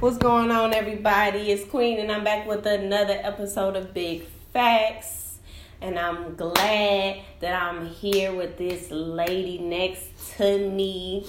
What's 0.00 0.16
going 0.16 0.50
on, 0.50 0.72
everybody? 0.72 1.50
It's 1.50 1.62
Queen, 1.68 2.00
and 2.00 2.10
I'm 2.10 2.24
back 2.24 2.46
with 2.46 2.64
another 2.64 3.20
episode 3.22 3.76
of 3.76 3.92
Big 3.92 4.24
Facts. 4.50 5.36
And 5.82 5.98
I'm 5.98 6.36
glad 6.36 7.20
that 7.40 7.62
I'm 7.62 7.84
here 7.84 8.34
with 8.34 8.56
this 8.56 8.90
lady 8.90 9.58
next 9.58 10.06
to 10.38 10.70
me 10.70 11.26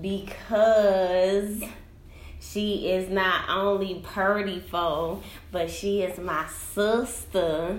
because 0.00 1.62
she 2.40 2.90
is 2.90 3.08
not 3.08 3.48
only 3.48 4.00
pretty 4.02 4.58
foe, 4.58 5.22
but 5.52 5.70
she 5.70 6.02
is 6.02 6.18
my 6.18 6.48
sister. 6.74 7.78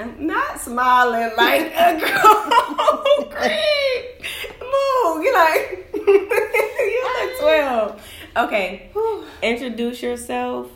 I'm 0.00 0.26
not 0.26 0.60
smiling 0.60 1.30
like 1.36 1.72
a 1.76 2.00
girl. 2.00 3.04
Greg, 3.30 4.26
move. 4.60 5.22
You 5.22 5.32
like 5.32 5.90
you 5.94 7.04
like 7.20 7.38
twelve. 7.38 8.02
Okay, 8.34 8.90
introduce 9.42 10.02
yourself 10.02 10.70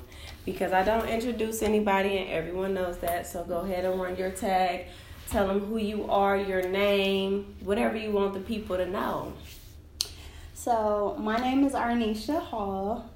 because 0.44 0.72
I 0.72 0.82
don't 0.82 1.08
introduce 1.08 1.62
anybody 1.62 2.18
and 2.18 2.30
everyone 2.30 2.74
knows 2.74 2.98
that. 2.98 3.26
So 3.26 3.44
go 3.44 3.60
ahead 3.60 3.86
and 3.86 3.98
run 3.98 4.16
your 4.16 4.30
tag. 4.30 4.86
Tell 5.30 5.48
them 5.48 5.60
who 5.60 5.78
you 5.78 6.08
are, 6.10 6.36
your 6.36 6.68
name, 6.68 7.54
whatever 7.60 7.96
you 7.96 8.10
want 8.12 8.34
the 8.34 8.40
people 8.40 8.76
to 8.76 8.84
know. 8.84 9.32
So, 10.52 11.16
my 11.18 11.36
name 11.38 11.64
is 11.64 11.72
Arnisha 11.72 12.40
Hall. 12.40 13.10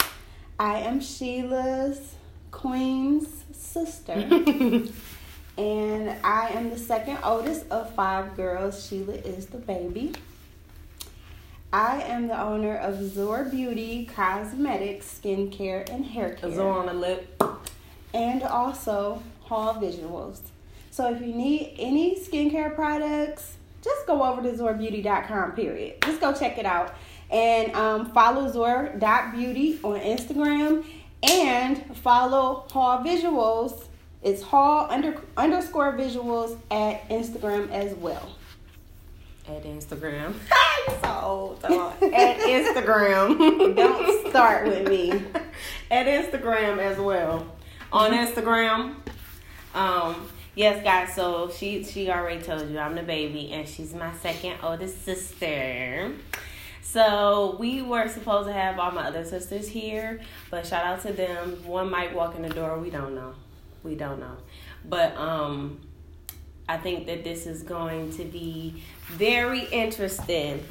I 0.58 0.78
am 0.78 1.00
Sheila's 1.00 2.14
Queen's 2.50 3.44
sister. 3.52 4.12
and 5.58 6.16
I 6.24 6.48
am 6.54 6.70
the 6.70 6.78
second 6.78 7.18
oldest 7.22 7.68
of 7.70 7.94
five 7.94 8.36
girls. 8.36 8.86
Sheila 8.86 9.14
is 9.14 9.46
the 9.46 9.58
baby. 9.58 10.12
I 11.72 12.02
am 12.02 12.26
the 12.26 12.40
owner 12.40 12.76
of 12.76 13.00
Zor 13.00 13.44
Beauty 13.44 14.04
Cosmetics, 14.04 15.20
Skincare, 15.22 15.88
and 15.88 16.04
Hair 16.04 16.34
Care. 16.34 16.52
Zor 16.52 16.72
on 16.72 16.86
the 16.86 16.94
lip. 16.94 17.40
And 18.12 18.42
also 18.42 19.22
Hall 19.42 19.74
Visuals. 19.74 20.40
So 20.90 21.14
if 21.14 21.20
you 21.20 21.32
need 21.32 21.76
any 21.78 22.18
skincare 22.18 22.74
products, 22.74 23.56
just 23.82 24.04
go 24.08 24.24
over 24.24 24.42
to 24.42 24.50
zorbeauty.com, 24.50 25.52
period. 25.52 26.02
Just 26.02 26.20
go 26.20 26.32
check 26.32 26.58
it 26.58 26.66
out. 26.66 26.94
And 27.30 27.72
um, 27.76 28.10
follow 28.10 28.50
zor.beauty 28.50 29.78
on 29.84 30.00
Instagram 30.00 30.84
and 31.22 31.96
follow 31.98 32.66
Hall 32.72 32.98
Visuals. 33.04 33.84
It's 34.22 34.42
Hall 34.42 34.88
under, 34.90 35.20
underscore 35.36 35.92
visuals 35.92 36.58
at 36.72 37.08
Instagram 37.08 37.70
as 37.70 37.94
well. 37.94 38.28
At 39.48 39.64
Instagram. 39.64 40.34
you 40.88 40.94
so 41.02 41.20
old. 41.22 41.64
At 41.64 42.38
Instagram. 42.38 43.36
Don't 43.76 44.30
start 44.30 44.66
with 44.66 44.88
me. 44.88 45.10
At 45.90 46.06
Instagram 46.06 46.78
as 46.78 46.98
well. 46.98 47.46
On 47.92 48.12
Instagram. 48.12 48.94
Um, 49.74 50.28
yes, 50.54 50.82
guys. 50.84 51.14
So 51.14 51.50
she 51.50 51.84
she 51.84 52.10
already 52.10 52.42
told 52.42 52.70
you 52.70 52.78
I'm 52.78 52.94
the 52.94 53.02
baby, 53.02 53.52
and 53.52 53.68
she's 53.68 53.94
my 53.94 54.12
second 54.16 54.56
oldest 54.62 55.04
sister. 55.04 56.12
So 56.82 57.56
we 57.60 57.82
were 57.82 58.08
supposed 58.08 58.48
to 58.48 58.52
have 58.52 58.78
all 58.78 58.90
my 58.90 59.06
other 59.06 59.24
sisters 59.24 59.68
here, 59.68 60.20
but 60.50 60.66
shout 60.66 60.84
out 60.84 61.02
to 61.02 61.12
them. 61.12 61.62
One 61.64 61.88
might 61.88 62.14
walk 62.14 62.34
in 62.34 62.42
the 62.42 62.48
door. 62.48 62.78
We 62.78 62.90
don't 62.90 63.14
know. 63.14 63.34
We 63.84 63.94
don't 63.94 64.18
know. 64.18 64.36
But 64.84 65.16
um, 65.16 65.80
I 66.70 66.76
think 66.76 67.06
that 67.06 67.24
this 67.24 67.46
is 67.46 67.64
going 67.64 68.12
to 68.12 68.22
be 68.22 68.80
very 69.08 69.64
interesting. 69.72 70.64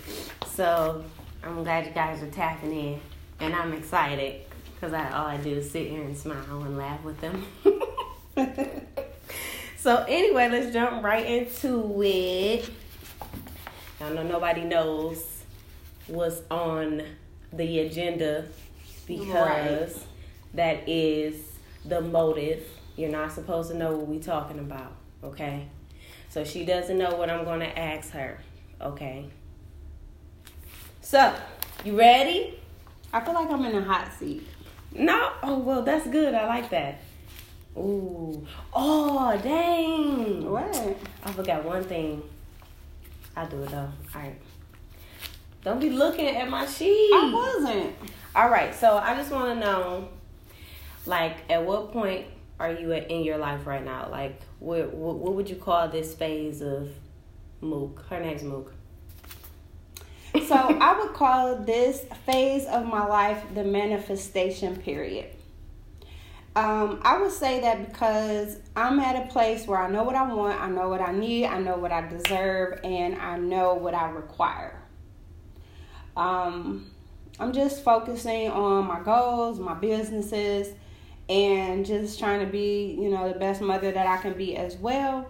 So 0.47 1.03
I'm 1.43 1.61
glad 1.65 1.87
you 1.87 1.91
guys 1.91 2.23
are 2.23 2.31
tapping 2.31 2.71
in, 2.71 3.01
and 3.41 3.53
I'm 3.53 3.73
excited 3.73 4.43
because 4.73 4.93
I 4.93 5.11
all 5.11 5.27
I 5.27 5.35
do 5.35 5.49
is 5.49 5.69
sit 5.69 5.89
here 5.89 6.01
and 6.01 6.17
smile 6.17 6.63
and 6.63 6.77
laugh 6.77 7.03
with 7.03 7.19
them. 7.19 7.45
so 9.77 10.05
anyway, 10.07 10.47
let's 10.47 10.71
jump 10.71 11.03
right 11.03 11.25
into 11.25 12.01
it. 12.01 12.69
I 13.99 14.09
know 14.13 14.23
nobody 14.23 14.63
knows 14.63 15.43
what's 16.07 16.43
on 16.49 17.03
the 17.51 17.79
agenda 17.79 18.45
because 19.05 19.97
Right. 19.97 20.07
that 20.53 20.87
is 20.87 21.35
the 21.83 21.99
motive. 21.99 22.65
You're 22.95 23.11
not 23.11 23.33
supposed 23.33 23.69
to 23.71 23.77
know 23.77 23.97
what 23.97 24.07
we're 24.07 24.21
talking 24.21 24.59
about, 24.59 24.93
okay? 25.25 25.67
So 26.29 26.43
she 26.43 26.63
doesn't 26.63 26.97
know 26.97 27.15
what 27.15 27.29
I'm 27.29 27.43
going 27.43 27.61
to 27.61 27.79
ask 27.79 28.11
her, 28.11 28.39
okay? 28.79 29.25
So, 31.01 31.33
you 31.83 31.97
ready? 31.97 32.59
I 33.11 33.19
feel 33.21 33.33
like 33.33 33.49
I'm 33.49 33.65
in 33.65 33.75
a 33.75 33.83
hot 33.83 34.11
seat. 34.17 34.47
No? 34.93 35.31
Oh, 35.41 35.57
well, 35.57 35.81
that's 35.81 36.07
good. 36.07 36.35
I 36.35 36.45
like 36.47 36.69
that. 36.69 37.01
Ooh. 37.75 38.45
Oh, 38.73 39.39
dang. 39.41 40.49
What? 40.49 40.97
I 41.23 41.31
forgot 41.31 41.65
one 41.65 41.83
thing. 41.83 42.21
I'll 43.35 43.47
do 43.47 43.63
it 43.63 43.69
though. 43.69 43.89
All 44.15 44.21
right. 44.21 44.35
Don't 45.63 45.79
be 45.79 45.89
looking 45.89 46.27
at 46.27 46.49
my 46.49 46.65
sheet. 46.65 47.11
I 47.13 47.31
wasn't. 47.33 47.95
All 48.35 48.49
right. 48.49 48.73
So 48.75 48.97
I 48.97 49.15
just 49.15 49.31
want 49.31 49.53
to 49.53 49.65
know, 49.65 50.09
like, 51.05 51.37
at 51.49 51.63
what 51.65 51.91
point 51.91 52.25
are 52.59 52.71
you 52.71 52.91
at 52.91 53.09
in 53.09 53.23
your 53.23 53.37
life 53.37 53.65
right 53.65 53.83
now? 53.83 54.09
Like, 54.09 54.41
what 54.59 54.93
what, 54.93 55.17
what 55.17 55.35
would 55.35 55.49
you 55.49 55.55
call 55.55 55.87
this 55.87 56.13
phase 56.13 56.61
of 56.61 56.89
Mook? 57.61 58.05
Her 58.09 58.19
name's 58.19 58.43
Mook. 58.43 58.73
So 60.47 60.55
I 60.55 60.99
would 60.99 61.13
call 61.13 61.57
this 61.57 62.05
phase 62.25 62.65
of 62.67 62.85
my 62.85 63.05
life 63.05 63.43
the 63.53 63.63
manifestation 63.63 64.75
period. 64.75 65.27
Um, 66.55 66.99
I 67.03 67.21
would 67.21 67.31
say 67.31 67.61
that 67.61 67.87
because 67.87 68.57
I'm 68.75 68.99
at 68.99 69.15
a 69.15 69.31
place 69.31 69.67
where 69.67 69.79
I 69.79 69.89
know 69.89 70.03
what 70.03 70.15
I 70.15 70.33
want, 70.33 70.59
I 70.59 70.67
know 70.67 70.89
what 70.89 71.01
I 71.01 71.11
need, 71.11 71.45
I 71.45 71.59
know 71.59 71.77
what 71.77 71.91
I 71.91 72.07
deserve, 72.07 72.79
and 72.83 73.15
I 73.15 73.37
know 73.37 73.75
what 73.75 73.93
I 73.93 74.09
require. 74.09 74.81
Um, 76.17 76.89
I'm 77.39 77.53
just 77.53 77.83
focusing 77.83 78.49
on 78.49 78.87
my 78.87 78.99
goals, 78.99 79.59
my 79.59 79.75
businesses, 79.75 80.73
and 81.29 81.85
just 81.85 82.17
trying 82.19 82.39
to 82.43 82.51
be, 82.51 82.97
you 82.99 83.09
know, 83.09 83.31
the 83.31 83.37
best 83.39 83.61
mother 83.61 83.91
that 83.91 84.07
I 84.07 84.17
can 84.17 84.33
be 84.33 84.57
as 84.57 84.75
well. 84.77 85.29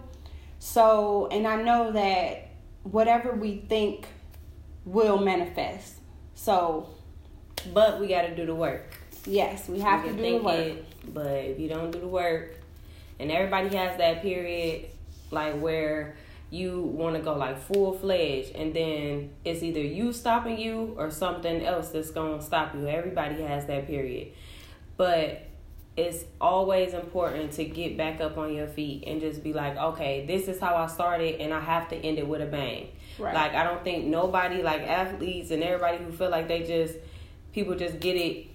So, 0.58 1.28
and 1.30 1.46
I 1.46 1.62
know 1.62 1.92
that 1.92 2.48
whatever 2.84 3.32
we 3.32 3.58
think 3.68 4.06
will 4.84 5.18
manifest. 5.18 5.94
So, 6.34 6.88
But 7.74 8.00
we 8.00 8.08
got 8.08 8.22
to 8.22 8.34
do 8.34 8.46
the 8.46 8.54
work. 8.54 8.94
yes, 9.26 9.68
we 9.68 9.80
have 9.80 10.04
You 10.06 10.12
to 10.12 10.16
do 10.16 10.38
the 10.38 10.44
work. 10.44 10.54
it, 10.58 10.84
but 11.14 11.26
if 11.44 11.58
you 11.60 11.68
don't 11.68 11.90
do 11.90 12.00
the 12.00 12.08
work, 12.08 12.56
and 13.18 13.30
everybody 13.30 13.76
has 13.76 13.98
that 13.98 14.22
period, 14.22 14.86
like 15.30 15.58
where 15.60 16.16
you 16.50 16.80
want 16.80 17.14
to 17.16 17.22
go 17.22 17.36
like 17.36 17.60
full 17.60 17.92
fledged, 17.92 18.54
and 18.56 18.72
then 18.74 19.30
it's 19.44 19.62
either 19.62 19.80
you 19.80 20.12
stopping 20.14 20.58
you 20.58 20.94
or 20.96 21.10
something 21.10 21.64
else 21.64 21.90
that's 21.90 22.10
gonna 22.10 22.40
stop 22.40 22.74
you. 22.74 22.88
Everybody 22.88 23.42
has 23.42 23.66
that 23.66 23.86
period, 23.86 24.28
but 24.96 25.42
it's 25.96 26.24
always 26.40 26.94
important 26.94 27.52
to 27.52 27.64
get 27.64 27.96
back 27.96 28.20
up 28.20 28.38
on 28.38 28.54
your 28.54 28.66
feet 28.66 29.04
and 29.06 29.20
just 29.20 29.42
be 29.42 29.52
like, 29.52 29.76
okay, 29.76 30.24
this 30.26 30.48
is 30.48 30.60
how 30.60 30.76
I 30.76 30.86
started, 30.86 31.40
and 31.40 31.52
I 31.52 31.60
have 31.60 31.88
to 31.88 31.96
end 31.96 32.18
it 32.18 32.26
with 32.26 32.40
a 32.40 32.46
bang. 32.46 32.88
Right. 33.18 33.34
Like 33.34 33.54
I 33.54 33.64
don't 33.64 33.84
think 33.84 34.06
nobody, 34.06 34.62
like 34.62 34.82
athletes 34.82 35.50
and 35.50 35.62
everybody 35.62 35.98
who 36.02 36.10
feel 36.12 36.30
like 36.30 36.48
they 36.48 36.62
just 36.62 36.94
people 37.52 37.74
just 37.74 38.00
get 38.00 38.16
it 38.16 38.46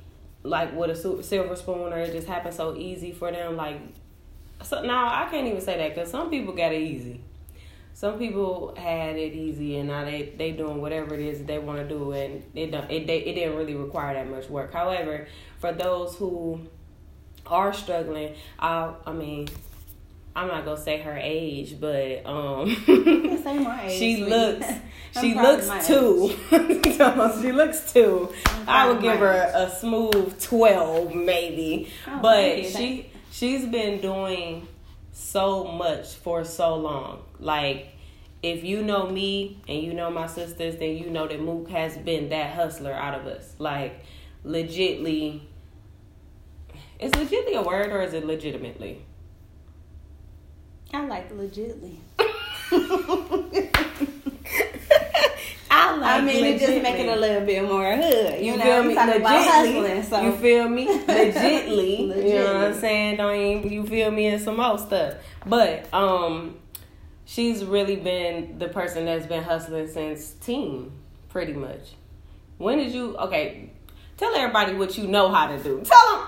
like 0.44 0.76
with 0.76 0.90
a 0.92 1.24
silver 1.24 1.56
spoon 1.56 1.92
or 1.92 2.00
it 2.00 2.12
just 2.12 2.28
happens 2.28 2.56
so 2.56 2.76
easy 2.76 3.12
for 3.12 3.32
them. 3.32 3.56
Like 3.56 3.80
so 4.64 4.82
now 4.84 5.08
I 5.08 5.30
can't 5.30 5.48
even 5.48 5.62
say 5.62 5.78
that 5.78 5.96
because 5.96 6.10
some 6.10 6.30
people 6.30 6.54
got 6.54 6.72
it 6.72 6.82
easy. 6.82 7.22
Some 7.94 8.18
people 8.18 8.76
had 8.76 9.16
it 9.16 9.34
easy 9.34 9.78
and 9.78 9.90
now 9.90 10.04
they 10.04 10.34
they 10.38 10.52
doing 10.52 10.82
whatever 10.82 11.16
it 11.16 11.22
is 11.22 11.40
that 11.40 11.48
they 11.48 11.60
want 11.60 11.80
to 11.80 11.88
do 11.88 12.12
and 12.12 12.44
it 12.54 12.72
don't 12.72 12.90
it 12.92 13.08
they, 13.08 13.20
it 13.20 13.36
didn't 13.36 13.56
really 13.58 13.76
require 13.76 14.14
that 14.14 14.30
much 14.30 14.50
work. 14.50 14.74
However, 14.74 15.28
for 15.60 15.72
those 15.72 16.16
who 16.16 16.62
are 17.48 17.74
struggling, 17.74 18.36
I 18.60 18.94
I 19.06 19.14
mean. 19.14 19.48
I'm 20.38 20.50
not 20.50 20.66
gonna 20.66 20.76
say 20.78 21.00
her 21.00 21.18
age, 21.18 21.80
but 21.80 22.26
um, 22.26 22.70
say 22.86 23.58
my 23.60 23.86
age, 23.88 23.92
she 23.98 24.18
looks 24.18 24.66
she 25.22 25.34
looks 25.34 25.88
two. 25.88 26.36
she 26.50 27.52
looks 27.54 27.94
two. 27.94 28.34
I 28.68 28.90
would 28.90 29.02
give 29.02 29.18
her 29.20 29.32
age. 29.32 29.52
a 29.56 29.74
smooth 29.74 30.38
twelve, 30.42 31.16
maybe. 31.16 31.90
Oh, 32.06 32.20
but 32.22 32.66
she 32.66 33.10
she's 33.32 33.66
been 33.66 34.02
doing 34.02 34.68
so 35.14 35.64
much 35.64 36.16
for 36.16 36.44
so 36.44 36.76
long. 36.76 37.24
Like 37.40 37.96
if 38.44 38.64
you 38.64 38.84
know 38.84 39.08
me 39.10 39.62
and 39.68 39.82
you 39.82 39.94
know 39.94 40.10
my 40.12 40.28
sisters, 40.28 40.76
then 40.76 40.98
you 40.98 41.10
know 41.10 41.28
that 41.28 41.40
Mook 41.40 41.70
has 41.70 41.98
been 41.98 42.30
that 42.30 42.54
hustler 42.56 42.92
out 42.94 43.20
of 43.20 43.26
us. 43.26 43.56
Like 43.58 44.04
legitly. 44.46 45.42
Is 47.00 47.12
legitly 47.12 47.56
a 47.56 47.62
word 47.62 47.92
or 47.92 48.02
is 48.02 48.14
it 48.14 48.26
legitimately? 48.26 49.04
I 50.94 51.06
like 51.08 51.32
legitly. 51.34 51.98
I 55.78 56.18
I 56.18 56.22
mean, 56.22 56.46
it 56.46 56.60
just 56.60 56.82
make 56.82 56.96
it 57.00 57.08
a 57.10 57.16
little 57.20 57.46
bit 57.46 57.64
more 57.64 57.96
hood. 57.96 58.40
You, 58.40 58.52
You 58.54 58.58
know, 58.58 58.64
feel 58.64 58.84
me? 58.84 58.96
talking 58.96 59.22
about 59.22 59.44
hustling, 59.46 59.84
Legitly. 59.84 60.04
so 60.10 60.22
You 60.22 60.32
feel 60.38 60.70
me? 60.70 60.88
Legitly. 61.06 61.98
You 62.26 62.34
know 62.36 62.44
what 62.46 62.56
Legitly. 62.56 62.68
I'm 62.68 62.74
saying? 62.80 63.18
Don't 63.18 63.36
even, 63.36 63.72
you 63.74 63.86
feel 63.86 64.12
me 64.12 64.28
and 64.28 64.42
some 64.42 64.58
more 64.58 64.78
stuff. 64.78 65.16
But 65.46 65.92
um 65.94 66.58
she's 67.26 67.64
really 67.66 67.96
been 67.98 68.58
the 68.58 68.68
person 68.70 69.06
that's 69.06 69.26
been 69.26 69.44
hustling 69.44 69.88
since 69.88 70.32
teen, 70.34 70.92
pretty 71.30 71.54
much. 71.54 71.96
When 72.58 72.78
did 72.78 72.94
you 72.94 73.18
okay, 73.18 73.72
tell 74.18 74.34
everybody 74.34 74.76
what 74.76 74.98
you 74.98 75.08
know 75.08 75.30
how 75.32 75.48
to 75.48 75.58
do. 75.62 75.82
Tell 75.84 76.16
them 76.16 76.28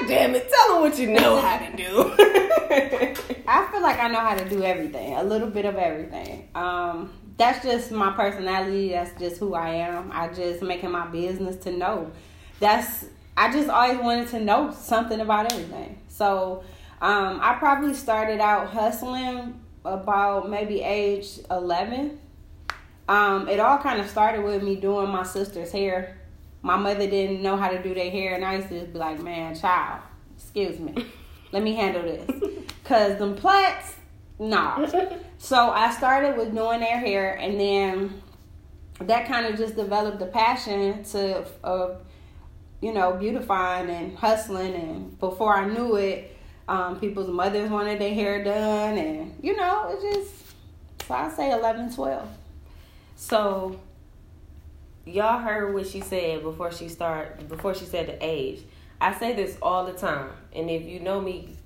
God 0.00 0.08
damn 0.08 0.34
it, 0.34 0.50
tell 0.50 0.74
them 0.74 0.82
what 0.82 0.98
you 0.98 1.08
know 1.08 1.40
how 1.40 1.58
to 1.58 1.76
do. 1.76 2.14
I 3.46 3.68
feel 3.70 3.82
like 3.82 3.98
I 3.98 4.08
know 4.08 4.20
how 4.20 4.34
to 4.34 4.48
do 4.48 4.62
everything, 4.62 5.14
a 5.14 5.22
little 5.22 5.50
bit 5.50 5.64
of 5.64 5.76
everything. 5.76 6.48
Um, 6.54 7.10
that's 7.36 7.64
just 7.64 7.90
my 7.90 8.12
personality. 8.12 8.90
That's 8.90 9.18
just 9.18 9.38
who 9.38 9.54
I 9.54 9.70
am. 9.70 10.10
I 10.12 10.28
just 10.28 10.62
make 10.62 10.84
it 10.84 10.88
my 10.88 11.06
business 11.06 11.56
to 11.64 11.72
know. 11.72 12.10
That's 12.60 13.06
I 13.36 13.52
just 13.52 13.68
always 13.68 13.98
wanted 13.98 14.28
to 14.28 14.40
know 14.40 14.72
something 14.72 15.20
about 15.20 15.52
everything. 15.52 15.98
So 16.08 16.64
um, 17.00 17.40
I 17.42 17.54
probably 17.58 17.94
started 17.94 18.40
out 18.40 18.68
hustling 18.68 19.60
about 19.84 20.48
maybe 20.48 20.80
age 20.82 21.40
eleven. 21.50 22.18
Um, 23.08 23.48
it 23.48 23.58
all 23.60 23.78
kind 23.78 24.00
of 24.00 24.08
started 24.08 24.44
with 24.44 24.62
me 24.62 24.76
doing 24.76 25.10
my 25.10 25.24
sister's 25.24 25.72
hair. 25.72 26.18
My 26.62 26.76
mother 26.76 27.08
didn't 27.08 27.42
know 27.42 27.56
how 27.56 27.68
to 27.68 27.82
do 27.82 27.92
their 27.92 28.10
hair, 28.10 28.34
and 28.34 28.44
I 28.44 28.56
used 28.56 28.68
to 28.68 28.80
just 28.80 28.92
be 28.92 28.98
like, 28.98 29.20
"Man, 29.20 29.54
child, 29.54 30.00
excuse 30.36 30.78
me, 30.78 31.06
let 31.50 31.62
me 31.62 31.74
handle 31.74 32.02
this." 32.02 32.64
Cause 32.84 33.18
them 33.18 33.36
plaits, 33.36 33.96
nah. 34.38 34.86
So 35.38 35.70
I 35.70 35.92
started 35.92 36.36
with 36.36 36.54
doing 36.54 36.78
their 36.78 37.00
hair, 37.00 37.34
and 37.34 37.58
then 37.58 38.22
that 39.00 39.26
kind 39.26 39.46
of 39.46 39.58
just 39.58 39.74
developed 39.74 40.20
the 40.20 40.26
passion 40.26 41.02
to, 41.02 41.44
you 42.80 42.92
know, 42.92 43.14
beautifying 43.14 43.90
and 43.90 44.16
hustling. 44.16 44.72
And 44.74 45.18
before 45.18 45.56
I 45.56 45.66
knew 45.66 45.96
it, 45.96 46.36
um, 46.68 47.00
people's 47.00 47.28
mothers 47.28 47.70
wanted 47.70 48.00
their 48.00 48.14
hair 48.14 48.44
done, 48.44 48.98
and 48.98 49.34
you 49.42 49.56
know, 49.56 49.88
it 49.90 50.14
just. 50.14 50.32
So 51.08 51.14
I 51.14 51.28
say 51.28 51.50
11, 51.50 51.92
12. 51.92 52.28
So 53.16 53.80
y'all 55.04 55.40
heard 55.40 55.74
what 55.74 55.86
she 55.86 56.00
said 56.00 56.42
before 56.42 56.72
she 56.72 56.88
start 56.88 57.48
before 57.48 57.74
she 57.74 57.84
said 57.84 58.06
the 58.06 58.18
age. 58.20 58.60
I 59.00 59.12
say 59.12 59.34
this 59.34 59.58
all 59.60 59.84
the 59.84 59.92
time, 59.92 60.30
and 60.54 60.70
if 60.70 60.82
you 60.82 61.00
know 61.00 61.20
me 61.20 61.56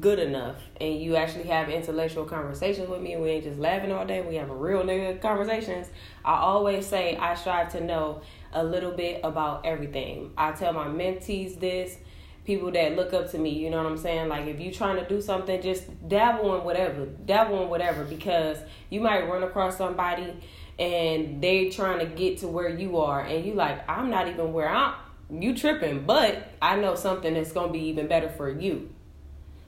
good 0.00 0.18
enough 0.18 0.56
and 0.80 1.00
you 1.00 1.14
actually 1.14 1.44
have 1.44 1.70
intellectual 1.70 2.24
conversations 2.24 2.88
with 2.88 3.00
me 3.00 3.12
and 3.12 3.22
we 3.22 3.30
ain't 3.30 3.44
just 3.44 3.60
laughing 3.60 3.92
all 3.92 4.04
day, 4.04 4.20
we 4.22 4.34
have 4.34 4.50
a 4.50 4.54
real 4.54 4.82
nigga 4.82 5.20
conversations. 5.20 5.88
I 6.24 6.34
always 6.34 6.84
say 6.84 7.16
I 7.16 7.36
strive 7.36 7.70
to 7.72 7.80
know 7.80 8.22
a 8.52 8.64
little 8.64 8.90
bit 8.90 9.20
about 9.22 9.64
everything. 9.64 10.32
I 10.36 10.50
tell 10.50 10.72
my 10.72 10.86
mentees 10.86 11.60
this, 11.60 11.96
people 12.44 12.72
that 12.72 12.96
look 12.96 13.12
up 13.12 13.30
to 13.30 13.38
me, 13.38 13.50
you 13.50 13.70
know 13.70 13.78
what 13.78 13.86
I'm 13.86 13.96
saying? 13.96 14.28
Like 14.28 14.46
if 14.46 14.60
you 14.60 14.72
trying 14.72 14.96
to 14.96 15.08
do 15.08 15.20
something, 15.20 15.62
just 15.62 15.86
dabble 16.08 16.56
in 16.56 16.64
whatever. 16.64 17.06
Dabble 17.06 17.62
in 17.62 17.68
whatever 17.68 18.04
because 18.04 18.58
you 18.90 19.00
might 19.00 19.28
run 19.28 19.44
across 19.44 19.78
somebody 19.78 20.34
and 20.78 21.40
they 21.40 21.70
trying 21.70 22.00
to 22.00 22.06
get 22.06 22.38
to 22.38 22.48
where 22.48 22.68
you 22.68 22.98
are 22.98 23.20
and 23.20 23.44
you 23.44 23.54
like, 23.54 23.88
I'm 23.88 24.10
not 24.10 24.28
even 24.28 24.52
where 24.52 24.68
I'm 24.68 24.94
you 25.30 25.56
tripping, 25.56 26.04
but 26.04 26.52
I 26.60 26.76
know 26.76 26.94
something 26.94 27.34
that's 27.34 27.52
gonna 27.52 27.72
be 27.72 27.86
even 27.86 28.08
better 28.08 28.28
for 28.28 28.50
you. 28.50 28.90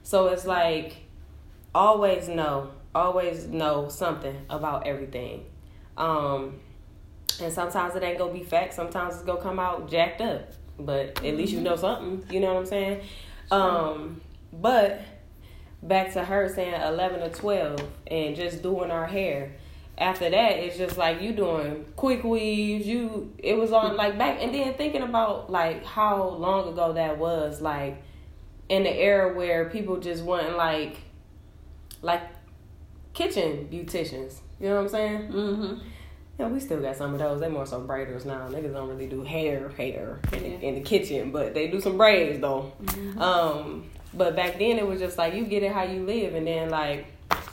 So 0.03 0.27
it's 0.27 0.45
like 0.45 0.97
always 1.73 2.27
know, 2.27 2.71
always 2.93 3.47
know 3.47 3.89
something 3.89 4.35
about 4.49 4.87
everything. 4.87 5.45
Um 5.97 6.59
and 7.41 7.51
sometimes 7.53 7.95
it 7.95 8.03
ain't 8.03 8.17
gonna 8.17 8.33
be 8.33 8.43
fact, 8.43 8.73
sometimes 8.73 9.15
it's 9.15 9.23
gonna 9.23 9.41
come 9.41 9.59
out 9.59 9.89
jacked 9.89 10.21
up. 10.21 10.51
But 10.79 11.23
at 11.23 11.35
least 11.35 11.53
you 11.53 11.61
know 11.61 11.75
something, 11.75 12.23
you 12.33 12.39
know 12.39 12.53
what 12.53 12.61
I'm 12.61 12.65
saying? 12.65 13.01
Um 13.49 14.21
but 14.53 15.01
back 15.81 16.13
to 16.13 16.23
her 16.23 16.49
saying 16.53 16.81
eleven 16.81 17.21
or 17.21 17.29
twelve 17.29 17.81
and 18.07 18.35
just 18.35 18.61
doing 18.61 18.91
our 18.91 19.07
hair. 19.07 19.53
After 19.97 20.29
that, 20.29 20.51
it's 20.59 20.77
just 20.77 20.95
like 20.97 21.21
you 21.21 21.31
doing 21.33 21.85
quick 21.95 22.23
weaves. 22.23 22.85
You 22.85 23.33
it 23.39 23.57
was 23.57 23.71
on 23.71 23.95
like 23.97 24.17
back 24.17 24.37
and 24.41 24.53
then 24.53 24.73
thinking 24.75 25.01
about 25.01 25.51
like 25.51 25.83
how 25.83 26.29
long 26.29 26.69
ago 26.71 26.93
that 26.93 27.17
was 27.17 27.61
like 27.61 28.03
in 28.69 28.83
the 28.83 28.93
era 28.93 29.33
where 29.35 29.69
people 29.69 29.97
just 29.99 30.23
want 30.23 30.55
like 30.55 30.97
like 32.01 32.21
kitchen 33.13 33.67
beauticians. 33.71 34.35
You 34.59 34.69
know 34.69 34.75
what 34.75 34.81
I'm 34.81 34.89
saying? 34.89 35.21
Mm-hmm. 35.31 35.87
Yeah, 36.39 36.47
we 36.49 36.59
still 36.59 36.79
got 36.81 36.95
some 36.95 37.13
of 37.13 37.19
those. 37.19 37.39
They 37.39 37.49
more 37.49 37.65
so 37.65 37.81
braiders 37.81 38.23
now. 38.25 38.47
Niggas 38.47 38.73
don't 38.73 38.89
really 38.89 39.07
do 39.07 39.23
hair, 39.23 39.69
hair 39.69 40.19
in, 40.33 40.43
Yeah. 40.43 40.57
in 40.59 40.75
the 40.75 40.81
kitchen, 40.81 41.31
but 41.31 41.55
they 41.55 41.67
do 41.69 41.81
some 41.81 41.97
braids 41.97 42.39
though. 42.39 42.71
Mm-hmm. 42.83 43.19
Um, 43.19 43.85
but 44.13 44.35
back 44.35 44.59
then 44.59 44.77
it 44.77 44.85
was 44.85 44.99
just 44.99 45.17
like 45.17 45.33
you 45.33 45.45
get 45.45 45.63
it 45.63 45.71
how 45.71 45.83
you 45.83 46.05
live, 46.05 46.35
and 46.35 46.45
then 46.45 46.69
like 46.69 47.07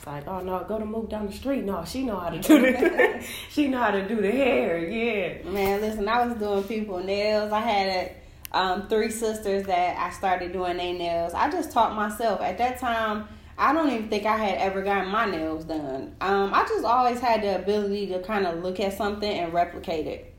like, 0.05 0.27
oh 0.27 0.39
no, 0.41 0.63
go 0.67 0.77
to 0.77 0.85
move 0.85 1.09
down 1.09 1.27
the 1.27 1.33
street. 1.33 1.63
No, 1.63 1.83
she 1.85 2.03
know 2.03 2.19
how 2.19 2.29
to 2.29 2.39
do 2.39 2.59
the, 2.59 3.25
she 3.49 3.67
know 3.67 3.79
how 3.79 3.91
to 3.91 4.07
do 4.07 4.21
the 4.21 4.31
hair. 4.31 4.77
Yeah. 4.77 5.49
Man, 5.49 5.81
listen, 5.81 6.07
I 6.07 6.25
was 6.25 6.37
doing 6.37 6.63
people 6.63 6.99
nails. 7.03 7.51
I 7.51 7.59
had 7.59 8.15
um, 8.51 8.87
three 8.87 9.11
sisters 9.11 9.65
that 9.67 9.97
I 9.97 10.11
started 10.11 10.53
doing 10.53 10.77
their 10.77 10.93
nails. 10.93 11.33
I 11.33 11.49
just 11.49 11.71
taught 11.71 11.95
myself. 11.95 12.41
At 12.41 12.57
that 12.59 12.79
time, 12.79 13.27
I 13.57 13.73
don't 13.73 13.89
even 13.89 14.09
think 14.09 14.25
I 14.25 14.37
had 14.37 14.57
ever 14.59 14.81
gotten 14.81 15.11
my 15.11 15.25
nails 15.25 15.65
done. 15.65 16.15
Um, 16.21 16.53
I 16.53 16.63
just 16.63 16.85
always 16.85 17.19
had 17.19 17.41
the 17.41 17.55
ability 17.55 18.07
to 18.07 18.21
kind 18.21 18.45
of 18.45 18.63
look 18.63 18.79
at 18.79 18.97
something 18.97 19.29
and 19.29 19.53
replicate 19.53 20.07
it. 20.07 20.33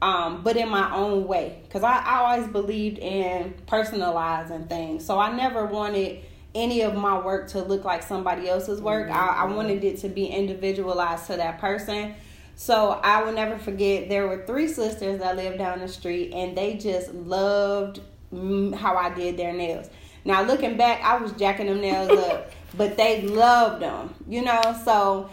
Um, 0.00 0.42
but 0.42 0.56
in 0.56 0.68
my 0.68 0.94
own 0.94 1.28
way. 1.28 1.60
Because 1.62 1.84
I, 1.84 1.98
I 1.98 2.18
always 2.18 2.50
believed 2.50 2.98
in 2.98 3.54
personalizing 3.66 4.68
things. 4.68 5.04
So 5.04 5.18
I 5.18 5.32
never 5.36 5.66
wanted 5.66 6.24
any 6.54 6.82
of 6.82 6.94
my 6.94 7.18
work 7.18 7.48
to 7.48 7.62
look 7.62 7.84
like 7.84 8.02
somebody 8.02 8.48
else's 8.48 8.80
work. 8.80 9.10
I, 9.10 9.28
I 9.28 9.44
wanted 9.44 9.84
it 9.84 9.98
to 10.00 10.08
be 10.08 10.26
individualized 10.26 11.26
to 11.26 11.36
that 11.36 11.58
person. 11.58 12.14
So 12.54 13.00
I 13.02 13.22
will 13.22 13.32
never 13.32 13.58
forget 13.58 14.08
there 14.08 14.26
were 14.26 14.44
three 14.46 14.68
sisters 14.68 15.20
that 15.20 15.36
lived 15.36 15.58
down 15.58 15.80
the 15.80 15.88
street 15.88 16.32
and 16.32 16.56
they 16.56 16.74
just 16.74 17.12
loved 17.14 18.00
how 18.32 18.96
I 18.96 19.12
did 19.14 19.36
their 19.36 19.52
nails. 19.52 19.88
Now 20.24 20.42
looking 20.42 20.76
back, 20.76 21.02
I 21.02 21.16
was 21.18 21.32
jacking 21.32 21.66
them 21.66 21.80
nails 21.80 22.10
up, 22.10 22.52
but 22.76 22.96
they 22.96 23.22
loved 23.22 23.82
them, 23.82 24.14
you 24.28 24.42
know. 24.42 24.60
So 24.84 25.30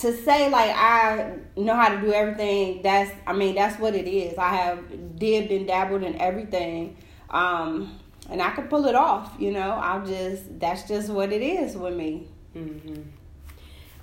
to 0.00 0.16
say 0.22 0.50
like 0.50 0.70
I 0.74 1.38
know 1.56 1.74
how 1.74 1.88
to 1.88 2.00
do 2.00 2.12
everything, 2.12 2.82
that's 2.82 3.10
I 3.26 3.32
mean 3.32 3.54
that's 3.54 3.78
what 3.80 3.94
it 3.94 4.08
is. 4.08 4.38
I 4.38 4.54
have 4.54 5.18
dibbed 5.18 5.50
and 5.50 5.66
dabbled 5.66 6.02
in 6.02 6.20
everything, 6.20 6.96
um, 7.30 7.98
and 8.32 8.42
I 8.42 8.50
can 8.50 8.66
pull 8.68 8.86
it 8.86 8.94
off. 8.96 9.34
You 9.38 9.52
know, 9.52 9.72
I'm 9.72 10.06
just 10.06 10.58
that's 10.58 10.88
just 10.88 11.08
what 11.10 11.32
it 11.32 11.42
is 11.42 11.76
with 11.76 11.94
me. 11.94 12.26
hmm 12.54 13.02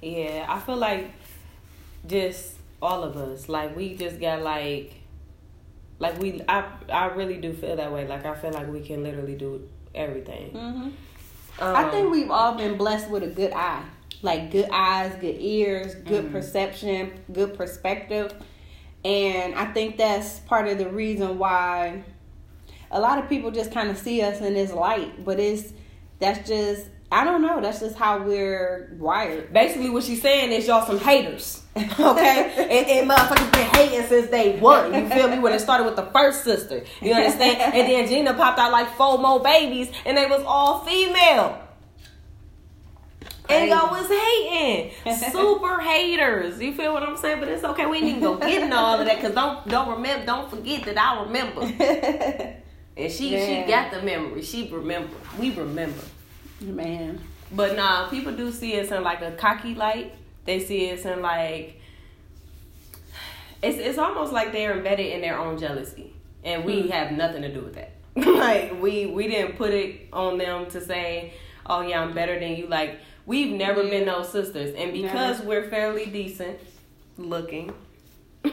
Yeah, 0.01 0.45
I 0.47 0.59
feel 0.59 0.77
like 0.77 1.11
just 2.07 2.55
all 2.81 3.03
of 3.03 3.17
us, 3.17 3.49
like 3.49 3.75
we 3.75 3.95
just 3.95 4.19
got 4.21 4.41
like, 4.41 4.93
like 5.99 6.17
we, 6.19 6.41
I, 6.47 6.65
I 6.89 7.07
really 7.07 7.37
do 7.37 7.53
feel 7.53 7.75
that 7.75 7.91
way. 7.91 8.07
Like 8.07 8.25
I 8.25 8.35
feel 8.35 8.51
like 8.51 8.71
we 8.71 8.81
can 8.81 9.03
literally 9.03 9.35
do 9.35 9.67
everything. 9.93 10.51
hmm 10.51 10.89
Um, 11.61 11.75
I 11.75 11.89
think 11.89 12.09
we've 12.11 12.31
all 12.31 12.55
been 12.55 12.77
blessed 12.77 13.09
with 13.09 13.23
a 13.23 13.27
good 13.27 13.51
eye, 13.51 13.83
like 14.21 14.49
good 14.51 14.69
eyes, 14.71 15.13
good 15.19 15.35
ears, 15.39 15.93
good 15.95 16.25
Mhm. 16.25 16.31
perception, 16.31 17.11
good 17.33 17.57
perspective, 17.57 18.33
and 19.03 19.55
I 19.55 19.65
think 19.73 19.97
that's 19.97 20.39
part 20.39 20.67
of 20.69 20.77
the 20.77 20.87
reason 20.89 21.37
why 21.37 22.03
a 22.91 22.99
lot 22.99 23.19
of 23.19 23.29
people 23.29 23.51
just 23.51 23.71
kind 23.71 23.89
of 23.89 23.97
see 23.97 24.21
us 24.21 24.41
in 24.41 24.53
this 24.53 24.71
light. 24.71 25.23
But 25.23 25.39
it's 25.39 25.73
that's 26.19 26.47
just 26.47 26.87
I 27.11 27.23
don't 27.23 27.41
know. 27.41 27.59
That's 27.59 27.79
just 27.79 27.95
how 27.95 28.21
we're 28.23 28.95
wired. 28.99 29.51
Basically, 29.51 29.89
what 29.89 30.03
she's 30.03 30.21
saying 30.21 30.51
is 30.51 30.67
y'all 30.67 30.85
some 30.85 30.99
haters, 30.99 31.63
okay? 31.75 32.53
and, 32.55 32.87
and 32.87 33.09
motherfuckers 33.09 33.51
been 33.51 33.69
hating 33.69 34.07
since 34.07 34.29
day 34.29 34.59
one. 34.59 34.93
You 34.93 35.09
feel 35.09 35.27
me? 35.27 35.39
When 35.39 35.51
it 35.53 35.59
started 35.59 35.85
with 35.85 35.95
the 35.95 36.05
first 36.05 36.43
sister, 36.43 36.83
you 37.01 37.13
understand? 37.13 37.73
And 37.73 37.89
then 37.89 38.07
Gina 38.07 38.35
popped 38.35 38.59
out 38.59 38.71
like 38.71 38.95
four 38.95 39.17
more 39.17 39.39
babies, 39.39 39.89
and 40.05 40.15
they 40.15 40.27
was 40.27 40.43
all 40.45 40.85
female. 40.85 41.63
And 43.49 43.67
Crazy. 43.67 43.69
y'all 43.71 43.89
was 43.89 44.07
hating, 44.07 45.31
super 45.31 45.79
haters. 45.79 46.61
You 46.61 46.71
feel 46.75 46.93
what 46.93 47.01
I'm 47.01 47.17
saying? 47.17 47.39
But 47.39 47.49
it's 47.49 47.63
okay. 47.63 47.87
We 47.87 47.97
ain't 47.97 48.05
even 48.05 48.21
go 48.21 48.37
get 48.37 48.61
into 48.61 48.77
all 48.77 48.99
of 48.99 49.07
that 49.07 49.15
because 49.15 49.33
don't 49.33 49.67
don't 49.67 49.89
remember, 49.89 50.27
don't 50.27 50.47
forget 50.47 50.83
that 50.85 50.95
I 50.99 51.23
remember. 51.23 52.55
And 52.99 53.11
she 53.11 53.29
Yeah. 53.31 53.45
she 53.65 53.71
got 53.71 53.91
the 53.91 54.01
memory. 54.01 54.41
She 54.41 54.67
remember. 54.71 55.15
We 55.39 55.51
remember. 55.51 56.01
Man, 56.61 57.19
But 57.51 57.75
nah, 57.77 58.09
people 58.09 58.33
do 58.33 58.51
see 58.51 58.79
us 58.79 58.91
in 58.91 59.01
like 59.03 59.21
a 59.21 59.31
cocky 59.31 59.73
light. 59.73 60.13
They 60.45 60.59
see 60.59 60.91
us 60.91 61.05
in 61.05 61.21
like 61.21 61.75
it's 63.61 63.77
it's 63.77 63.97
almost 63.97 64.31
like 64.33 64.51
they're 64.51 64.75
embedded 64.77 65.07
in 65.13 65.21
their 65.21 65.37
own 65.39 65.57
jealousy, 65.57 66.13
and 66.43 66.63
we 66.65 66.81
Hmm. 66.83 66.89
have 66.89 67.11
nothing 67.13 67.41
to 67.43 67.53
do 67.53 67.61
with 67.61 67.75
that. 67.75 67.91
like 68.15 68.81
we 68.81 69.05
we 69.05 69.27
didn't 69.27 69.55
put 69.57 69.71
it 69.73 70.07
on 70.11 70.37
them 70.37 70.65
to 70.71 70.81
say, 70.81 71.33
oh 71.65 71.81
yeah, 71.81 72.01
I'm 72.01 72.13
better 72.13 72.37
than 72.39 72.55
you. 72.57 72.67
Like 72.67 72.99
we've 73.25 73.51
never 73.51 73.83
Yeah. 73.83 73.89
been 73.91 74.05
those 74.05 74.29
sisters, 74.29 74.75
and 74.75 74.91
because 74.93 75.39
Never. 75.39 75.49
we're 75.49 75.69
fairly 75.69 76.05
decent 76.07 76.57
looking, 77.17 77.71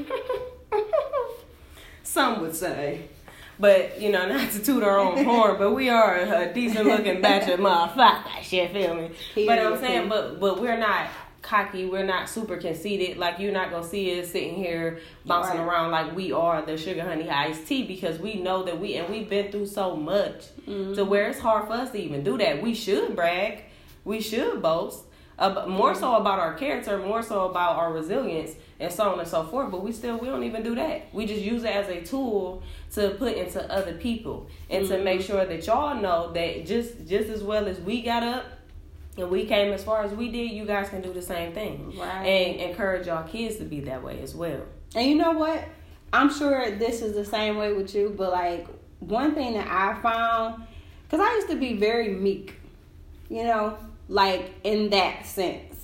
Some 2.03 2.41
would 2.41 2.55
say. 2.55 3.09
But, 3.59 4.01
you 4.01 4.11
know, 4.11 4.29
not 4.33 4.51
to 4.53 4.63
toot 4.63 4.83
our 4.83 4.99
own 4.99 5.25
horn, 5.25 5.57
but 5.59 5.73
we 5.73 5.89
are 5.89 6.17
a 6.17 6.53
decent 6.53 6.87
looking 6.87 7.21
batch 7.21 7.49
of 7.49 7.61
motherfuckers, 7.61 8.53
you 8.53 8.69
feel 8.69 8.95
me? 8.95 9.11
but 9.47 9.59
I'm 9.59 9.79
saying, 9.79 10.09
but 10.09 10.41
but 10.41 10.61
we're 10.61 10.79
not 10.79 11.09
cocky, 11.47 11.87
we're 11.87 12.05
not 12.05 12.29
super 12.29 12.57
conceited. 12.57 13.17
Like 13.17 13.39
you're 13.39 13.53
not 13.53 13.71
gonna 13.71 13.87
see 13.87 14.21
us 14.21 14.31
sitting 14.31 14.57
here 14.57 15.01
bouncing 15.25 15.59
Right. 15.59 15.67
around 15.67 15.91
like 15.93 16.15
we 16.15 16.33
are 16.33 16.61
the 16.63 16.77
sugar 16.77 17.03
honey 17.03 17.31
iced 17.31 17.67
tea 17.67 17.85
because 17.85 18.19
we 18.19 18.35
know 18.35 18.65
that 18.65 18.79
we 18.81 18.95
and 18.97 19.09
we've 19.09 19.31
been 19.31 19.51
through 19.53 19.67
so 19.67 19.97
much 19.97 20.47
mm-hmm. 20.67 20.95
to 20.95 21.05
where 21.05 21.29
it's 21.29 21.39
hard 21.39 21.69
for 21.69 21.75
us 21.75 21.93
to 21.93 21.99
even 21.99 22.25
do 22.25 22.37
that. 22.39 22.61
We 22.61 22.75
should 22.75 23.15
brag, 23.15 23.63
we 24.05 24.21
should 24.21 24.61
boast. 24.61 25.05
Uh, 25.39 25.67
more 25.69 25.95
so 25.95 26.17
about 26.17 26.39
our 26.39 26.55
character, 26.55 26.97
more 26.97 27.23
so 27.23 27.51
about 27.51 27.77
our 27.77 27.93
resilience, 27.93 28.53
and 28.81 28.91
so 28.91 29.13
on 29.13 29.19
and 29.19 29.29
so 29.29 29.45
forth. 29.45 29.71
But 29.71 29.83
we 29.83 29.93
still 29.93 30.19
we 30.19 30.29
don't 30.29 30.45
even 30.45 30.63
do 30.63 30.75
that. 30.77 31.13
We 31.13 31.27
just 31.27 31.43
use 31.43 31.65
it 31.65 31.75
as 31.75 31.89
a 31.89 32.01
tool 32.01 32.63
to 32.95 33.11
put 33.11 33.37
into 33.37 33.71
other 33.71 33.95
people 33.95 34.49
and 34.71 34.89
to 34.89 34.99
make 35.03 35.21
sure 35.21 35.45
that 35.45 35.67
y'all 35.67 36.01
know 36.01 36.33
that 36.33 36.65
just 36.65 37.07
just 37.07 37.29
as 37.29 37.43
well 37.43 37.67
as 37.67 37.79
we 37.81 38.01
got 38.03 38.23
up 38.23 38.47
and 39.19 39.31
we 39.31 39.47
came 39.47 39.73
as 39.73 39.83
far 39.83 40.03
as 40.05 40.13
we 40.13 40.31
did, 40.31 40.53
you 40.53 40.67
guys 40.67 40.89
can 40.89 41.01
do 41.01 41.13
the 41.13 41.23
same 41.23 41.53
thing. 41.53 41.95
Right. 41.99 42.25
And 42.25 42.61
encourage 42.71 43.07
y'all 43.07 43.27
kids 43.27 43.57
to 43.57 43.65
be 43.65 43.81
that 43.81 44.03
way 44.03 44.21
as 44.21 44.35
well. 44.35 44.63
And 44.95 45.07
you 45.07 45.17
know 45.17 45.33
what? 45.33 45.65
I'm 46.13 46.33
sure 46.33 46.71
this 46.71 47.03
is 47.03 47.15
the 47.15 47.25
same 47.25 47.57
way 47.57 47.73
with 47.73 47.95
you, 47.95 48.15
but 48.17 48.31
like 48.31 48.67
one 49.01 49.35
thing 49.35 49.55
that 49.55 49.69
I 49.69 50.01
found, 50.01 50.65
because 51.05 51.21
I 51.21 51.35
used 51.35 51.49
to 51.49 51.57
be 51.57 51.77
very 51.77 52.09
meek, 52.09 52.55
you 53.29 53.45
know, 53.45 53.77
like 54.09 54.55
in 54.65 54.91
that 54.91 55.27
sense. 55.27 55.75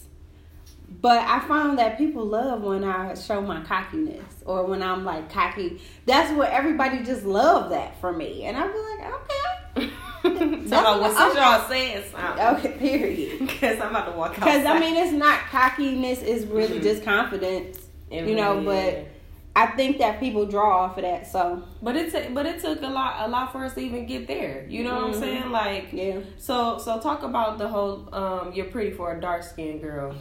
But 1.01 1.19
I 1.27 1.41
found 1.41 1.79
that 1.79 1.99
people 1.99 2.25
love 2.25 2.63
when 2.63 2.85
I 2.85 3.15
show 3.15 3.41
my 3.41 3.63
cockiness 3.65 4.43
or 4.45 4.65
when 4.67 4.83
I'm 4.83 5.05
like 5.05 5.33
cocky. 5.33 5.81
That's 6.07 6.33
what 6.33 6.51
everybody 6.51 7.03
just 7.03 7.25
love 7.25 7.71
that 7.71 8.01
for 8.01 8.13
me. 8.13 8.45
And 8.45 8.57
I'd 8.57 8.73
be 8.73 8.79
like, 8.79 9.15
okay. 9.15 9.93
so 10.69 11.01
well, 11.01 11.17
since 11.17 11.35
y'all 11.35 11.69
saying 11.69 12.05
something, 12.13 12.47
Okay, 12.47 12.79
period. 12.79 13.39
because 13.47 13.81
I'm 13.81 13.91
about 13.91 14.13
to 14.13 14.19
walk 14.19 14.31
out. 14.31 14.37
Because 14.37 14.65
I 14.65 14.79
mean, 14.79 14.97
it's 14.97 15.13
not 15.13 15.41
cockiness; 15.51 16.21
it's 16.23 16.45
really 16.45 16.75
mm-hmm. 16.75 16.83
just 16.85 17.03
confidence, 17.03 17.79
It 18.11 18.29
you 18.29 18.37
know. 18.37 18.55
really 18.55 18.65
But 18.67 18.95
is. 18.95 19.07
I 19.55 19.67
think 19.67 19.99
that 19.99 20.19
people 20.19 20.47
draw 20.47 20.85
off 20.85 20.97
of 20.97 21.03
that. 21.03 21.27
So 21.27 21.63
But 21.83 21.97
it 21.97 22.11
took, 22.11 22.33
but 22.33 22.47
it 22.47 22.61
took 22.61 22.81
a 22.83 22.87
lot, 22.89 23.27
a 23.27 23.31
lot 23.31 23.53
for 23.53 23.65
us 23.65 23.75
to 23.75 23.81
even 23.81 24.07
get 24.07 24.27
there. 24.27 24.65
You 24.69 24.83
know 24.85 24.95
what 24.95 25.05
I'm 25.05 25.13
Mhm. 25.13 25.21
saying? 25.21 25.51
Like, 25.51 25.89
yeah, 25.93 26.21
so, 26.39 26.79
so 26.79 26.99
talk 27.01 27.23
about 27.23 27.59
the 27.59 27.69
whole. 27.69 28.09
Um, 28.15 28.53
you're 28.55 28.67
pretty 28.67 28.93
for 28.93 29.15
a 29.15 29.21
dark 29.21 29.43
skinned 29.43 29.83
girl. 29.83 30.15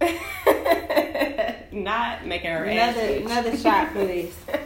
Not 1.72 2.26
making 2.26 2.50
her 2.50 2.66
ass 2.66 2.96
another 2.96 3.16
another 3.18 3.56
shot 3.56 3.92
for 3.92 4.04
this. 4.04 4.34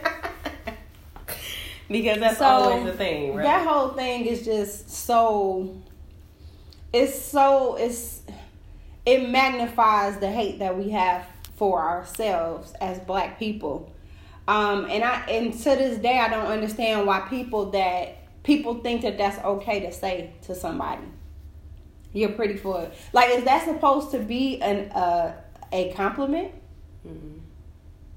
because 1.89 2.19
that's 2.19 2.37
So, 2.37 2.45
always 2.45 2.85
the 2.85 2.93
thing, 2.93 3.35
right? 3.35 3.43
That 3.43 3.67
whole 3.67 3.89
thing 3.89 4.25
is 4.25 4.45
just 4.45 4.89
so. 4.89 5.75
It's 6.93 7.19
so 7.19 7.75
it's 7.75 8.21
it 9.05 9.29
magnifies 9.29 10.19
the 10.19 10.29
hate 10.29 10.59
that 10.59 10.77
we 10.77 10.89
have 10.91 11.25
for 11.61 11.79
ourselves 11.79 12.73
as 12.81 12.97
black 13.01 13.37
people. 13.37 13.93
Um, 14.47 14.87
and 14.89 15.03
I 15.03 15.21
and 15.29 15.53
to 15.53 15.63
this 15.75 15.99
day 15.99 16.17
I 16.17 16.27
don't 16.27 16.47
understand 16.47 17.05
why 17.05 17.19
people 17.29 17.69
that 17.69 18.17
people 18.41 18.79
think 18.79 19.03
that 19.03 19.15
that's 19.19 19.37
okay 19.45 19.81
to 19.81 19.91
say 19.91 20.33
to 20.47 20.55
somebody. 20.55 21.03
You're 22.13 22.31
pretty 22.31 22.57
for 22.57 22.81
it. 22.81 22.93
Like 23.13 23.29
is 23.37 23.43
that 23.43 23.63
supposed 23.65 24.09
to 24.09 24.17
be 24.17 24.59
an 24.59 24.89
uh, 24.91 25.33
a 25.71 25.93
compliment? 25.93 26.51
Mhm. 27.07 27.41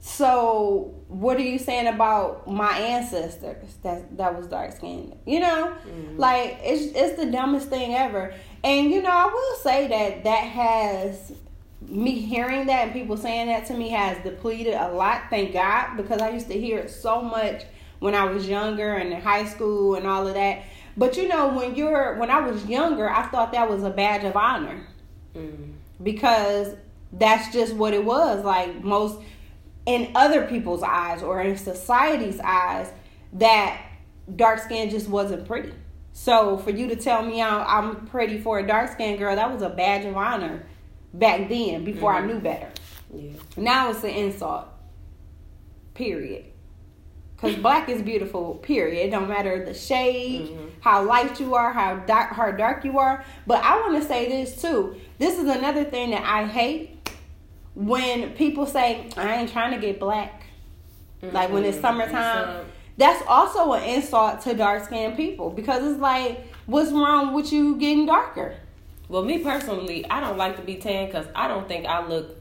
So 0.01 0.95
what 1.09 1.37
are 1.37 1.43
you 1.43 1.59
saying 1.59 1.87
about 1.87 2.49
my 2.51 2.73
ancestors 2.79 3.75
that 3.83 4.17
that 4.17 4.35
was 4.39 4.47
dark 4.47 4.73
skinned? 4.73 5.17
You 5.27 5.41
know, 5.41 5.75
Mhm. 5.87 6.19
like 6.19 6.61
it's 6.63 6.97
it's 6.97 7.17
the 7.23 7.27
dumbest 7.27 7.69
thing 7.69 7.95
ever. 7.95 8.33
And 8.63 8.91
you 8.91 9.03
know, 9.03 9.11
I 9.11 9.27
will 9.27 9.57
say 9.63 9.87
that 9.89 10.25
that 10.25 10.45
has 10.45 11.33
me 11.81 12.19
hearing 12.19 12.67
that 12.67 12.85
and 12.85 12.93
people 12.93 13.17
saying 13.17 13.49
that 13.49 13.67
to 13.67 13.75
me 13.75 13.91
has 13.91 14.17
depleted 14.23 14.75
a 14.75 14.89
lot. 14.93 15.23
Thank 15.31 15.53
God 15.53 15.97
because 15.97 16.21
I 16.21 16.31
used 16.31 16.49
to 16.49 16.59
hear 16.59 16.79
it 16.79 16.91
so 16.91 17.21
much 17.23 17.65
when 17.99 18.15
I 18.15 18.25
was 18.25 18.49
younger 18.49 18.95
and 18.95 19.13
in 19.13 19.21
high 19.21 19.45
school 19.45 19.95
and 19.95 20.07
all 20.07 20.27
of 20.27 20.35
that. 20.35 20.63
But 20.97 21.17
you 21.17 21.29
know, 21.29 21.49
when 21.49 21.75
you're 21.75 22.17
when 22.19 22.31
I 22.31 22.41
was 22.41 22.65
younger, 22.67 23.11
I 23.11 23.27
thought 23.27 23.53
that 23.53 23.69
was 23.69 23.83
a 23.83 23.91
badge 23.91 24.25
of 24.25 24.37
honor 24.37 24.87
Mhm. 25.35 25.73
because 26.03 26.75
that's 27.13 27.53
just 27.53 27.75
what 27.75 27.95
it 27.95 28.05
was 28.05 28.45
like 28.45 28.83
most 28.83 29.21
in 29.87 30.11
other 30.15 30.47
people's 30.47 30.83
eyes 30.83 31.23
or 31.23 31.41
in 31.43 31.57
society's 31.57 32.41
eyes 32.43 32.91
that 33.35 33.81
dark 34.37 34.59
skin 34.59 34.89
just 34.91 35.09
wasn't 35.09 35.47
pretty 35.47 35.73
so 36.13 36.57
for 36.57 36.71
you 36.71 36.89
to 36.89 36.97
tell 36.97 37.23
me 37.23 37.43
I'm, 37.43 37.65
I'm 37.67 38.07
pretty 38.07 38.39
for 38.39 38.59
a 38.59 38.67
dark 38.67 38.91
skinned 38.93 39.19
girl 39.19 39.37
that 39.37 39.53
was 39.53 39.63
a 39.63 39.69
badge 39.69 40.05
of 40.07 40.17
honor 40.17 40.65
back 41.15 41.49
then 41.49 41.85
before 41.85 42.13
i 42.13 42.21
knew 42.25 42.39
better. 42.41 42.69
Yeah. 43.15 43.31
now 43.57 43.91
it's 43.91 44.03
an 44.05 44.11
insult. 44.11 44.67
Period. 45.95 46.45
Because 47.37 47.57
black 47.57 47.89
is 47.89 48.01
beautiful 48.03 48.55
period. 48.57 49.07
It 49.07 49.11
don't 49.11 49.29
matter 49.29 49.65
the 49.65 49.75
shade 49.75 50.49
Mhm. 50.49 50.71
how 50.81 51.05
light 51.05 51.39
you 51.41 51.55
are 51.55 51.73
how 51.73 51.97
dark 51.97 52.33
how 52.33 52.51
dark 52.51 52.85
you 52.85 52.99
are. 52.99 53.25
But 53.47 53.63
i 53.63 53.79
want 53.81 54.01
to 54.01 54.07
say 54.09 54.29
this 54.29 54.61
too. 54.61 54.97
This 55.19 55.39
is 55.39 55.47
another 55.49 55.85
thing 55.85 56.11
that 56.11 56.25
i 56.25 56.45
hate 56.47 56.91
when 57.75 58.31
people 58.31 58.67
say 58.67 59.09
i 59.17 59.37
ain't 59.37 59.51
trying 59.53 59.73
to 59.73 59.79
get 59.79 60.01
black. 60.01 60.43
Like 61.23 61.51
when 61.53 61.65
it's 61.65 61.79
Mhm. 61.79 61.83
summertime. 61.83 62.67
that's 62.97 63.23
also 63.29 63.73
an 63.73 63.83
insult 63.83 64.41
to 64.43 64.55
dark 64.55 64.85
skinned 64.85 65.17
people 65.17 65.51
because 65.51 65.83
it's 65.85 66.01
like 66.01 66.47
what's 66.67 66.93
wrong 66.93 67.35
with 67.35 67.53
you 67.53 67.77
getting 67.77 68.07
darker 68.07 68.55
Well, 69.09 69.25
me 69.25 69.39
personally, 69.39 70.09
I 70.09 70.21
don't 70.21 70.39
like 70.39 70.57
to 70.57 70.63
be 70.63 70.77
tan 70.77 71.07
because 71.07 71.27
I 71.35 71.49
don't 71.49 71.69
think 71.69 71.87
I 71.87 72.07
look 72.07 72.37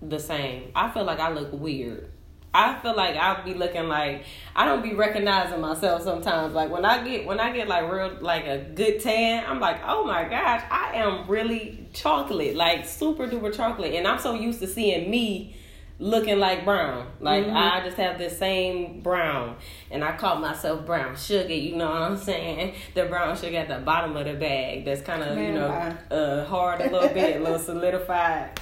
the 0.00 0.18
same. 0.18 0.70
I 0.74 0.90
feel 0.90 1.04
like 1.04 1.18
I 1.18 1.32
look 1.32 1.52
weird. 1.52 2.08
I 2.54 2.78
feel 2.80 2.94
like 2.94 3.16
I'll 3.16 3.42
be 3.44 3.54
looking 3.54 3.88
like 3.88 4.24
I 4.54 4.66
don't 4.66 4.82
be 4.82 4.94
recognizing 4.94 5.60
myself 5.60 6.02
sometimes. 6.02 6.54
Like 6.54 6.70
when 6.70 6.84
I 6.84 7.02
get 7.02 7.26
when 7.26 7.40
I 7.40 7.50
get 7.50 7.66
like 7.66 7.90
real 7.90 8.18
like 8.20 8.44
a 8.46 8.58
good 8.58 9.00
tan, 9.00 9.44
I'm 9.46 9.58
like, 9.58 9.80
oh 9.86 10.04
my 10.04 10.24
gosh, 10.24 10.62
I 10.70 10.96
am 10.96 11.26
really 11.28 11.88
chocolate, 11.94 12.54
like 12.54 12.84
super 12.84 13.26
duper 13.26 13.54
chocolate, 13.54 13.94
and 13.94 14.06
I'm 14.06 14.18
so 14.18 14.34
used 14.34 14.60
to 14.60 14.66
seeing 14.66 15.10
me 15.10 15.56
looking 16.02 16.38
like 16.40 16.64
brown. 16.64 17.06
Like 17.20 17.46
Mhm. 17.46 17.54
I 17.54 17.84
just 17.84 17.96
have 17.96 18.18
this 18.18 18.36
same 18.36 19.00
brown, 19.00 19.56
and 19.90 20.02
I 20.02 20.12
call 20.12 20.36
myself 20.36 20.84
brown 20.84 21.14
sugar. 21.16 21.54
You 21.54 21.76
know 21.76 21.88
what 21.90 22.02
I'm 22.02 22.16
saying? 22.16 22.74
The 22.94 23.04
brown 23.04 23.36
sugar 23.36 23.56
at 23.58 23.68
the 23.68 23.78
bottom 23.78 24.16
of 24.16 24.26
the 24.26 24.34
bag. 24.34 24.84
That's 24.84 25.00
kind 25.02 25.22
of 25.22 25.38
you 25.38 25.52
know 25.52 25.96
uh, 26.10 26.44
hard 26.46 26.80
a 26.80 26.90
little 26.90 27.08
bit, 27.08 27.36
a 27.36 27.38
little 27.38 27.58
solidified. 27.70 28.60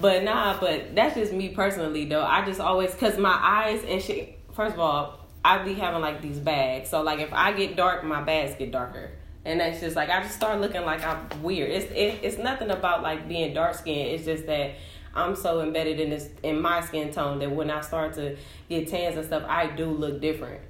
But 0.00 0.24
nah, 0.24 0.58
but 0.60 0.94
that's 0.94 1.14
just 1.14 1.32
me 1.32 1.50
personally 1.50 2.04
though. 2.06 2.24
I 2.24 2.44
just 2.44 2.60
always 2.60 2.94
cause 2.94 3.16
my 3.16 3.38
eyes 3.40 3.82
and 3.88 4.02
shit. 4.02 4.38
First 4.52 4.74
of 4.74 4.80
all, 4.80 5.26
I 5.44 5.58
be 5.58 5.74
having 5.74 6.00
like 6.00 6.20
these 6.20 6.38
bags. 6.38 6.90
So 6.90 7.02
like 7.02 7.20
if 7.20 7.32
I 7.32 7.52
get 7.52 7.76
dark, 7.76 8.04
my 8.04 8.22
bags 8.22 8.54
get 8.58 8.72
darker. 8.72 9.12
And 9.44 9.60
that's 9.60 9.80
just 9.80 9.96
like 9.96 10.10
I 10.10 10.22
just 10.22 10.34
start 10.36 10.60
looking 10.60 10.84
like 10.84 11.04
I'm 11.04 11.42
weird. 11.42 11.70
It's 11.70 11.90
it, 11.92 12.20
it's 12.22 12.38
nothing 12.38 12.70
about 12.70 13.02
like 13.02 13.28
being 13.28 13.54
dark 13.54 13.74
skinned. 13.74 14.10
It's 14.10 14.24
just 14.24 14.46
that 14.46 14.72
I'm 15.14 15.34
so 15.34 15.60
embedded 15.60 15.98
in 16.00 16.10
this 16.10 16.28
in 16.42 16.60
my 16.60 16.80
skin 16.82 17.12
tone 17.12 17.38
that 17.40 17.50
when 17.50 17.70
I 17.70 17.80
start 17.80 18.14
to 18.14 18.36
get 18.68 18.88
tans 18.88 19.16
and 19.16 19.26
stuff, 19.26 19.44
I 19.48 19.66
do 19.66 19.86
look 19.86 20.20
different. 20.20 20.60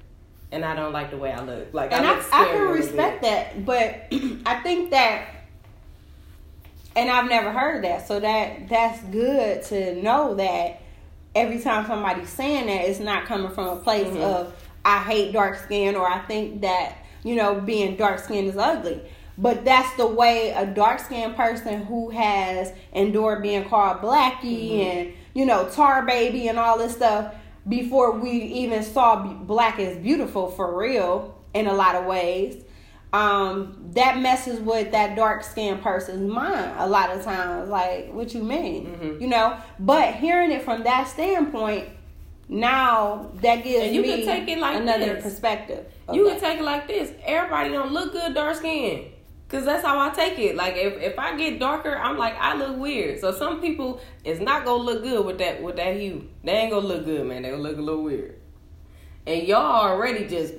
And 0.51 0.65
I 0.65 0.75
don't 0.75 0.91
like 0.91 1.11
the 1.11 1.17
way 1.17 1.31
I 1.31 1.41
look. 1.43 1.73
Like 1.73 1.93
and 1.93 2.05
I, 2.05 2.13
I, 2.15 2.17
I 2.33 2.45
can 2.51 2.69
respect 2.71 3.21
that, 3.21 3.65
but 3.65 4.07
I 4.45 4.59
think 4.61 4.89
that, 4.91 5.27
and 6.95 7.09
I've 7.09 7.29
never 7.29 7.51
heard 7.51 7.83
that, 7.85 8.07
so 8.07 8.19
that 8.19 8.67
that's 8.67 9.01
good 9.03 9.63
to 9.65 10.01
know 10.01 10.35
that 10.35 10.81
every 11.35 11.59
time 11.61 11.85
somebody's 11.85 12.29
saying 12.29 12.65
that, 12.67 12.89
it's 12.89 12.99
not 12.99 13.25
coming 13.25 13.49
from 13.51 13.67
a 13.69 13.75
place 13.77 14.07
Mhm. 14.07 14.21
of 14.21 14.53
I 14.83 14.99
hate 14.99 15.31
dark 15.31 15.57
skin 15.57 15.95
or 15.95 16.05
I 16.05 16.19
think 16.19 16.61
that 16.61 16.97
you 17.23 17.35
know 17.35 17.61
being 17.61 17.95
dark 17.95 18.19
skinned 18.19 18.49
is 18.49 18.57
ugly. 18.57 19.01
But 19.37 19.65
that's 19.65 19.91
the 19.97 20.05
way 20.07 20.51
a 20.51 20.65
dark 20.65 20.99
skinned 20.99 21.35
person 21.35 21.85
who 21.85 22.09
has 22.09 22.73
endured 22.93 23.41
being 23.41 23.67
called 23.67 23.97
blackie 24.01 24.71
Mhm. 24.71 24.85
and 24.85 25.13
you 25.33 25.45
know 25.45 25.67
tar 25.69 26.03
baby 26.05 26.47
and 26.49 26.59
all 26.59 26.77
this 26.77 26.93
stuff 26.95 27.33
before 27.67 28.11
we 28.11 28.31
even 28.31 28.83
saw 28.83 29.15
black 29.23 29.79
as 29.79 29.97
beautiful 29.97 30.47
for 30.51 30.75
real 30.77 31.35
in 31.53 31.67
a 31.67 31.73
lot 31.73 31.95
of 31.95 32.05
ways 32.05 32.63
um 33.13 33.77
that 33.93 34.17
messes 34.19 34.59
with 34.59 34.91
that 34.91 35.15
dark 35.15 35.43
skinned 35.43 35.81
person's 35.81 36.29
mind 36.31 36.71
a 36.77 36.87
lot 36.87 37.09
of 37.11 37.23
times 37.23 37.69
like 37.69 38.11
what 38.13 38.33
you 38.33 38.41
mean 38.43 38.85
Mhm. 38.87 39.21
you 39.21 39.27
know 39.27 39.55
but 39.79 40.15
hearing 40.15 40.51
it 40.51 40.61
from 40.63 40.83
that 40.83 41.07
standpoint 41.07 41.85
now 42.49 43.27
that 43.41 43.63
gives 43.63 43.85
And 43.85 43.95
you 43.95 44.01
me 44.01 44.07
can 44.17 44.25
take 44.25 44.49
it 44.49 44.59
like 44.59 44.77
another 44.77 45.13
this. 45.15 45.23
perspective 45.23 45.85
You 46.11 46.25
that. 46.27 46.39
can 46.39 46.49
take 46.51 46.59
it 46.59 46.63
like 46.63 46.87
this. 46.87 47.11
Everybody 47.25 47.69
don't 47.69 47.93
look 47.93 48.11
good 48.11 48.33
dark 48.33 48.55
skin. 48.57 49.05
Cause 49.51 49.65
that's 49.65 49.85
how 49.85 49.99
I 49.99 50.11
take 50.11 50.39
it. 50.39 50.55
Like 50.55 50.75
if, 50.77 50.93
if 51.01 51.19
I 51.19 51.35
get 51.35 51.59
darker, 51.59 51.93
I'm 51.93 52.17
like 52.17 52.35
I 52.39 52.55
look 52.55 52.77
weird. 52.77 53.19
So 53.19 53.33
some 53.33 53.59
people 53.59 53.99
it's 54.23 54.39
not 54.39 54.63
gonna 54.63 54.81
look 54.81 55.03
good 55.03 55.25
with 55.25 55.39
that 55.39 55.61
with 55.61 55.75
that 55.75 55.97
hue. 55.97 56.29
They 56.41 56.53
ain't 56.53 56.71
gonna 56.71 56.87
look 56.87 57.03
good, 57.03 57.27
man. 57.27 57.41
They 57.41 57.49
gonna 57.49 57.61
look 57.61 57.77
a 57.77 57.81
little 57.81 58.01
weird. 58.03 58.35
And 59.27 59.45
y'all 59.45 59.89
already 59.89 60.25
just 60.25 60.53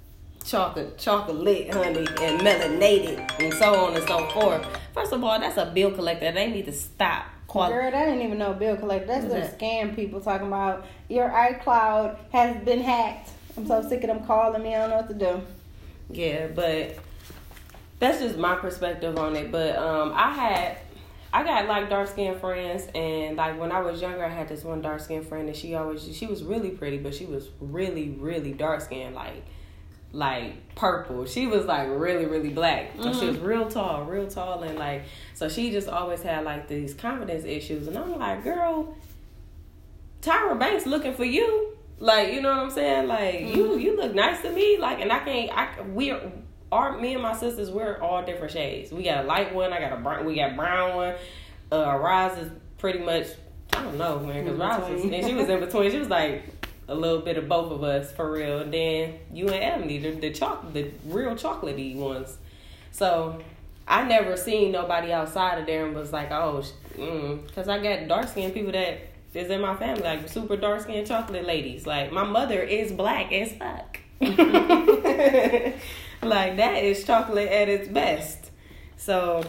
chocolate 0.44 0.98
chocolate 0.98 1.72
honey 1.72 1.98
and 2.20 2.40
melanated 2.40 3.40
and 3.40 3.54
so 3.54 3.86
on 3.86 3.94
and 3.94 4.08
so 4.08 4.26
forth. 4.30 4.66
First 4.92 5.12
of 5.12 5.22
all, 5.22 5.38
that's 5.38 5.56
a 5.56 5.66
bill 5.66 5.92
collector. 5.92 6.32
They 6.32 6.50
need 6.50 6.64
to 6.64 6.72
stop. 6.72 7.26
Quali- 7.46 7.72
Girl, 7.72 7.92
that 7.92 8.08
ain't 8.08 8.22
even 8.22 8.38
no 8.38 8.54
bill 8.54 8.76
collector. 8.76 9.06
That's 9.06 9.24
the 9.26 9.34
that? 9.34 9.58
scam 9.60 9.94
people 9.94 10.20
talking 10.20 10.48
about. 10.48 10.84
Your 11.08 11.28
iCloud 11.28 12.16
has 12.32 12.56
been 12.64 12.80
hacked. 12.80 13.30
I'm 13.56 13.68
so 13.68 13.86
sick 13.88 14.02
of 14.02 14.08
them 14.08 14.24
calling 14.26 14.64
me. 14.64 14.74
I 14.74 14.80
don't 14.80 14.90
know 14.90 14.96
what 14.96 15.08
to 15.08 15.14
do. 15.14 15.42
Yeah, 16.10 16.48
but 16.48 16.96
that's 18.02 18.18
just 18.18 18.36
my 18.36 18.56
perspective 18.56 19.16
on 19.16 19.36
it. 19.36 19.52
But 19.52 19.76
um, 19.76 20.12
I 20.16 20.32
had, 20.32 20.78
I 21.32 21.44
got 21.44 21.68
like 21.68 21.88
dark 21.88 22.08
skinned 22.08 22.40
friends, 22.40 22.88
and 22.96 23.36
like 23.36 23.60
when 23.60 23.70
I 23.70 23.80
was 23.80 24.02
younger, 24.02 24.24
I 24.24 24.28
had 24.28 24.48
this 24.48 24.64
one 24.64 24.82
dark 24.82 25.00
skinned 25.00 25.28
friend, 25.28 25.46
and 25.46 25.56
she 25.56 25.76
always 25.76 26.04
she 26.16 26.26
was 26.26 26.42
really 26.42 26.70
pretty, 26.70 26.98
but 26.98 27.14
she 27.14 27.26
was 27.26 27.48
really 27.60 28.08
really 28.10 28.52
dark 28.54 28.80
skinned, 28.80 29.14
like 29.14 29.44
like 30.10 30.74
purple. 30.74 31.26
She 31.26 31.46
was 31.46 31.64
like 31.64 31.88
really 31.90 32.26
really 32.26 32.50
black. 32.50 32.90
So 33.00 33.12
she 33.12 33.26
was 33.26 33.38
real 33.38 33.68
tall, 33.68 34.04
real 34.04 34.26
tall, 34.26 34.64
and 34.64 34.76
like 34.76 35.04
so 35.34 35.48
she 35.48 35.70
just 35.70 35.88
always 35.88 36.22
had 36.22 36.44
like 36.44 36.66
these 36.66 36.94
confidence 36.94 37.44
issues, 37.44 37.86
and 37.86 37.96
I'm 37.96 38.18
like, 38.18 38.42
girl, 38.42 38.96
Tyra 40.22 40.58
Banks 40.58 40.86
looking 40.86 41.14
for 41.14 41.24
you. 41.24 41.76
Like, 42.00 42.32
you 42.32 42.42
know 42.42 42.50
what 42.50 42.58
I'm 42.58 42.70
saying? 42.72 43.06
Like, 43.06 43.54
you 43.54 43.78
you 43.78 43.96
look 43.96 44.12
nice 44.12 44.42
to 44.42 44.50
me. 44.50 44.76
Like, 44.76 44.98
and 45.00 45.12
I 45.12 45.20
can't. 45.20 45.56
I 45.56 45.82
we 45.82 46.12
are 46.72 46.98
me 46.98 47.12
and 47.12 47.22
my 47.22 47.36
sisters. 47.36 47.70
We're 47.70 47.98
all 48.00 48.24
different 48.24 48.52
shades. 48.52 48.90
We 48.90 49.04
got 49.04 49.24
a 49.24 49.28
light 49.28 49.54
one. 49.54 49.72
I 49.72 49.78
got 49.78 49.92
a 49.92 49.96
brown. 49.96 50.24
We 50.24 50.34
got 50.34 50.56
brown 50.56 50.96
one. 50.96 51.14
Uh, 51.70 51.98
Roz 51.98 52.38
is 52.38 52.50
pretty 52.78 53.00
much. 53.00 53.26
I 53.74 53.82
don't 53.82 53.98
know, 53.98 54.18
man. 54.20 54.44
Because 54.44 54.58
Roz 54.58 54.90
was, 54.90 55.04
and 55.04 55.24
she 55.24 55.34
was 55.34 55.48
in 55.48 55.60
between. 55.66 55.90
She 55.90 55.98
was 55.98 56.08
like 56.08 56.44
a 56.88 56.94
little 56.94 57.20
bit 57.20 57.36
of 57.36 57.48
both 57.48 57.70
of 57.70 57.84
us 57.84 58.10
for 58.10 58.32
real. 58.32 58.60
And 58.60 58.72
then 58.72 59.18
you 59.32 59.48
and 59.48 59.62
Ebony, 59.62 59.98
the 59.98 60.12
the 60.12 60.30
chocolate, 60.30 60.72
the 60.72 60.90
real 61.06 61.34
chocolatey 61.34 61.94
ones. 61.94 62.38
So 62.90 63.40
I 63.86 64.04
never 64.04 64.36
seen 64.36 64.72
nobody 64.72 65.12
outside 65.12 65.58
of 65.58 65.66
there 65.66 65.86
and 65.86 65.94
was 65.94 66.12
like, 66.12 66.30
oh, 66.30 66.64
because 67.46 67.68
I 67.68 67.82
got 67.82 68.08
dark 68.08 68.28
skinned 68.28 68.54
people 68.54 68.72
that 68.72 68.98
is 69.34 69.50
in 69.50 69.60
my 69.60 69.76
family, 69.76 70.02
like 70.02 70.28
super 70.28 70.56
dark 70.56 70.80
skinned 70.80 71.06
chocolate 71.06 71.46
ladies. 71.46 71.86
Like 71.86 72.12
my 72.12 72.24
mother 72.24 72.62
is 72.62 72.92
black 72.92 73.30
as 73.32 73.52
fuck. 73.52 73.98
like 76.22 76.56
that 76.56 76.82
is 76.84 77.04
chocolate 77.04 77.48
at 77.48 77.68
its 77.68 77.88
best. 77.88 78.50
So 78.96 79.44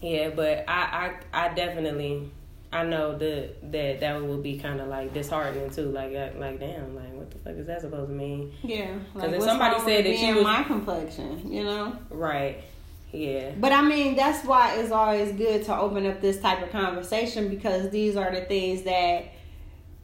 yeah, 0.00 0.30
but 0.30 0.64
I 0.68 1.12
I, 1.32 1.46
I 1.46 1.54
definitely 1.54 2.30
I 2.72 2.84
know 2.84 3.16
that 3.16 3.72
that 3.72 4.00
that 4.00 4.22
would 4.22 4.42
be 4.42 4.58
kind 4.58 4.80
of 4.80 4.88
like 4.88 5.14
disheartening 5.14 5.70
too. 5.70 5.90
Like 5.90 6.12
like 6.38 6.60
damn, 6.60 6.94
like 6.94 7.12
what 7.14 7.30
the 7.30 7.38
fuck 7.38 7.54
is 7.54 7.66
that 7.66 7.80
supposed 7.80 8.08
to 8.08 8.14
mean? 8.14 8.52
Yeah. 8.62 8.94
Because 9.14 9.32
if 9.32 9.42
somebody 9.42 9.78
said 9.80 10.04
that 10.06 10.18
you 10.18 10.34
was- 10.36 10.44
my 10.44 10.62
complexion, 10.64 11.50
you 11.52 11.64
know. 11.64 11.96
Right. 12.10 12.62
Yeah. 13.12 13.52
But 13.58 13.72
I 13.72 13.80
mean, 13.82 14.16
that's 14.16 14.44
why 14.46 14.74
it's 14.76 14.90
always 14.92 15.32
good 15.32 15.64
to 15.64 15.76
open 15.78 16.04
up 16.06 16.20
this 16.20 16.40
type 16.40 16.62
of 16.62 16.70
conversation 16.70 17.48
because 17.48 17.88
these 17.90 18.16
are 18.16 18.30
the 18.30 18.42
things 18.42 18.82
that 18.82 19.24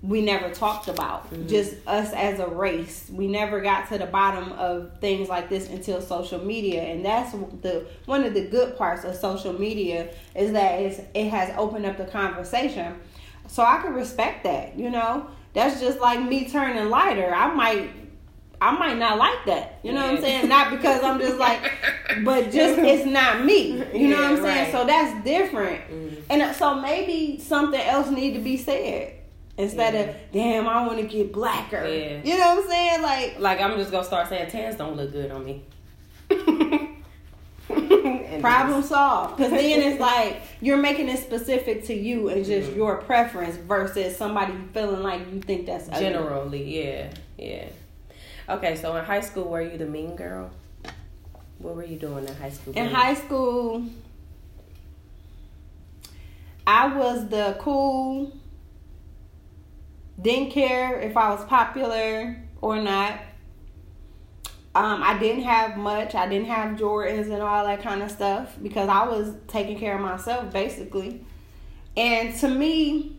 we 0.07 0.21
never 0.21 0.51
talked 0.51 0.89
about. 0.89 1.27
Just 1.49 1.75
us 1.87 2.13
as 2.13 2.39
a 2.39 2.47
race. 2.47 3.09
We 3.11 3.27
never 3.27 3.61
got 3.61 3.89
to 3.89 3.97
the 3.99 4.07
bottom 4.07 4.53
of 4.53 4.99
things 5.01 5.29
like 5.31 5.49
this 5.49 5.69
until 5.71 6.03
social 6.03 6.45
media. 6.45 6.83
And 6.83 7.05
that's 7.05 7.33
the 7.33 7.87
one 8.05 8.23
of 8.25 8.35
the 8.35 8.45
good 8.45 8.77
parts 8.77 9.05
of 9.05 9.15
social 9.15 9.59
media 9.59 10.11
is 10.35 10.53
that 10.53 10.81
it's, 10.81 11.01
it 11.15 11.31
has 11.31 11.55
opened 11.57 11.87
up 11.87 11.97
the 11.97 12.05
conversation. 12.05 12.97
So 13.47 13.63
I 13.63 13.81
can 13.81 13.95
respect 13.95 14.45
that, 14.45 14.79
you 14.79 14.91
know? 14.91 15.27
That's 15.55 15.81
just 15.81 16.01
like 16.01 16.21
me 16.21 16.49
turning 16.51 16.91
lighter. 16.91 17.33
I 17.35 17.55
might 17.55 17.91
I 18.61 18.71
might 18.73 18.99
not 18.99 19.19
like 19.19 19.45
that. 19.47 19.79
You 19.83 19.93
know 19.93 20.03
what 20.03 20.17
I'm 20.17 20.21
saying? 20.21 20.49
Not 20.49 20.71
because 20.71 21.03
I'm 21.03 21.19
just 21.19 21.39
like, 21.39 21.61
but 22.25 22.51
just 22.51 22.79
it's 22.79 23.07
not 23.07 23.45
me. 23.45 23.83
You 23.95 24.09
know 24.09 24.17
what 24.17 24.31
I'm 24.33 24.37
saying? 24.43 24.65
right. 24.65 24.73
So 24.73 24.87
that's 24.87 25.25
different. 25.25 25.81
Mhm. 25.91 26.23
And 26.31 26.57
so 26.57 26.81
maybe 26.81 27.39
something 27.41 27.81
else 27.81 28.11
need 28.11 28.35
to 28.35 28.41
be 28.41 28.57
said 28.57 29.24
instead 29.57 29.95
Yeah. 29.95 30.01
of 30.01 30.17
damn, 30.33 30.69
I 30.69 30.87
want 30.87 30.99
to 31.01 31.07
get 31.07 31.33
blacker. 31.33 31.87
Yeah. 31.87 32.21
You 32.25 32.39
know 32.39 32.55
what 32.57 32.65
I'm 32.65 32.71
saying? 32.71 33.03
Like 33.03 33.39
Like 33.39 33.61
I'm 33.61 33.77
just 33.79 33.91
gonna 33.91 34.05
start 34.05 34.29
saying 34.29 34.51
tans 34.51 34.77
don't 34.77 34.97
look 34.97 35.13
good 35.13 35.31
on 35.31 35.45
me. 35.45 35.63
Problem 38.41 38.83
solved. 38.83 39.37
Because 39.37 39.53
then 39.53 39.81
it's 39.93 40.01
like 40.13 40.43
you're 40.61 40.77
making 40.77 41.09
it 41.09 41.19
specific 41.19 41.85
to 41.87 41.95
you 41.95 42.29
and 42.29 42.45
just 42.45 42.71
Mhm. 42.71 42.77
your 42.77 42.97
preference 42.99 43.57
versus 43.57 44.17
somebody 44.17 44.53
feeling 44.73 45.03
like 45.03 45.21
you 45.33 45.41
think 45.41 45.67
that's 45.67 45.89
ugly. 45.89 46.01
Generally, 46.01 46.83
yeah, 46.85 47.11
yeah. 47.39 47.65
Okay, 48.49 48.77
so 48.77 48.95
in 48.97 49.05
high 49.05 49.21
school, 49.23 49.45
were 49.45 49.63
you 49.63 49.79
the 49.79 49.87
mean 49.87 50.15
girl? 50.17 50.51
What 51.59 51.77
were 51.77 51.85
you 51.85 51.97
doing 51.97 52.27
in 52.29 52.35
high 52.37 52.51
school? 52.51 52.75
In 52.75 52.87
high 52.89 53.15
school, 53.15 53.85
I 56.67 56.95
was 56.95 57.27
the 57.29 57.57
cool, 57.59 58.33
didn't 60.21 60.51
care 60.51 61.01
if 61.01 61.17
I 61.17 61.31
was 61.31 61.45
popular 61.45 62.43
or 62.61 62.81
not. 62.81 63.21
Um, 64.77 65.03
I 65.03 65.19
didn't 65.19 65.45
have 65.45 65.77
much. 65.77 66.15
I 66.15 66.29
didn't 66.29 66.49
have 66.49 66.77
Jordans 66.77 67.33
and 67.33 67.41
all 67.41 67.65
that 67.65 67.83
kind 67.83 68.03
of 68.03 68.11
stuff 68.11 68.57
because 68.63 68.89
I 68.89 69.07
was 69.07 69.35
taking 69.47 69.79
care 69.79 69.95
of 69.95 70.01
myself 70.01 70.53
basically. 70.53 71.25
And 71.97 72.35
to 72.41 72.49
me, 72.49 73.17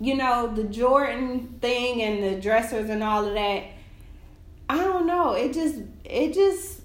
you 0.00 0.16
know, 0.16 0.52
the 0.52 0.64
Jordan 0.64 1.58
thing 1.60 2.02
and 2.02 2.22
the 2.22 2.40
dressers 2.40 2.90
and 2.90 3.02
all 3.04 3.26
of 3.26 3.34
that, 3.34 3.64
I 4.68 4.78
don't 4.78 5.06
know. 5.06 5.32
It 5.32 5.52
just 5.52 5.76
it 6.04 6.32
just 6.34 6.80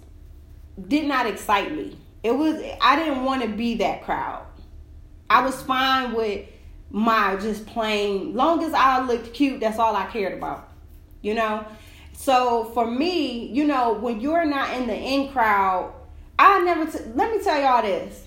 did 0.87 1.07
not 1.07 1.25
excite 1.25 1.73
me. 1.73 1.97
It 2.23 2.31
was 2.31 2.61
I 2.81 2.97
didn't 2.97 3.23
want 3.23 3.41
to 3.43 3.47
be 3.47 3.75
that 3.75 4.03
crowd. 4.03 4.45
I 5.29 5.43
was 5.43 5.59
fine 5.63 6.13
with 6.13 6.47
my 6.95 7.35
just 7.35 7.65
plain 7.65 8.33
long 8.33 8.63
as 8.63 8.73
I 8.73 9.05
looked 9.05 9.33
cute, 9.33 9.59
that's 9.59 9.79
all 9.79 9.93
I 9.97 10.05
cared 10.05 10.37
about. 10.37 10.69
You 11.21 11.33
know? 11.33 11.65
So 12.13 12.71
for 12.73 12.89
me, 12.89 13.47
you 13.47 13.67
know, 13.67 13.95
when 13.95 14.21
you're 14.21 14.45
not 14.45 14.73
in 14.77 14.87
the 14.87 14.95
in 14.95 15.27
crowd, 15.27 15.93
I 16.39 16.61
never 16.61 16.89
t- 16.89 17.03
let 17.13 17.35
me 17.35 17.43
tell 17.43 17.59
y'all 17.61 17.81
this. 17.81 18.25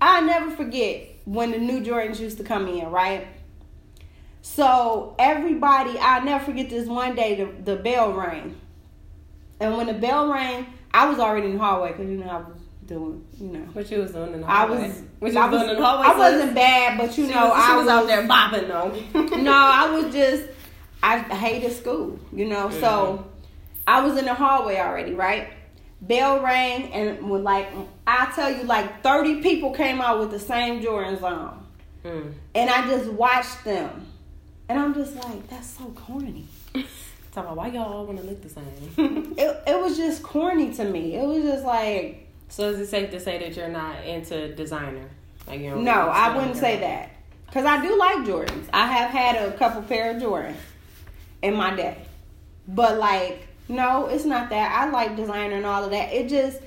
I 0.00 0.22
never 0.22 0.50
forget 0.50 1.10
when 1.26 1.50
the 1.50 1.58
new 1.58 1.82
Jordans 1.82 2.18
used 2.18 2.38
to 2.38 2.44
come 2.44 2.66
in, 2.68 2.90
right? 2.90 3.26
So 4.40 5.14
everybody, 5.18 5.98
I'll 5.98 6.24
never 6.24 6.42
forget 6.42 6.70
this 6.70 6.88
one 6.88 7.16
day 7.16 7.34
the, 7.34 7.74
the 7.74 7.76
bell 7.76 8.14
rang. 8.14 8.58
And 9.60 9.76
when 9.76 9.88
the 9.88 9.94
bell 9.94 10.32
rang, 10.32 10.66
I 10.90 11.06
was 11.06 11.18
already 11.18 11.48
in 11.48 11.58
the 11.58 11.58
hallway 11.58 11.92
because 11.92 12.08
you 12.08 12.16
know 12.16 12.28
I 12.28 12.38
was 12.38 12.55
doing, 12.86 13.24
you 13.38 13.48
know. 13.48 13.60
What 13.72 13.90
you 13.90 13.98
was 14.00 14.12
doing 14.12 14.32
in 14.34 14.40
the 14.40 14.46
I 14.46 14.66
hallway? 14.66 14.88
was, 14.88 15.02
What 15.18 15.32
you 15.32 15.38
I 15.38 15.48
was 15.48 15.62
doing 15.62 15.76
the 15.76 15.84
hallway. 15.84 16.06
I 16.06 16.16
wasn't 16.18 16.54
bad, 16.54 16.98
but 16.98 17.18
you 17.18 17.26
She 17.26 17.34
know, 17.34 17.48
was, 17.48 17.52
I 17.56 17.76
was, 17.76 17.88
out 17.88 18.06
there 18.06 18.22
bopping 18.26 18.68
though. 18.68 19.36
no, 19.42 19.52
I 19.52 19.90
was 19.90 20.12
just 20.14 20.44
I 21.02 21.18
hated 21.18 21.72
school, 21.72 22.18
you 22.32 22.46
know. 22.46 22.70
So 22.70 22.86
Mhm. 22.86 23.24
I 23.86 24.00
was 24.04 24.16
in 24.18 24.24
the 24.24 24.34
hallway 24.34 24.78
already, 24.78 25.12
right? 25.14 25.48
Bell 26.00 26.40
rang 26.42 26.92
and 26.92 27.30
when 27.30 27.42
like 27.44 27.68
I 28.06 28.30
tell 28.34 28.50
you, 28.50 28.64
like 28.64 29.02
thirty 29.02 29.40
people 29.42 29.70
came 29.72 30.00
out 30.00 30.18
with 30.20 30.30
the 30.30 30.38
same 30.38 30.82
Jordans 30.82 31.22
on, 31.22 31.64
Mm. 32.04 32.32
and 32.54 32.70
I 32.70 32.86
just 32.86 33.10
watched 33.10 33.64
them, 33.64 34.06
and 34.68 34.78
I'm 34.78 34.94
just 34.94 35.14
like, 35.16 35.48
that's 35.48 35.66
so 35.68 35.84
corny. 35.96 36.46
Talk 37.32 37.44
about 37.44 37.56
why 37.56 37.68
y'all 37.68 37.92
all 37.92 38.06
want 38.06 38.18
to 38.20 38.24
look 38.24 38.42
the 38.42 38.48
same. 38.48 39.34
It 39.38 39.62
it 39.66 39.78
was 39.80 39.96
just 39.96 40.22
corny 40.22 40.72
to 40.74 40.84
me. 40.84 41.14
It 41.16 41.26
was 41.26 41.42
just 41.42 41.64
like 41.64 42.25
so 42.48 42.70
is 42.70 42.80
it 42.80 42.86
safe 42.86 43.10
to 43.10 43.20
say 43.20 43.38
that 43.38 43.56
you're 43.56 43.68
not 43.68 44.04
into 44.04 44.54
designer? 44.54 45.08
Like 45.46 45.60
you 45.60 45.76
no, 45.76 45.92
I 45.92 46.36
wouldn't 46.36 46.56
say 46.56 46.80
that 46.80 47.10
because 47.46 47.64
I 47.64 47.80
do 47.86 47.96
like 47.98 48.18
Jordans. 48.18 48.66
I 48.72 48.86
have 48.86 49.10
had 49.10 49.36
a 49.36 49.56
couple 49.56 49.82
pair 49.82 50.10
of 50.14 50.22
Jordans 50.22 50.56
in 51.42 51.54
my 51.54 51.74
day, 51.74 51.98
but 52.66 52.98
like 52.98 53.46
no, 53.68 54.06
it's 54.06 54.24
not 54.24 54.50
that. 54.50 54.72
I 54.72 54.90
like 54.90 55.16
designer 55.16 55.56
and 55.56 55.66
all 55.66 55.84
of 55.84 55.90
that. 55.90 56.12
It 56.12 56.28
just 56.28 56.58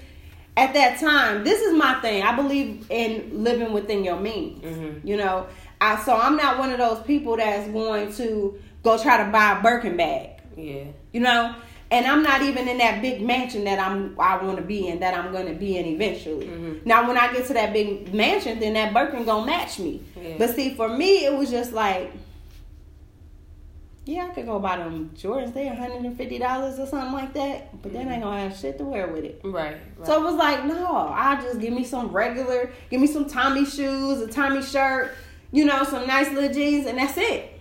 at 0.57 0.73
that 0.73 0.99
time, 0.99 1.43
this 1.43 1.61
is 1.61 1.73
my 1.77 1.99
thing. 2.01 2.23
I 2.23 2.35
believe 2.35 2.85
in 2.89 3.43
living 3.43 3.71
within 3.71 4.03
your 4.03 4.19
means. 4.19 4.63
Mhm. 4.63 5.05
You 5.05 5.17
know, 5.17 5.47
I 5.79 6.01
so 6.03 6.15
I'm 6.15 6.35
not 6.35 6.57
one 6.59 6.71
of 6.71 6.77
those 6.77 7.01
people 7.03 7.37
that's 7.37 7.69
going 7.69 8.13
to 8.13 8.59
go 8.83 8.97
try 8.97 9.23
to 9.23 9.31
buy 9.31 9.57
a 9.57 9.61
Birkin 9.61 9.95
bag. 9.97 10.29
Yeah. 10.57 10.83
You 11.13 11.21
know, 11.21 11.55
and 11.91 12.05
I'm 12.05 12.21
not 12.21 12.41
even 12.43 12.67
in 12.67 12.77
that 12.77 13.01
big 13.01 13.21
mansion 13.21 13.63
that 13.63 13.79
I'm 13.79 14.15
I 14.19 14.43
want 14.43 14.57
to 14.57 14.63
be 14.63 14.87
in 14.87 14.99
that 14.99 15.13
I'm 15.13 15.31
going 15.31 15.47
to 15.47 15.53
be 15.55 15.77
in 15.77 15.85
eventually. 15.85 16.45
Mhm. 16.45 16.85
Now, 16.85 17.07
when 17.07 17.17
I 17.17 17.31
get 17.33 17.47
to 17.47 17.53
that 17.53 17.73
big 17.73 18.13
mansion, 18.13 18.59
then 18.59 18.73
that 18.73 18.93
Birkin 18.93 19.25
gonna 19.25 19.45
match 19.45 19.79
me. 19.79 20.01
Yeah. 20.21 20.35
But 20.37 20.55
see, 20.55 20.75
for 20.75 20.87
me, 20.89 21.25
it 21.25 21.35
was 21.35 21.49
just 21.49 21.73
like, 21.73 22.11
Yeah, 24.05 24.25
I 24.25 24.29
could 24.33 24.45
go 24.47 24.57
buy 24.59 24.77
them 24.77 25.11
Jordans. 25.15 25.53
They're 25.53 25.73
hundred 25.75 26.03
and 26.03 26.17
fifty 26.17 26.39
dollars 26.39 26.79
or 26.79 26.87
something 26.87 27.11
like 27.13 27.33
that. 27.33 27.81
But 27.83 27.93
then 27.93 28.07
I 28.07 28.13
ain't 28.13 28.23
gonna 28.23 28.39
have 28.41 28.57
shit 28.57 28.77
to 28.79 28.83
wear 28.83 29.07
with 29.07 29.23
it. 29.23 29.39
Right. 29.43 29.75
right. 29.97 30.07
So 30.07 30.19
it 30.19 30.23
was 30.23 30.35
like, 30.35 30.65
no, 30.65 30.97
I 31.13 31.39
just 31.41 31.59
give 31.59 31.73
me 31.73 31.83
some 31.83 32.07
regular, 32.09 32.71
give 32.89 33.01
me 33.01 33.07
some 33.07 33.25
Tommy 33.29 33.65
shoes, 33.65 34.21
a 34.21 34.27
Tommy 34.27 34.63
shirt, 34.63 35.13
you 35.51 35.63
know, 35.65 35.83
some 35.83 36.07
nice 36.07 36.31
little 36.31 36.51
jeans, 36.51 36.87
and 36.87 36.97
that's 36.97 37.17
it. 37.17 37.59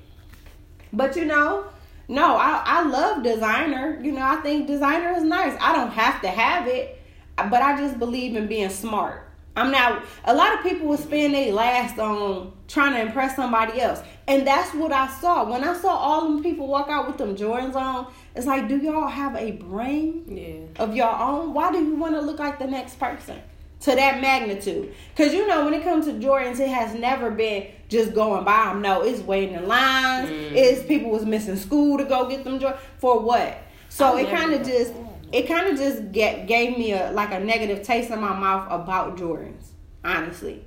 But 0.93 1.17
you 1.17 1.27
know, 1.27 1.64
no, 2.09 2.37
I, 2.37 2.62
I 2.64 2.83
love 2.88 3.23
designer. 3.23 4.01
You 4.03 4.12
know, 4.12 4.23
I 4.23 4.37
think 4.37 4.66
designer 4.66 5.12
is 5.12 5.23
nice. 5.23 5.57
I 5.61 5.75
don't 5.75 5.90
have 5.90 6.23
to 6.23 6.29
have 6.29 6.66
it, 6.66 7.01
but 7.37 7.62
I 7.62 7.77
just 7.77 7.99
believe 7.99 8.35
in 8.35 8.47
being 8.47 8.71
smart. 8.71 9.25
I'm 9.55 9.71
not. 9.71 10.05
A 10.25 10.35
lot 10.35 10.55
of 10.55 10.62
people 10.62 10.87
will 10.87 10.97
spend 10.97 11.35
their 11.35 11.53
last 11.53 11.99
on 11.99 12.53
trying 12.68 12.92
to 12.94 13.01
impress 13.01 13.37
somebody 13.37 13.81
else, 13.81 14.01
and 14.27 14.47
that's 14.47 14.73
what 14.73 14.92
I 14.92 15.09
saw 15.21 15.51
when 15.51 15.64
I 15.64 15.77
saw 15.77 15.88
all 15.88 16.23
them 16.23 16.42
people 16.42 16.66
walk 16.66 16.88
out 16.88 17.09
with 17.09 17.18
them 17.18 17.37
Jordans 17.37 17.75
on. 17.75 18.12
It's 18.37 18.47
like, 18.47 18.68
do 18.68 18.79
y'all 18.79 19.09
have 19.09 19.35
a 19.35 19.53
brain 19.53 20.25
yeah. 20.29 20.83
of 20.83 20.94
your 20.94 21.11
own? 21.11 21.53
Why 21.53 21.73
do 21.73 21.79
you 21.79 21.97
want 21.97 22.14
to 22.14 22.21
look 22.21 22.38
like 22.38 22.59
the 22.59 22.68
next 22.68 23.01
person 23.01 23.42
to 23.81 23.95
that 23.95 24.21
magnitude? 24.21 24.95
Because 25.14 25.33
you 25.33 25.47
know, 25.47 25.64
when 25.64 25.75
it 25.75 25.83
comes 25.85 26.07
to 26.07 26.12
Jordans, 26.12 26.61
it 26.61 26.69
has 26.69 26.95
never 26.95 27.31
been 27.31 27.69
just 27.88 28.14
going 28.14 28.45
by 28.45 28.67
them. 28.67 28.83
No, 28.83 29.03
it's 29.03 29.21
waiting 29.21 29.55
in 29.55 29.67
lines. 29.67 30.31
Mm. 30.31 30.53
It's 30.53 30.83
people 30.85 31.11
was 31.11 31.25
missing 31.25 31.57
school 31.57 31.99
to 31.99 32.05
go 32.05 32.29
get 32.29 32.45
them 32.45 32.59
Jordans 32.59 32.79
for 32.99 33.21
what? 33.21 33.59
So 33.88 34.17
I 34.17 34.23
it 34.23 34.31
kind 34.31 34.53
of 34.53 34.67
just 34.67 34.93
it 35.33 35.47
kind 35.47 35.69
of 35.69 35.77
just 35.77 36.12
get 36.12 36.47
gave 36.47 36.79
me 36.79 36.93
a 36.93 37.11
like 37.12 37.33
a 37.33 37.41
negative 37.41 37.83
taste 37.83 38.11
in 38.11 38.21
my 38.21 38.38
mouth 38.38 38.67
about 38.71 39.17
Jordans. 39.17 39.69
Honestly, 40.05 40.64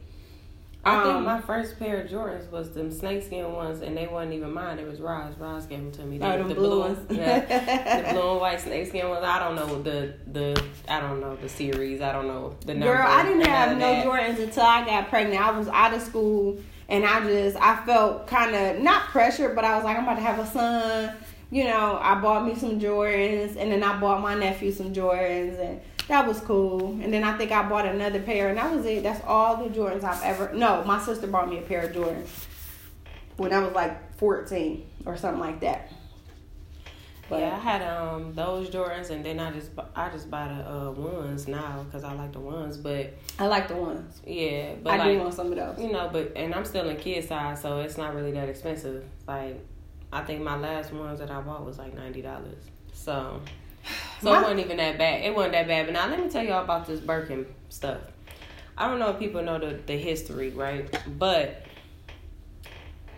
I 0.84 1.04
think 1.04 1.16
Um, 1.18 1.26
my 1.26 1.40
first 1.42 1.78
pair 1.78 2.02
of 2.02 2.10
Jordans 2.10 2.50
was 2.50 2.72
them 2.72 2.90
snakeskin 2.92 3.52
ones, 3.54 3.82
and 3.82 3.96
they 3.96 4.08
wasn't 4.08 4.34
even 4.34 4.52
mine. 4.52 4.80
It 4.80 4.88
was 4.88 5.00
Roz. 5.00 5.36
Roz 5.38 5.68
gave 5.68 5.78
them 5.80 5.92
to 5.92 6.02
me. 6.04 6.18
Oh, 6.20 6.38
them 6.38 6.48
blue 6.48 6.80
ones. 6.80 6.98
yeah, 7.12 8.02
the 8.02 8.14
blue 8.14 8.32
and 8.32 8.42
white 8.42 8.60
snakeskin 8.62 9.08
ones. 9.08 9.24
I 9.24 9.38
don't 9.40 9.56
know 9.56 9.82
the 9.84 10.16
the 10.32 10.64
I 10.88 11.00
don't 11.00 11.20
know 11.22 11.36
the 11.36 11.50
series. 11.50 12.02
I 12.02 12.12
don't 12.12 12.28
know 12.28 12.56
the 12.66 12.74
number. 12.74 12.98
Girl, 12.98 13.06
I 13.08 13.24
didn't 13.24 13.46
have 13.46 13.78
no 13.78 13.80
that. 13.80 14.06
Jordans 14.06 14.40
until 14.44 14.64
I 14.64 14.84
got 14.86 15.10
pregnant. 15.10 15.40
I 15.40 15.52
was 15.52 15.68
out 15.68 15.94
of 15.94 16.02
school 16.02 16.58
and 16.90 17.06
I 17.06 17.22
just 17.28 17.58
I 17.58 17.86
felt 17.86 18.26
kind 18.26 18.56
of 18.56 18.82
not 18.82 19.04
pressured, 19.10 19.56
but 19.56 19.64
I 19.64 19.76
was 19.76 19.84
like 19.84 19.98
I'm 19.98 20.04
about 20.04 20.16
to 20.16 20.22
have 20.22 20.40
a 20.40 20.48
son. 20.48 21.16
You 21.52 21.66
know, 21.66 22.00
I 22.02 22.16
bought 22.20 22.46
me 22.48 22.56
some 22.56 22.80
Jordans 22.80 23.56
and 23.56 23.72
then 23.72 23.84
I 23.84 24.00
bought 24.00 24.22
my 24.22 24.34
nephew 24.34 24.72
some 24.72 24.94
Jordans 24.94 25.60
and 25.60 25.82
that 26.12 26.28
was 26.28 26.42
cool. 26.42 27.00
And 27.02 27.14
then 27.14 27.24
I 27.24 27.38
think 27.38 27.54
I 27.54 27.68
bought 27.68 27.86
another 27.86 28.20
pair 28.20 28.50
and 28.50 28.58
that 28.58 28.70
was 28.76 28.86
it. 28.86 29.02
That's 29.02 29.24
all 29.26 29.56
the 29.56 29.70
Jordans 29.70 30.04
I've 30.04 30.22
ever 30.24 30.52
No, 30.54 30.84
my 30.84 31.02
sister 31.02 31.26
bought 31.26 31.50
me 31.50 31.60
a 31.60 31.62
pair 31.62 31.84
of 31.88 31.94
Jordans 31.94 32.28
when 33.38 33.54
I 33.54 33.60
was 33.60 33.74
like 33.74 34.18
14 34.18 34.86
or 35.06 35.16
something 35.16 35.40
like 35.40 35.62
that. 35.62 35.90
But 37.30 37.40
yeah, 37.40 37.56
I 37.56 37.60
had 37.60 37.82
um 37.82 38.34
those 38.34 38.70
Jordans, 38.70 39.10
and 39.10 39.24
then 39.24 39.40
I 39.40 39.54
just 39.54 39.72
I 39.96 40.10
just 40.10 40.30
buy 40.30 40.50
the 40.50 40.70
uh 40.70 40.92
ones 40.92 41.48
now 41.48 41.86
because 41.86 42.04
I 42.04 42.12
like 42.12 42.34
the 42.34 42.42
ones. 42.42 42.76
But 42.76 43.14
I 43.40 43.48
like 43.48 43.70
the 43.70 43.78
ones. 43.78 44.22
yeah, 44.28 44.74
but 44.84 44.96
I 44.96 44.98
like 44.98 45.14
do 45.14 45.20
want 45.20 45.34
some 45.34 45.48
of 45.48 45.56
those. 45.56 45.80
you 45.80 45.94
know, 45.94 46.10
but 46.12 46.34
and 46.36 46.54
I'm 46.54 46.66
still 46.66 46.90
in 46.90 46.98
kid 46.98 47.26
size, 47.26 47.62
so 47.62 47.80
it's 47.80 47.98
not 47.98 48.16
really 48.16 48.34
that 48.34 48.50
expensive. 48.50 49.06
Like 49.30 49.66
I 50.12 50.24
think 50.24 50.42
my 50.42 50.58
last 50.58 50.92
ones 50.92 51.20
that 51.20 51.32
I 51.32 51.40
bought 51.40 51.66
was 51.66 51.78
like 51.78 51.94
ninety 51.96 52.22
dollars. 52.22 52.66
So 52.92 53.40
so 54.22 54.30
My- 54.32 54.40
it 54.40 54.42
wasn't 54.42 54.60
even 54.62 54.78
that 54.78 54.98
bad. 54.98 55.24
It 55.24 55.36
wasn't 55.36 55.54
that 55.54 55.68
bad. 55.68 55.86
But 55.88 55.94
now 55.94 56.08
let 56.10 56.20
me 56.20 56.30
tell 56.30 56.44
y'all 56.44 56.64
about 56.64 56.86
this 56.88 57.00
Birkin 57.00 57.46
stuff. 57.70 58.00
I 58.78 58.88
don't 58.88 59.00
know 59.00 59.10
if 59.10 59.20
people 59.20 59.42
know 59.44 59.60
the, 59.60 59.80
the 59.86 59.98
history, 59.98 60.50
right? 60.52 60.90
But 61.20 61.66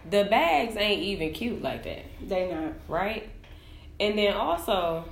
the 0.10 0.26
bags 0.26 0.76
ain't 0.76 1.02
even 1.02 1.32
cute 1.32 1.62
like 1.62 1.84
that 1.84 2.04
They 2.28 2.52
not. 2.52 2.74
right? 2.90 3.30
And 4.00 4.18
then 4.18 4.34
also, 4.34 5.06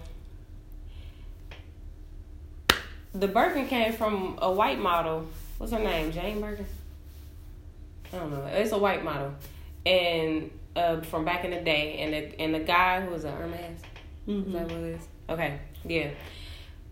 the 3.14 3.28
Birkin 3.28 3.68
came 3.68 3.94
from 3.94 4.38
a 4.42 4.52
white 4.52 4.80
model. 4.80 5.28
What's 5.58 5.72
her 5.72 5.80
name? 5.80 6.12
Jane 6.12 6.42
Birkin. 6.42 6.66
I 8.14 8.18
don't 8.18 8.32
know. 8.32 8.46
It's 8.48 8.72
a 8.72 8.78
white 8.78 9.04
model, 9.04 9.34
and 9.86 10.52
uh, 10.76 11.00
from 11.02 11.24
back 11.24 11.46
in 11.46 11.52
the 11.52 11.62
day, 11.62 12.00
and 12.00 12.14
the 12.14 12.42
and 12.42 12.54
the 12.56 12.60
guy 12.60 13.00
who 13.02 13.12
was 13.12 13.24
a 13.24 13.32
Hermes. 13.32 13.80
Is 14.28 14.52
that 14.54 14.64
what 14.64 14.72
it 14.72 14.96
is? 14.96 15.08
Okay, 15.32 15.60
yeah, 15.86 16.10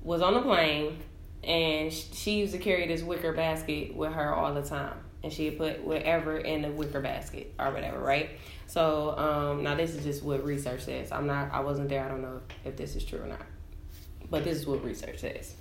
was 0.01 0.21
on 0.21 0.33
the 0.33 0.41
plane, 0.41 0.97
and 1.43 1.91
she 1.91 2.39
used 2.39 2.53
to 2.53 2.57
carry 2.57 2.87
this 2.87 3.01
wicker 3.01 3.33
basket 3.33 3.93
with 3.93 4.13
her 4.13 4.33
all 4.33 4.53
the 4.53 4.63
time, 4.63 4.93
and 5.23 5.33
she 5.33 5.51
put 5.51 5.83
whatever 5.83 6.37
in 6.37 6.61
the 6.61 6.71
wicker 6.71 7.01
basket 7.01 7.53
or 7.59 7.71
whatever, 7.71 7.99
right? 7.99 8.29
So 8.67 9.17
um, 9.17 9.63
now 9.63 9.75
this 9.75 9.93
is 9.93 10.05
just 10.05 10.23
what 10.23 10.45
research 10.45 10.85
says. 10.85 11.11
I'm 11.11 11.27
not, 11.27 11.51
I 11.51 11.59
wasn't 11.59 11.89
there. 11.89 12.05
I 12.05 12.07
don't 12.07 12.21
know 12.21 12.39
if 12.63 12.77
this 12.77 12.95
is 12.95 13.03
true 13.03 13.19
or 13.19 13.27
not, 13.27 13.45
but 14.29 14.45
this 14.45 14.57
is 14.57 14.65
what 14.65 14.85
research 14.85 15.19
says. 15.19 15.55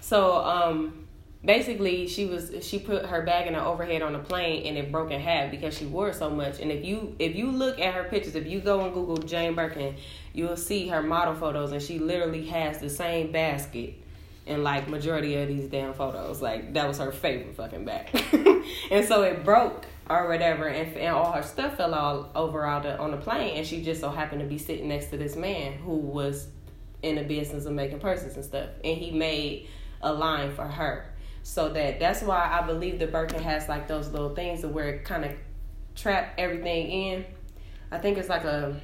So 0.00 0.44
um, 0.44 1.05
basically, 1.46 2.08
she 2.08 2.26
was 2.26 2.52
she 2.60 2.78
put 2.78 3.06
her 3.06 3.22
bag 3.22 3.46
in 3.46 3.54
the 3.54 3.64
overhead 3.64 4.02
on 4.02 4.12
the 4.12 4.18
plane, 4.18 4.66
and 4.66 4.76
it 4.76 4.92
broke 4.92 5.10
in 5.10 5.20
half 5.20 5.50
because 5.50 5.76
she 5.76 5.86
wore 5.86 6.12
so 6.12 6.28
much. 6.28 6.60
And 6.60 6.70
if 6.70 6.84
you 6.84 7.14
if 7.18 7.34
you 7.36 7.50
look 7.50 7.78
at 7.78 7.94
her 7.94 8.04
pictures, 8.04 8.34
if 8.34 8.46
you 8.46 8.60
go 8.60 8.84
and 8.84 8.92
Google 8.92 9.16
Jane 9.16 9.54
Birkin, 9.54 9.96
you'll 10.34 10.56
see 10.56 10.88
her 10.88 11.02
model 11.02 11.34
photos, 11.34 11.72
and 11.72 11.80
she 11.80 11.98
literally 11.98 12.44
has 12.46 12.78
the 12.80 12.90
same 12.90 13.32
basket 13.32 13.94
in 14.44 14.62
like 14.62 14.88
majority 14.88 15.36
of 15.36 15.48
these 15.48 15.68
damn 15.68 15.94
photos. 15.94 16.42
Like 16.42 16.74
that 16.74 16.86
was 16.86 16.98
her 16.98 17.12
favorite 17.12 17.54
fucking 17.54 17.84
bag, 17.84 18.08
and 18.90 19.06
so 19.06 19.22
it 19.22 19.44
broke 19.44 19.86
or 20.08 20.28
whatever, 20.28 20.68
and, 20.68 20.96
and 20.96 21.14
all 21.14 21.32
her 21.32 21.42
stuff 21.42 21.76
fell 21.76 21.94
all 21.94 22.30
over 22.34 22.64
out 22.64 22.84
the, 22.84 22.98
on 22.98 23.10
the 23.10 23.16
plane, 23.16 23.56
and 23.56 23.66
she 23.66 23.82
just 23.82 24.00
so 24.00 24.10
happened 24.10 24.40
to 24.40 24.46
be 24.46 24.58
sitting 24.58 24.88
next 24.88 25.06
to 25.06 25.16
this 25.16 25.34
man 25.34 25.72
who 25.74 25.96
was 25.96 26.48
in 27.02 27.16
the 27.16 27.22
business 27.22 27.66
of 27.66 27.72
making 27.72 27.98
purses 27.98 28.36
and 28.36 28.44
stuff, 28.44 28.68
and 28.84 28.96
he 28.98 29.10
made 29.10 29.68
a 30.02 30.12
line 30.12 30.54
for 30.54 30.66
her. 30.66 31.12
So 31.46 31.68
that 31.68 32.00
that's 32.00 32.22
why 32.22 32.50
I 32.60 32.66
believe 32.66 32.98
the 32.98 33.06
Birkin 33.06 33.40
has 33.40 33.68
like 33.68 33.86
those 33.86 34.08
little 34.10 34.34
things 34.34 34.62
to 34.62 34.68
where 34.68 34.88
it 34.88 35.04
kind 35.04 35.24
of 35.24 35.30
trap 35.94 36.34
everything 36.36 36.90
in. 36.90 37.24
I 37.92 37.98
think 37.98 38.18
it's 38.18 38.28
like 38.28 38.42
a 38.42 38.80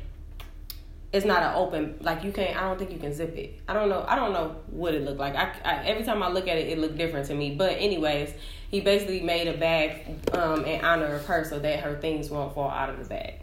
it's 1.13 1.27
not 1.27 1.43
an 1.43 1.55
open 1.57 1.97
like 2.01 2.23
you 2.23 2.31
can't 2.31 2.57
i 2.57 2.61
don't 2.61 2.79
think 2.79 2.93
you 2.93 2.99
can 2.99 3.13
zip 3.13 3.37
it. 3.37 3.61
I 3.67 3.75
don't 3.75 3.89
know 3.89 4.05
i 4.07 4.15
don't 4.15 4.33
know 4.33 4.57
what 4.69 4.95
it 4.95 5.03
looked 5.03 5.19
like. 5.19 5.35
I, 5.35 5.53
I 5.65 5.85
every 5.87 6.05
time 6.05 6.23
i 6.23 6.29
look 6.29 6.47
at 6.47 6.57
it 6.57 6.69
it 6.69 6.79
looked 6.79 6.97
different 6.97 7.27
to 7.27 7.35
me. 7.35 7.57
But 7.57 7.73
anyways 7.73 8.33
he 8.71 8.81
basically 8.81 9.23
made 9.23 9.49
a 9.49 9.59
bag 9.59 10.31
um 10.33 10.65
in 10.65 10.85
honor 10.85 11.17
of 11.17 11.27
her 11.27 11.45
so 11.45 11.59
that 11.59 11.81
her 11.81 11.97
things 11.97 12.31
won't 12.31 12.55
fall 12.55 12.71
out 12.71 12.91
of 12.91 12.99
the 13.01 13.05
bag. 13.07 13.41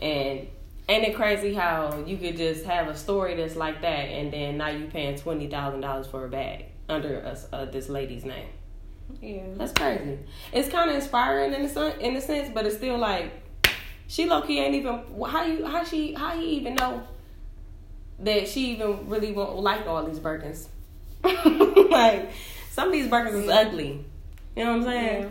And 0.00 0.48
ain't 0.88 1.04
it 1.04 1.14
crazy 1.14 1.54
how 1.54 2.02
you 2.04 2.16
could 2.16 2.36
just 2.36 2.64
have 2.64 2.88
a 2.88 2.96
story 2.96 3.36
that's 3.36 3.54
like 3.54 3.80
that 3.82 4.08
and 4.08 4.32
then 4.32 4.58
now 4.58 4.70
you 4.70 4.86
paying 4.86 5.16
$20000 5.16 6.10
for 6.10 6.24
a 6.24 6.28
bag 6.28 6.64
under 6.88 7.24
us 7.24 7.46
uh, 7.52 7.64
this 7.66 7.88
lady's 7.88 8.24
name 8.24 8.48
Yeah. 9.20 9.42
that's 9.56 9.72
crazy. 9.72 10.18
It's 10.52 10.68
kind 10.68 10.90
of 10.90 10.96
inspiring 10.96 11.52
in 11.54 11.62
the 11.62 11.68
sen- 11.68 12.00
in 12.00 12.16
a 12.16 12.20
sense, 12.20 12.50
but 12.54 12.66
it's 12.66 12.76
still 12.76 12.98
like 12.98 13.32
she 14.06 14.26
low 14.26 14.42
key 14.42 14.58
ain't 14.60 14.74
even 14.74 15.00
how 15.26 15.44
you 15.44 15.66
how 15.66 15.84
she 15.84 16.14
how 16.14 16.36
he 16.38 16.46
even 16.56 16.74
know 16.74 17.02
that 18.20 18.48
she 18.48 18.72
even 18.72 19.08
really 19.08 19.32
won't 19.32 19.58
like 19.60 19.86
all 19.86 20.04
these 20.04 20.18
Birkins. 20.18 20.66
like 21.90 22.30
some 22.70 22.88
of 22.88 22.92
these 22.92 23.08
Birkins 23.08 23.42
is 23.44 23.48
ugly. 23.48 24.04
You 24.56 24.64
know 24.64 24.70
what 24.72 24.76
I'm 24.80 24.84
saying? 24.84 25.22
Yeah. 25.22 25.28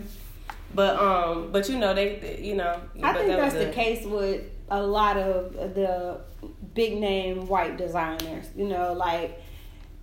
But 0.74 0.98
um, 1.00 1.50
but 1.50 1.68
you 1.68 1.78
know 1.78 1.94
they, 1.94 2.40
you 2.42 2.54
know. 2.54 2.80
I 3.02 3.12
but 3.12 3.16
think 3.16 3.28
that 3.28 3.38
that's 3.38 3.54
the 3.54 3.72
case 3.72 4.04
with 4.04 4.42
a 4.70 4.82
lot 4.82 5.16
of 5.16 5.52
the 5.74 6.20
big 6.74 6.98
name 6.98 7.46
white 7.48 7.76
designers. 7.78 8.46
You 8.56 8.68
know, 8.68 8.92
like 8.92 9.40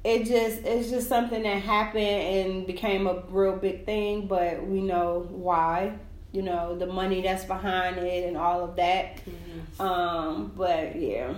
it 0.05 0.25
just 0.25 0.63
it's 0.63 0.91
just 0.91 1.09
something 1.09 1.41
that 1.41 1.61
happened 1.63 2.05
and 2.05 2.67
became 2.67 3.07
a 3.07 3.23
real 3.29 3.55
big 3.55 3.85
thing, 3.85 4.27
but 4.27 4.65
we 4.65 4.81
know 4.81 5.27
why. 5.31 5.97
You 6.31 6.43
know, 6.43 6.77
the 6.77 6.85
money 6.85 7.21
that's 7.21 7.45
behind 7.45 7.97
it 7.97 8.27
and 8.27 8.37
all 8.37 8.63
of 8.63 8.75
that. 8.75 9.17
Mm-hmm. 9.17 9.81
Um, 9.81 10.51
but 10.55 10.95
yeah. 10.95 11.33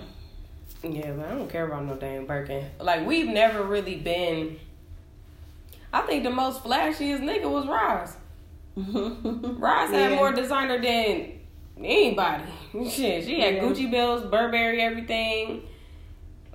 Yeah, 0.83 1.11
but 1.11 1.25
I 1.27 1.29
don't 1.29 1.49
care 1.49 1.65
about 1.67 1.85
no 1.85 1.95
damn 1.95 2.25
Birkin. 2.25 2.65
Like 2.79 3.05
we've 3.07 3.27
never 3.29 3.63
really 3.63 3.95
been. 3.95 4.59
I 5.93 6.01
think 6.01 6.23
the 6.23 6.29
most 6.29 6.61
flashiest 6.63 7.21
nigga 7.21 7.49
was 7.49 7.65
Roz. 7.67 8.15
Roz 9.57 9.91
had 9.91 10.11
more 10.11 10.33
designer 10.33 10.81
than 10.81 11.39
anybody. 11.77 12.43
Shit, 12.89 13.23
she 13.25 13.39
had 13.39 13.55
Yeah. 13.55 13.61
Gucci 13.61 13.89
bills, 13.89 14.29
Burberry, 14.29 14.81
everything. 14.81 15.61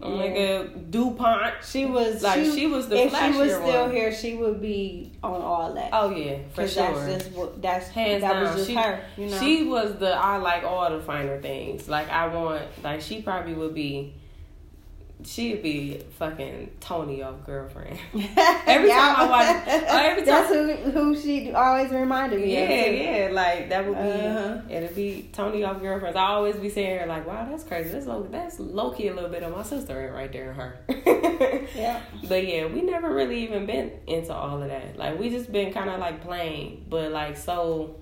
Oh 0.05 0.19
Yeah. 0.19 0.27
nigga, 0.31 0.91
Dupont. 0.91 1.55
She 1.65 1.87
was 1.87 2.23
Like, 2.23 2.45
she 2.45 2.67
was 2.67 2.88
the 2.88 2.97
if 2.97 3.17
she 3.17 3.38
was 3.38 3.53
still 3.53 3.83
one. 3.87 3.93
here, 3.93 4.12
she 4.12 4.35
would 4.35 4.61
be 4.61 5.12
on 5.23 5.41
all 5.41 5.73
that. 5.75 5.91
Oh 5.93 6.11
yeah, 6.11 6.38
for 6.55 6.67
sure. 6.67 6.93
That's 6.93 7.25
just 7.25 7.37
what 7.37 7.62
that's 7.62 7.88
Hands 7.88 8.21
that 8.21 8.33
down, 8.33 8.43
was 8.43 8.55
just 8.57 8.67
she, 8.69 8.75
her. 8.75 9.01
You 9.17 9.27
know, 9.29 9.38
she 9.38 9.62
was 9.65 9.95
the 9.99 10.12
I 10.12 10.38
like 10.38 10.65
all 10.65 10.91
the 10.91 11.01
finer 11.01 11.41
things. 11.41 11.88
Like 11.88 12.09
I 12.11 12.27
want, 12.27 12.62
like 12.83 13.01
she 13.01 13.23
probably 13.23 13.55
would 13.55 13.75
be 13.75 14.15
she'd 15.25 15.63
be 15.63 16.03
fucking 16.19 16.71
Tony 16.81 17.23
off 17.23 17.45
girlfriend. 17.47 17.99
Every 18.15 18.89
time 18.89 19.17
I 19.17 19.27
watch, 19.29 19.63
oh, 19.67 19.99
every 19.99 20.25
time 20.25 20.27
That's 20.27 20.49
who 20.51 20.91
who 20.91 21.21
she 21.21 21.53
always 21.53 21.91
reminded 21.91 22.41
me. 22.41 22.53
Yeah, 22.55 22.61
of, 22.63 22.95
yeah, 22.95 23.29
like 23.33 23.69
that 23.69 23.87
would 23.87 23.95
be 23.97 24.01
Uh-huh. 24.01 24.61
it'd 24.69 24.95
be 24.95 25.29
Tony 25.33 25.65
off 25.65 25.81
girlfriends. 25.81 26.17
I 26.17 26.27
always 26.27 26.57
be 26.57 26.69
saying 26.69 27.01
her 27.01 27.07
like, 27.07 27.27
wow, 27.27 27.47
that's 27.51 27.65
crazy. 27.65 27.91
That's 27.91 28.07
low, 28.07 28.23
that's 28.31 28.59
low 28.61 28.91
key 28.93 29.09
a 29.09 29.15
little 29.15 29.31
bit 29.31 29.43
of 29.43 29.57
my 29.57 29.63
sister 29.63 30.13
right 30.15 30.33
there 30.33 30.51
in 30.51 30.57
her. 30.57 30.79
Yeah. 31.75 32.01
But 32.29 32.47
yeah, 32.47 32.67
we 32.67 32.83
never 32.83 33.13
really 33.13 33.43
even 33.45 33.67
been 33.67 33.93
into 34.07 34.35
all 34.35 34.63
of 34.63 34.69
that. 34.69 34.97
Like 34.97 35.19
we 35.19 35.31
just 35.31 35.51
been 35.51 35.73
kind 35.73 35.89
of 35.91 35.99
like 36.01 36.23
playing, 36.23 36.85
but 36.89 37.11
like 37.13 37.37
so, 37.37 37.97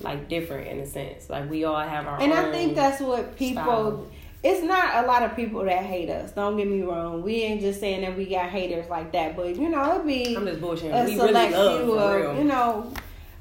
like 0.00 0.28
different 0.28 0.68
in 0.68 0.78
a 0.80 0.86
sense. 0.86 1.28
Like 1.30 1.48
we 1.50 1.64
all 1.64 1.78
have 1.80 2.06
our 2.06 2.20
And. 2.20 2.32
I 2.32 2.50
think 2.50 2.74
that's 2.74 3.00
what 3.00 3.36
people. 3.36 3.62
style. 3.62 4.06
It's 4.44 4.62
not 4.62 5.02
a 5.02 5.06
lot 5.06 5.22
of 5.22 5.34
people 5.34 5.64
that 5.64 5.84
hate 5.84 6.10
us. 6.10 6.32
Don't 6.32 6.58
get 6.58 6.68
me 6.68 6.82
wrong. 6.82 7.22
We 7.22 7.36
ain't 7.42 7.62
just 7.62 7.80
saying 7.80 8.02
that 8.02 8.14
we 8.14 8.26
got 8.26 8.50
haters 8.50 8.90
like 8.90 9.12
that, 9.12 9.36
but 9.36 9.56
you 9.56 9.70
know, 9.70 9.94
it'd 9.94 10.06
be 10.06 10.36
I'm 10.36 10.44
just 10.44 10.60
bullshitting. 10.60 10.92
a 10.92 11.04
we 11.06 11.16
really 11.16 11.28
select 11.28 11.52
love 11.52 11.80
few 11.80 11.98
of 11.98 12.38
you 12.38 12.44
know. 12.44 12.92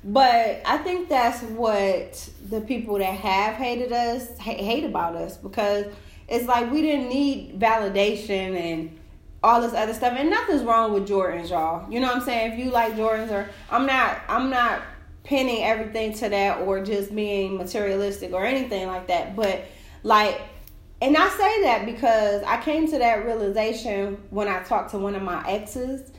But 0.05 0.61
I 0.65 0.77
think 0.77 1.09
that's 1.09 1.41
what 1.43 2.29
the 2.49 2.61
people 2.61 2.97
that 2.99 3.13
have 3.13 3.55
hated 3.55 3.91
us 3.91 4.27
ha- 4.37 4.55
hate 4.55 4.85
about 4.85 5.15
us 5.15 5.37
because 5.37 5.85
it's 6.27 6.45
like 6.45 6.71
we 6.71 6.81
didn't 6.81 7.09
need 7.09 7.59
validation 7.59 8.55
and 8.55 8.99
all 9.43 9.61
this 9.61 9.73
other 9.73 9.93
stuff. 9.93 10.13
And 10.17 10.29
nothing's 10.29 10.63
wrong 10.63 10.93
with 10.93 11.07
Jordans, 11.07 11.49
y'all. 11.49 11.89
You 11.91 11.99
know 11.99 12.07
what 12.07 12.17
I'm 12.17 12.21
saying? 12.23 12.53
If 12.53 12.59
you 12.59 12.71
like 12.71 12.95
Jordans, 12.95 13.29
or 13.31 13.49
I'm 13.69 13.85
not, 13.85 14.19
I'm 14.29 14.49
not 14.49 14.81
pinning 15.23 15.63
everything 15.63 16.13
to 16.13 16.29
that 16.29 16.61
or 16.61 16.83
just 16.83 17.13
being 17.13 17.57
materialistic 17.57 18.33
or 18.33 18.45
anything 18.45 18.87
like 18.87 19.07
that. 19.07 19.35
But 19.35 19.65
like, 20.03 20.41
and 21.03 21.15
I 21.15 21.29
say 21.29 21.61
that 21.63 21.85
because 21.85 22.41
I 22.43 22.59
came 22.61 22.87
to 22.87 22.97
that 22.97 23.25
realization 23.25 24.17
when 24.31 24.47
I 24.47 24.63
talked 24.63 24.91
to 24.91 24.97
one 24.97 25.15
of 25.15 25.21
my 25.21 25.47
exes. 25.47 26.11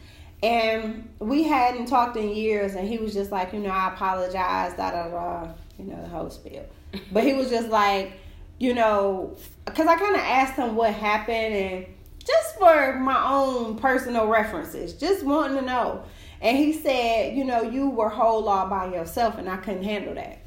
And 0.42 1.08
we 1.20 1.44
hadn't 1.44 1.86
talked 1.86 2.18
in 2.18 2.28
years, 2.28 2.74
and 2.74 2.86
he 2.86 2.98
was 2.98 3.14
just 3.14 3.32
like, 3.32 3.54
you 3.54 3.60
know, 3.60 3.70
I 3.70 3.94
apologize, 3.94 4.74
da 4.74 4.90
da 4.90 5.08
da, 5.08 5.48
you 5.78 5.86
know, 5.86 6.02
the 6.02 6.08
whole 6.08 6.28
spiel. 6.28 6.66
But 7.10 7.24
he 7.24 7.32
was 7.32 7.48
just 7.48 7.70
like, 7.70 8.12
you 8.58 8.74
know, 8.74 9.38
because 9.64 9.86
I 9.86 9.96
kind 9.96 10.14
of 10.14 10.20
asked 10.20 10.56
him 10.56 10.76
what 10.76 10.92
happened, 10.92 11.54
and 11.54 11.86
just 12.18 12.58
for 12.58 12.98
my 12.98 13.24
own 13.26 13.78
personal 13.78 14.26
references, 14.26 14.92
just 14.92 15.24
wanting 15.24 15.56
to 15.60 15.64
know. 15.64 16.04
And 16.42 16.58
he 16.58 16.74
said, 16.74 17.34
you 17.34 17.44
know, 17.44 17.62
you 17.62 17.88
were 17.88 18.10
whole 18.10 18.46
all 18.46 18.68
by 18.68 18.92
yourself, 18.92 19.38
and 19.38 19.48
I 19.48 19.56
couldn't 19.56 19.84
handle 19.84 20.14
that. 20.14 20.40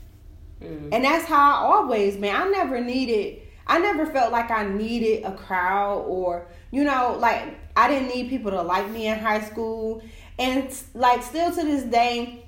Mm. 0.62 0.90
And 0.92 1.04
that's 1.04 1.26
how 1.26 1.54
I 1.54 1.56
always, 1.74 2.20
man. 2.20 2.36
I 2.36 2.48
never 2.50 2.80
needed, 2.80 3.42
I 3.68 3.80
never 3.80 4.06
felt 4.06 4.32
like 4.32 4.50
I 4.50 4.66
needed 4.66 5.26
a 5.26 5.34
crowd 5.34 6.06
or, 6.08 6.48
you 6.72 6.84
know, 6.84 7.18
like 7.20 7.60
I 7.76 7.90
didn't 7.90 8.08
need 8.08 8.30
people 8.30 8.52
to 8.52 8.62
like 8.62 8.90
me 8.90 9.08
in 9.08 9.20
high 9.20 9.42
school. 9.42 10.02
And 10.40 10.74
like 10.94 11.22
still 11.22 11.52
to 11.52 11.64
this 11.64 11.84
day, 11.84 12.46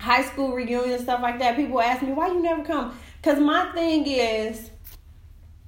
high 0.00 0.24
school 0.24 0.52
reunion 0.52 0.90
and 0.90 1.02
stuff 1.02 1.22
like 1.22 1.38
that, 1.38 1.56
people 1.56 1.80
ask 1.80 2.02
me, 2.02 2.12
why 2.12 2.28
you 2.28 2.42
never 2.42 2.64
come? 2.64 2.98
Because 3.22 3.38
my 3.38 3.70
thing 3.72 4.04
is, 4.06 4.70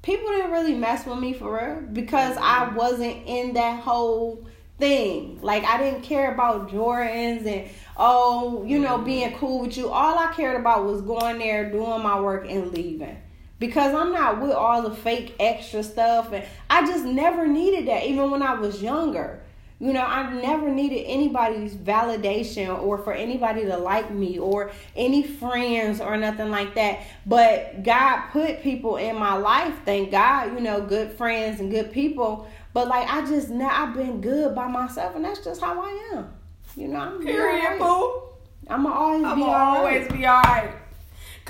people 0.03 0.29
didn't 0.29 0.51
really 0.51 0.75
mess 0.75 1.07
with 1.07 1.19
me 1.19 1.35
for 1.35 1.57
real 1.57 1.81
because 1.93 2.37
I 2.41 2.69
wasn't 2.75 3.27
in 3.27 3.53
that 3.55 3.81
whole 3.83 4.47
thing. 4.79 5.39
Like 5.41 5.65
I 5.65 5.79
didn't 5.79 6.03
care 6.03 6.33
about 6.33 6.71
Jordans 6.71 7.47
and 7.47 7.69
oh, 7.97 8.65
you 8.65 8.81
know, 8.81 8.99
being 8.99 9.33
cool 9.37 9.61
with 9.61 9.77
you. 9.77 9.91
All 9.91 10.19
I 10.19 10.33
cared 10.33 10.59
about 10.59 10.85
was 10.85 11.03
going 11.03 11.39
there, 11.39 11.71
doing 11.71 12.03
my 12.03 12.21
work 12.21 12.47
and 12.49 12.73
leaving. 12.73 13.17
Because 13.61 13.95
I'm 13.95 14.13
not 14.13 14.41
with 14.41 14.51
all 14.51 14.83
the 14.83 14.95
fake 14.97 15.37
extra 15.39 15.85
stuff 15.85 16.33
and 16.33 16.45
I 16.69 16.85
just 16.87 17.05
never 17.05 17.47
needed 17.47 17.87
that 17.87 18.05
even 18.07 18.31
when 18.33 18.43
I 18.43 18.55
was 18.55 18.83
younger. 18.83 19.41
You 19.79 19.95
know, 19.95 20.03
I 20.03 20.31
never 20.43 20.69
needed 20.69 21.05
anybody's 21.07 21.75
validation 21.75 22.83
or 22.83 22.99
for 22.99 23.15
anybody 23.15 23.63
to 23.65 23.79
like 23.79 24.11
me 24.11 24.39
or 24.39 24.73
any 24.95 25.23
friends 25.23 26.03
or 26.03 26.19
nothing 26.19 26.51
like 26.51 26.75
that. 26.75 27.01
But 27.25 27.83
God 27.83 28.29
put 28.31 28.63
people 28.63 28.97
in 28.99 29.17
my 29.17 29.35
life, 29.35 29.75
thank 29.87 30.11
God, 30.11 30.53
you 30.53 30.61
know, 30.61 30.83
good 30.83 31.13
friends 31.13 31.61
and 31.61 31.71
good 31.71 31.93
people. 31.93 32.47
But 32.75 32.89
like 32.89 33.09
I 33.09 33.25
just 33.27 33.49
now 33.49 33.71
I've 33.71 33.95
been 33.95 34.21
good 34.21 34.55
by 34.55 34.69
myself 34.69 35.17
and 35.17 35.25
that's 35.25 35.43
just 35.43 35.61
how 35.61 35.81
I 35.81 36.15
am. 36.15 36.31
You 36.77 36.89
know, 36.89 36.99
I'm 36.99 37.23
Period, 37.23 37.79
boo. 37.79 38.23
I'm 38.69 38.85
gonna 38.85 38.95
always 38.95 39.25
I'm 39.25 39.39
be 39.39 39.45
always 39.45 40.03
right. 40.03 40.13
be 40.13 40.27
alright. 40.27 40.75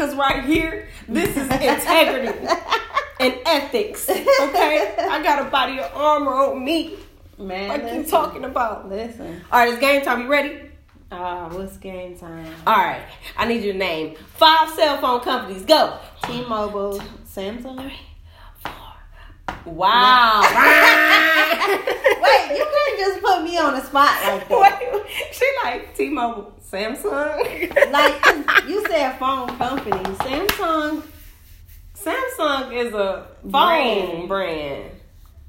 Cause 0.01 0.15
right 0.15 0.43
here, 0.45 0.89
this 1.07 1.37
is 1.37 1.43
integrity 1.43 2.29
and 3.21 3.35
ethics. 3.45 4.09
Okay, 4.09 4.95
I 4.99 5.23
got 5.23 5.47
a 5.47 5.51
body 5.51 5.79
of 5.79 5.95
armor 5.95 6.33
on 6.33 6.65
me. 6.65 6.97
Man, 7.37 7.69
Like 7.69 7.95
you 7.95 8.05
talking 8.05 8.45
about. 8.45 8.89
Listen. 8.89 9.43
All 9.53 9.61
right, 9.61 9.69
it's 9.75 9.79
game 9.79 10.01
time. 10.01 10.23
You 10.23 10.29
ready? 10.29 10.71
Ah, 11.13 11.51
what's 11.53 11.77
game 11.77 12.17
time? 12.17 12.51
All 12.67 12.79
right, 12.79 13.03
I 13.37 13.47
need 13.47 13.63
you 13.63 13.73
to 13.73 13.79
name 13.79 14.17
five 14.37 14.71
cell 14.71 14.99
phone 15.03 15.21
companies. 15.21 15.67
Go. 15.67 15.99
T-Mobile, 16.25 17.03
Samsung. 17.27 17.93
Wow. 19.67 20.41
Wait, 22.23 22.57
you 22.59 22.65
can't 22.65 22.99
just 22.99 23.21
put 23.23 23.43
me 23.43 23.59
on 23.59 23.75
the 23.75 23.83
spot 23.83 24.17
like 24.25 24.49
that. 24.49 24.61
Wait, 25.05 25.07
she 25.33 25.47
like 25.65 25.95
T-Mobile, 25.97 26.53
Samsung. 26.71 27.93
like 27.93 28.25
you 28.69 28.87
said 28.89 29.19
phone 29.19 29.49
company, 29.59 29.97
Samsung. 30.17 31.03
Samsung 31.95 32.73
is 32.73 32.93
a 32.95 33.27
phone 33.43 33.51
Brand. 33.51 34.29
brand. 34.29 34.91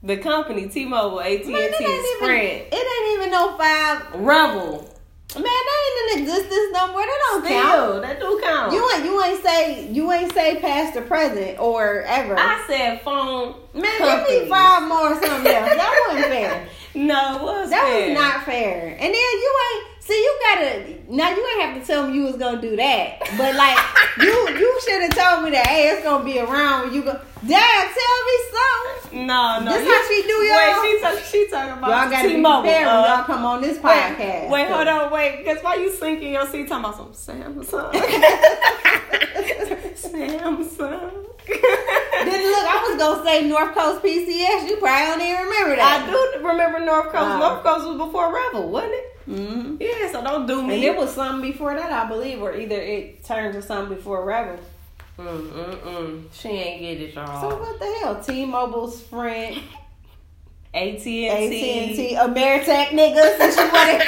The 0.03 0.17
company 0.17 0.67
T-Mobile, 0.67 1.21
AT&T, 1.21 1.45
Man, 1.51 1.61
it 1.61 1.73
ain't 1.73 1.81
even. 1.81 2.05
Sprint, 2.17 2.67
It 2.71 2.73
ain't 2.73 3.19
even 3.19 3.31
no 3.31 3.55
five. 3.57 4.01
Revol. 4.13 4.90
Man, 5.35 5.43
that 5.43 5.81
ain't 6.09 6.17
in 6.17 6.23
existence 6.23 6.67
no 6.73 6.87
more. 6.91 7.01
That 7.01 7.19
don't 7.29 7.47
count. 7.47 8.01
That 8.01 8.19
do 8.19 8.39
count. 8.43 8.73
You 8.73 8.91
ain't 8.95 9.05
you 9.05 9.23
ain't 9.23 9.43
say 9.43 9.87
you 9.89 10.11
ain't 10.11 10.33
say 10.33 10.59
past 10.59 10.97
or 10.97 11.03
present 11.03 11.57
or 11.59 12.01
ever. 12.01 12.35
I 12.37 12.63
said 12.67 13.01
phone. 13.01 13.55
Man, 13.73 13.83
give 14.27 14.41
me 14.43 14.49
five 14.49 14.87
more 14.87 15.13
or 15.13 15.23
something 15.23 15.47
else. 15.53 15.69
That 15.69 16.05
wasn't 16.13 16.27
fair. 16.31 16.67
No, 16.95 17.35
it 17.37 17.41
was 17.41 17.69
That 17.69 17.83
fair. 17.85 18.09
was 18.09 18.17
not 18.19 18.43
fair. 18.43 18.87
And 18.91 18.99
then 18.99 19.13
you 19.13 19.59
ain't 19.73 19.85
see 20.03 20.13
you 20.21 20.39
gotta 20.41 20.95
now 21.07 21.29
you 21.29 21.47
ain't 21.55 21.61
have 21.61 21.79
to 21.81 21.87
tell 21.87 22.07
me 22.07 22.15
you 22.17 22.23
was 22.23 22.35
gonna 22.35 22.59
do 22.61 22.75
that. 22.75 23.19
But 23.37 23.55
like 23.55 23.77
you 24.19 24.49
you 24.59 24.81
should 24.83 25.01
have 25.01 25.15
told 25.15 25.45
me 25.45 25.51
that 25.51 25.65
hey 25.67 25.89
it's 25.91 26.03
gonna 26.03 26.25
be 26.25 26.39
around 26.39 26.87
when 26.87 26.93
you 26.93 27.03
go 27.03 27.17
Dad, 27.47 27.89
tell 27.93 28.23
me 28.25 28.37
something. 28.51 29.27
No, 29.27 29.59
no. 29.61 29.71
This 29.73 29.85
you- 29.85 29.93
how 29.93 30.01
she 30.07 30.21
do 30.21 30.33
y'all? 30.45 30.83
Wait, 30.83 30.83
she 30.83 30.99
talk, 31.01 31.17
she 31.25 31.47
talking 31.49 31.73
about 31.73 31.89
Y'all 31.89 32.09
gotta 32.09 32.27
be 32.27 32.33
T-Mobile. 32.35 32.69
uh, 32.69 33.07
y'all 33.07 33.23
come 33.23 33.45
on 33.45 33.61
this 33.61 33.77
Wait, 33.79 33.93
podcast. 33.93 34.49
wait, 34.49 34.67
hold 34.69 34.87
on, 34.87 35.11
wait. 35.11 35.37
Because 35.39 35.59
why 35.63 35.75
you 35.75 35.91
sinking 35.91 36.33
your 36.33 36.45
seat 36.47 36.67
talking 36.67 36.85
about 36.85 36.95
some 37.15 37.35
Samsung? 37.35 37.91
Samsung. 39.95 41.11
Then 41.47 42.51
look, 42.51 42.67
I 42.67 42.87
was 42.87 42.97
gonna 42.99 43.23
say 43.25 43.47
North 43.47 43.73
Coast 43.73 44.03
PCS. 44.03 44.69
You 44.69 44.77
probably 44.77 45.05
don't 45.07 45.21
even 45.21 45.43
remember 45.45 45.75
that. 45.77 46.05
I 46.07 46.11
do 46.39 46.47
remember 46.47 46.79
North 46.79 47.05
Coast. 47.11 47.15
Uh. 47.15 47.37
North 47.39 47.63
Coast 47.63 47.87
was 47.87 47.97
before 47.97 48.33
Revol, 48.33 48.67
wasn't 48.69 48.93
it? 48.93 49.05
Mm-hmm. 49.29 49.75
Yeah, 49.79 50.11
so 50.11 50.23
don't 50.23 50.45
do 50.45 50.61
me. 50.61 50.75
And 50.75 50.83
it 50.83 50.95
was 50.97 51.13
something 51.13 51.41
before 51.51 51.73
that, 51.73 51.91
I 51.91 52.07
believe, 52.07 52.41
or 52.41 52.55
either 52.55 52.75
it 52.75 53.23
turned 53.23 53.53
to 53.53 53.61
something 53.61 53.95
before 53.95 54.25
Revol. 54.25 54.59
Mm, 55.17 55.49
mm, 55.51 55.79
mm. 55.81 56.23
She 56.33 56.49
ain't 56.49 56.81
get 56.81 57.01
it, 57.09 57.13
y'all. 57.15 57.41
So 57.51 57.57
what 57.59 57.79
the 57.79 57.85
hell? 58.01 58.23
T-Mobile, 58.23 58.89
Sprint, 58.89 59.57
AT&T, 60.73 61.27
AT&T, 61.27 62.15
Ameritech 62.15 62.87
niggas. 62.87 63.37
Since 63.37 63.57
you 63.57 63.63
want. 63.71 64.01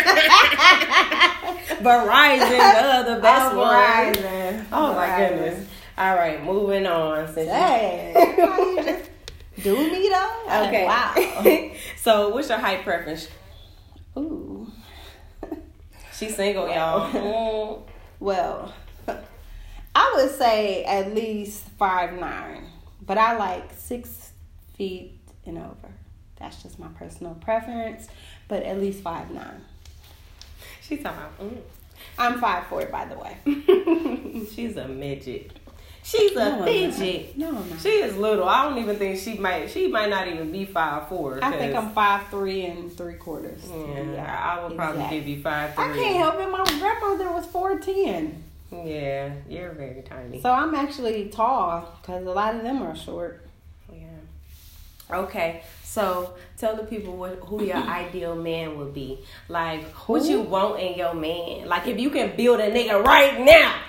Verizon, 1.83 2.49
the 2.49 2.87
other 2.87 3.21
best 3.21 3.53
Oh, 3.53 3.59
one. 3.59 3.75
Verizon. 4.13 4.65
Oh 4.71 4.93
my 4.95 5.07
Verizon. 5.07 5.29
goodness. 5.29 5.69
All 5.97 6.15
right, 6.15 6.43
moving 6.43 6.87
on. 6.87 7.27
Since 7.27 7.37
you- 7.37 7.45
Dang. 7.45 8.13
Why 8.37 9.03
you 9.57 9.63
do 9.63 9.75
me 9.91 10.09
though? 10.09 10.29
Okay. 10.67 10.85
Wow. 10.85 11.71
so, 12.01 12.29
what's 12.29 12.49
your 12.49 12.57
height 12.57 12.83
preference? 12.83 13.27
Ooh. 14.17 14.67
She's 16.17 16.35
single, 16.35 16.67
y'all. 16.69 17.85
Well, 18.19 18.73
I 20.03 20.13
would 20.15 20.35
say 20.35 20.83
at 20.83 21.15
least 21.15 21.63
five 21.79 22.13
nine, 22.19 22.65
but 23.05 23.17
I 23.17 23.37
like 23.37 23.71
six 23.77 24.33
feet 24.75 25.17
and 25.45 25.57
over. 25.57 25.93
That's 26.37 26.61
just 26.61 26.77
my 26.77 26.89
personal 26.89 27.35
preference, 27.35 28.09
but 28.49 28.63
at 28.63 28.79
least 28.81 29.01
five 29.01 29.31
nine. 29.31 29.61
She's 30.81 31.01
talking 31.01 31.19
about. 31.19 31.63
I'm 32.17 32.41
five 32.41 32.67
four, 32.67 32.85
by 32.87 33.05
the 33.05 33.15
way. 33.17 33.37
Mm. 33.45 34.53
She's 34.53 34.75
a 34.75 34.89
midget. 34.89 35.53
She's 36.03 36.33
a 36.33 36.35
No, 36.35 36.59
I'm 36.59 36.65
midget. 36.65 37.37
No, 37.37 37.51
not. 37.51 37.79
She 37.79 37.89
is 37.89 38.17
little. 38.17 38.49
I 38.49 38.63
don't 38.67 38.79
even 38.79 38.97
think 38.97 39.17
she 39.17 39.37
might. 39.37 39.71
She 39.71 39.87
might 39.87 40.09
not 40.09 40.27
even 40.27 40.51
be 40.51 40.65
five 40.65 41.07
four. 41.07 41.39
I 41.41 41.51
think 41.51 41.73
I'm 41.75 41.91
five 41.91 42.27
three 42.27 42.65
and 42.65 42.91
three 42.91 43.13
quarters. 43.13 43.63
Yeah, 43.69 44.01
yeah 44.11 44.57
I 44.57 44.67
would 44.67 44.75
probably 44.75 45.07
give 45.09 45.29
you 45.29 45.41
five 45.41 45.73
three. 45.75 45.85
I 45.85 45.93
can't 45.93 46.17
help 46.17 46.35
it. 46.41 46.51
My 46.51 46.65
grandmother 46.65 47.31
was 47.31 47.45
four 47.45 47.79
ten, 47.79 48.43
Yeah, 48.85 49.33
you're 49.47 49.71
very 49.73 50.01
tiny. 50.01 50.41
so 50.41 50.51
I'm 50.51 50.73
actually 50.75 51.29
tall 51.29 51.97
because 52.01 52.25
a 52.25 52.29
lot 52.31 52.55
of 52.55 52.63
them 52.63 52.81
are 52.81 52.95
short. 52.95 53.45
yeah. 53.91 54.07
Okay, 55.11 55.63
so 55.83 56.33
tell 56.57 56.75
the 56.75 56.83
people 56.83 57.15
what 57.15 57.35
who 57.45 57.63
your 57.63 57.75
ideal 58.01 58.35
man 58.35 58.77
would 58.77 58.93
be. 58.93 59.19
Like, 59.49 59.83
what 60.07 60.23
you 60.25 60.41
want 60.41 60.79
in 60.79 60.97
your 60.97 61.13
man. 61.13 61.67
Like, 61.67 61.87
if 61.87 61.99
you 61.99 62.09
can 62.09 62.35
build 62.35 62.59
a 62.59 62.71
nigga 62.71 63.03
right 63.03 63.39
now, 63.39 63.79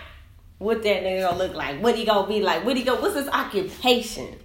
what 0.58 0.82
that 0.82 1.02
nigga 1.02 1.22
gonna 1.28 1.38
look 1.38 1.54
like? 1.54 1.80
What 1.82 1.96
he 1.96 2.04
gonna 2.04 2.28
be 2.28 2.40
like? 2.42 2.64
What 2.64 2.76
he 2.76 2.82
go? 2.82 3.00
What's 3.00 3.14
his 3.16 3.28
occupation? 3.28 4.36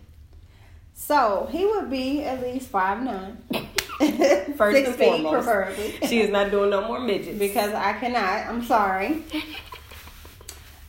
So 0.93 1.47
he 1.51 1.65
would 1.65 1.89
be 1.89 2.23
at 2.23 2.41
least 2.41 2.69
five 2.69 3.01
nine. 3.03 3.37
First 4.55 4.77
Six 4.77 4.87
and 4.89 4.95
foremost. 4.97 5.33
preferably. 5.45 6.07
She 6.07 6.21
is 6.21 6.29
not 6.29 6.51
doing 6.51 6.69
no 6.69 6.87
more 6.87 6.99
midgets. 7.01 7.37
because 7.37 7.73
I 7.73 7.93
cannot. 7.93 8.47
I'm 8.47 8.63
sorry. 8.63 9.23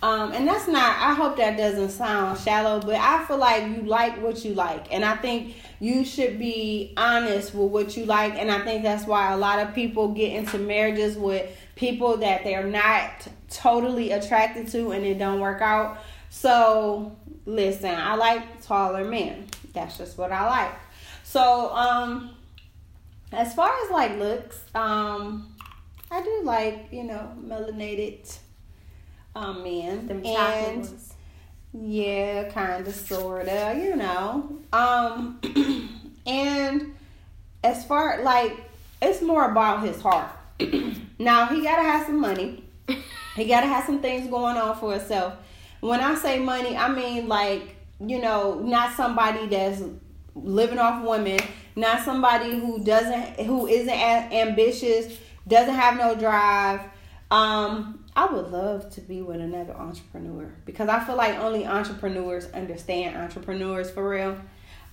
Um, 0.03 0.33
and 0.33 0.49
that's 0.49 0.67
not. 0.67 0.97
I 0.97 1.13
hope 1.13 1.37
that 1.37 1.59
doesn't 1.59 1.91
sound 1.91 2.39
shallow, 2.39 2.81
but 2.81 2.95
I 2.95 3.23
feel 3.27 3.37
like 3.37 3.65
you 3.65 3.83
like 3.83 4.21
what 4.23 4.45
you 4.45 4.55
like, 4.55 4.91
and 4.91 5.05
I 5.05 5.17
think 5.17 5.57
you 5.79 6.07
should 6.07 6.39
be 6.39 6.95
honest 6.97 7.55
with 7.55 7.71
what 7.71 7.97
you 7.99 8.07
like, 8.07 8.35
and 8.35 8.51
I 8.51 8.65
think 8.65 8.83
that's 8.83 9.07
why 9.07 9.33
a 9.33 9.37
lot 9.37 9.59
of 9.59 9.75
people 9.75 10.09
get 10.09 10.33
into 10.33 10.59
marriages 10.59 11.19
with 11.19 11.55
people 11.77 12.17
that 12.19 12.45
they're 12.45 12.67
not 12.67 13.11
totally 13.51 14.13
attracted 14.13 14.69
to, 14.69 14.93
and 14.93 15.05
it 15.05 15.19
don't 15.19 15.39
work 15.39 15.61
out. 15.61 15.99
So 16.31 17.15
listen, 17.45 17.95
I 17.95 18.15
like 18.15 18.63
taller 18.63 19.05
men. 19.05 19.49
That's 19.75 19.99
just 19.99 20.17
what 20.17 20.33
I 20.33 20.47
like. 20.47 20.75
So 21.25 21.75
um, 21.75 22.31
as 23.33 23.55
far 23.55 23.71
as 23.85 23.91
like 23.91 24.17
looks, 24.19 24.61
um, 24.75 25.55
I 26.11 26.23
do 26.23 26.41
like 26.43 26.89
you 26.91 27.05
know 27.05 27.33
melanated 27.39 28.39
um 29.35 29.63
men 29.63 30.07
Them 30.07 30.23
and 30.25 30.77
ones. 30.79 31.15
yeah, 31.73 32.49
kind 32.51 32.87
of, 32.87 32.95
sorta, 32.95 33.79
you 33.81 33.97
know. 33.97 34.59
Um, 34.73 35.41
and 36.27 36.95
as 37.63 37.85
far 37.85 38.23
like, 38.23 38.57
it's 39.01 39.23
more 39.23 39.51
about 39.51 39.83
his 39.85 40.01
heart. 40.01 40.31
now 41.19 41.47
he 41.47 41.63
gotta 41.63 41.83
have 41.83 42.07
some 42.07 42.21
money. 42.21 42.65
He 43.37 43.45
gotta 43.47 43.69
have 43.69 43.85
some 43.85 44.01
things 44.01 44.29
going 44.29 44.57
on 44.57 44.77
for 44.77 44.93
himself. 44.93 45.35
When 45.79 46.01
I 46.01 46.15
say 46.17 46.41
money, 46.41 46.77
I 46.77 46.89
mean 46.93 47.29
like 47.29 47.77
you 48.01 48.19
know, 48.21 48.59
not 48.61 48.95
somebody 48.97 49.47
that's 49.47 49.83
living 50.35 50.79
off 50.79 51.05
women, 51.05 51.39
not 51.77 52.03
somebody 52.05 52.59
who 52.59 52.83
doesn't, 52.83 53.41
who 53.47 53.67
isn't 53.67 53.89
a- 53.89 54.41
ambitious, 54.41 55.19
doesn't 55.47 55.75
have 55.75 55.97
no 55.99 56.15
drive. 56.15 56.81
Um, 57.31 58.05
I 58.17 58.27
would 58.27 58.51
love 58.51 58.91
to 58.91 59.01
be 59.01 59.23
with 59.23 59.41
another 59.41 59.73
entrepreneur 59.75 60.53
because 60.65 60.89
I 60.89 61.05
feel 61.05 61.17
like 61.17 61.39
only 61.39 61.67
entrepreneurs 61.67 62.51
understand 62.53 63.17
entrepreneurs 63.17 63.91
for 63.91 64.09
real. 64.09 64.37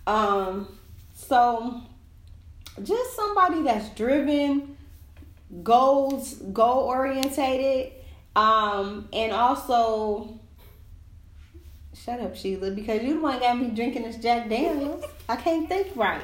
Um, 0.06 0.68
so 1.16 1.82
just 2.84 3.16
somebody 3.16 3.64
that's 3.64 3.90
driven, 3.90 4.78
goals, 5.64 6.36
goal 6.36 6.84
orientated, 6.84 7.94
um, 8.36 9.10
and 9.12 9.32
also 9.32 10.40
shut 11.96 12.20
up, 12.20 12.36
Sheila, 12.36 12.72
because 12.72 13.02
you 13.02 13.16
the 13.16 13.20
one 13.20 13.40
got 13.40 13.58
me 13.58 13.70
drinking 13.70 14.04
this 14.04 14.18
Jack 14.18 14.48
Daniels. 14.48 15.04
I 15.28 15.36
can't 15.38 15.68
think 15.68 15.88
right. 15.96 16.22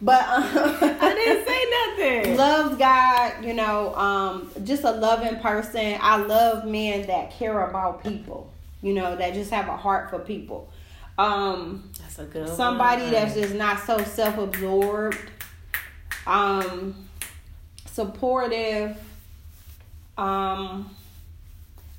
But 0.00 0.22
um, 0.28 0.44
I 1.00 1.14
didn't 1.14 1.46
say 1.46 2.22
nothing. 2.22 2.36
loves 2.36 2.76
God, 2.76 3.44
you 3.44 3.54
know, 3.54 3.94
um, 3.94 4.50
just 4.64 4.84
a 4.84 4.90
loving 4.90 5.40
person. 5.40 5.96
I 6.00 6.16
love 6.16 6.66
men 6.66 7.06
that 7.06 7.30
care 7.32 7.68
about 7.68 8.02
people, 8.02 8.52
you 8.82 8.92
know, 8.92 9.16
that 9.16 9.32
just 9.34 9.50
have 9.50 9.68
a 9.68 9.76
heart 9.76 10.10
for 10.10 10.18
people. 10.18 10.68
Um, 11.18 11.90
That's 11.98 12.18
a 12.18 12.24
good 12.24 12.48
somebody 12.50 13.04
one. 13.04 13.12
that's 13.12 13.34
just 13.34 13.54
not 13.54 13.80
so 13.86 13.96
self-absorbed, 13.96 15.30
um, 16.26 16.94
supportive, 17.86 18.98
um, 20.18 20.94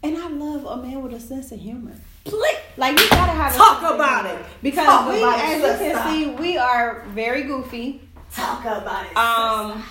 and 0.03 0.15
I 0.17 0.27
love 0.29 0.65
a 0.65 0.77
man 0.83 1.01
with 1.01 1.13
a 1.13 1.19
sense 1.19 1.51
of 1.51 1.59
humor. 1.59 1.95
Like 2.77 2.99
you 2.99 3.09
gotta 3.09 3.31
have 3.31 3.53
a 3.55 3.57
Talk 3.57 3.83
of 3.83 3.95
about 3.95 4.25
it. 4.27 4.45
because 4.61 4.85
Talk 4.85 5.09
we, 5.11 5.23
as 5.23 5.81
you 5.81 5.87
can 5.87 6.13
see, 6.13 6.29
we 6.31 6.57
are 6.57 7.03
very 7.09 7.43
goofy. 7.43 8.01
Talk 8.31 8.61
about 8.65 9.05
it. 9.07 9.17
Um, 9.17 9.83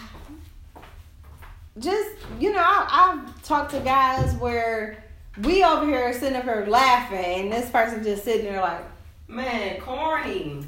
just 1.79 2.11
you 2.39 2.53
know, 2.53 2.61
I, 2.63 3.19
I've 3.27 3.43
talked 3.43 3.73
to 3.73 3.81
guys 3.81 4.35
where 4.37 5.03
we 5.43 5.65
over 5.65 5.85
here 5.85 6.13
sitting 6.13 6.37
up 6.37 6.45
here 6.45 6.65
laughing, 6.69 7.43
and 7.45 7.53
this 7.53 7.69
person 7.71 8.03
just 8.05 8.25
sitting 8.25 8.45
there 8.45 8.61
like, 8.61 8.85
man, 9.29 9.81
corny, 9.81 10.65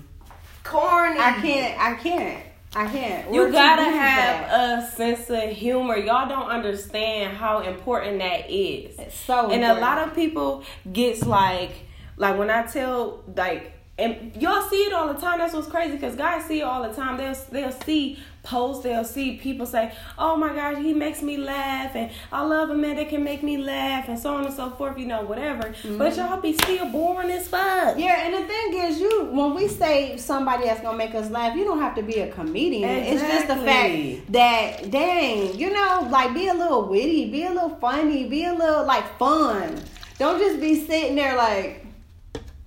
corny. 0.64 1.18
I 1.20 1.38
can't, 1.40 1.80
I 1.80 1.94
can't, 1.94 2.44
I 2.74 2.86
can't. 2.86 3.30
We're 3.30 3.46
You 3.46 3.52
gotta 3.52 3.84
have 3.84 4.50
that. 4.50 4.84
a 4.84 4.90
sense 4.90 5.30
of 5.30 5.50
humor. 5.50 5.96
Y'all 5.96 6.28
don't 6.28 6.48
understand 6.48 7.36
how 7.36 7.60
important 7.60 8.18
that 8.18 8.50
is. 8.50 8.98
It's 8.98 9.18
so 9.18 9.50
and 9.50 9.64
a 9.64 9.80
lot 9.80 10.06
of 10.06 10.14
people 10.14 10.62
gets 10.92 11.24
like 11.24 11.70
like 12.16 12.38
when 12.38 12.50
I 12.50 12.66
tell 12.66 13.22
like 13.36 13.72
and 13.98 14.32
y'all 14.40 14.62
see 14.68 14.76
it 14.76 14.92
all 14.92 15.12
the 15.12 15.20
time. 15.20 15.38
That's 15.38 15.52
what's 15.52 15.68
crazy 15.68 15.94
because 15.94 16.14
guys 16.14 16.44
see 16.44 16.60
it 16.60 16.62
all 16.62 16.88
the 16.88 16.94
time. 16.94 17.16
They'll 17.16 17.34
they'll 17.50 17.72
see 17.72 18.18
posts. 18.44 18.84
They'll 18.84 19.04
see 19.04 19.36
people 19.36 19.66
say, 19.66 19.92
"Oh 20.16 20.36
my 20.36 20.54
gosh, 20.54 20.78
he 20.78 20.94
makes 20.94 21.20
me 21.20 21.36
laugh," 21.36 21.96
and 21.96 22.10
I 22.30 22.42
love 22.42 22.70
a 22.70 22.74
man 22.74 22.96
that 22.96 23.08
can 23.08 23.24
make 23.24 23.42
me 23.42 23.58
laugh, 23.58 24.08
and 24.08 24.18
so 24.18 24.36
on 24.36 24.44
and 24.44 24.54
so 24.54 24.70
forth. 24.70 24.98
You 24.98 25.06
know, 25.06 25.22
whatever. 25.22 25.64
Mm-hmm. 25.64 25.98
But 25.98 26.16
y'all 26.16 26.40
be 26.40 26.52
still 26.52 26.86
boring 26.90 27.30
as 27.30 27.48
fuck. 27.48 27.98
Yeah, 27.98 28.24
and 28.24 28.34
the 28.34 28.46
thing 28.46 28.74
is, 28.74 29.00
you 29.00 29.30
when 29.32 29.54
we 29.54 29.66
say 29.66 30.16
somebody 30.16 30.64
that's 30.64 30.80
gonna 30.80 30.96
make 30.96 31.14
us 31.16 31.28
laugh, 31.30 31.56
you 31.56 31.64
don't 31.64 31.80
have 31.80 31.96
to 31.96 32.02
be 32.02 32.20
a 32.20 32.30
comedian. 32.30 32.88
Exactly. 32.88 33.16
It's 33.16 33.22
just 33.22 33.48
the 33.48 33.64
fact 33.64 34.32
that, 34.32 34.90
dang, 34.92 35.58
you 35.58 35.70
know, 35.70 36.06
like 36.08 36.34
be 36.34 36.46
a 36.46 36.54
little 36.54 36.88
witty, 36.88 37.30
be 37.30 37.44
a 37.44 37.50
little 37.50 37.76
funny, 37.80 38.28
be 38.28 38.44
a 38.44 38.54
little 38.54 38.84
like 38.84 39.18
fun. 39.18 39.82
Don't 40.18 40.38
just 40.38 40.60
be 40.60 40.86
sitting 40.86 41.16
there 41.16 41.36
like 41.36 41.84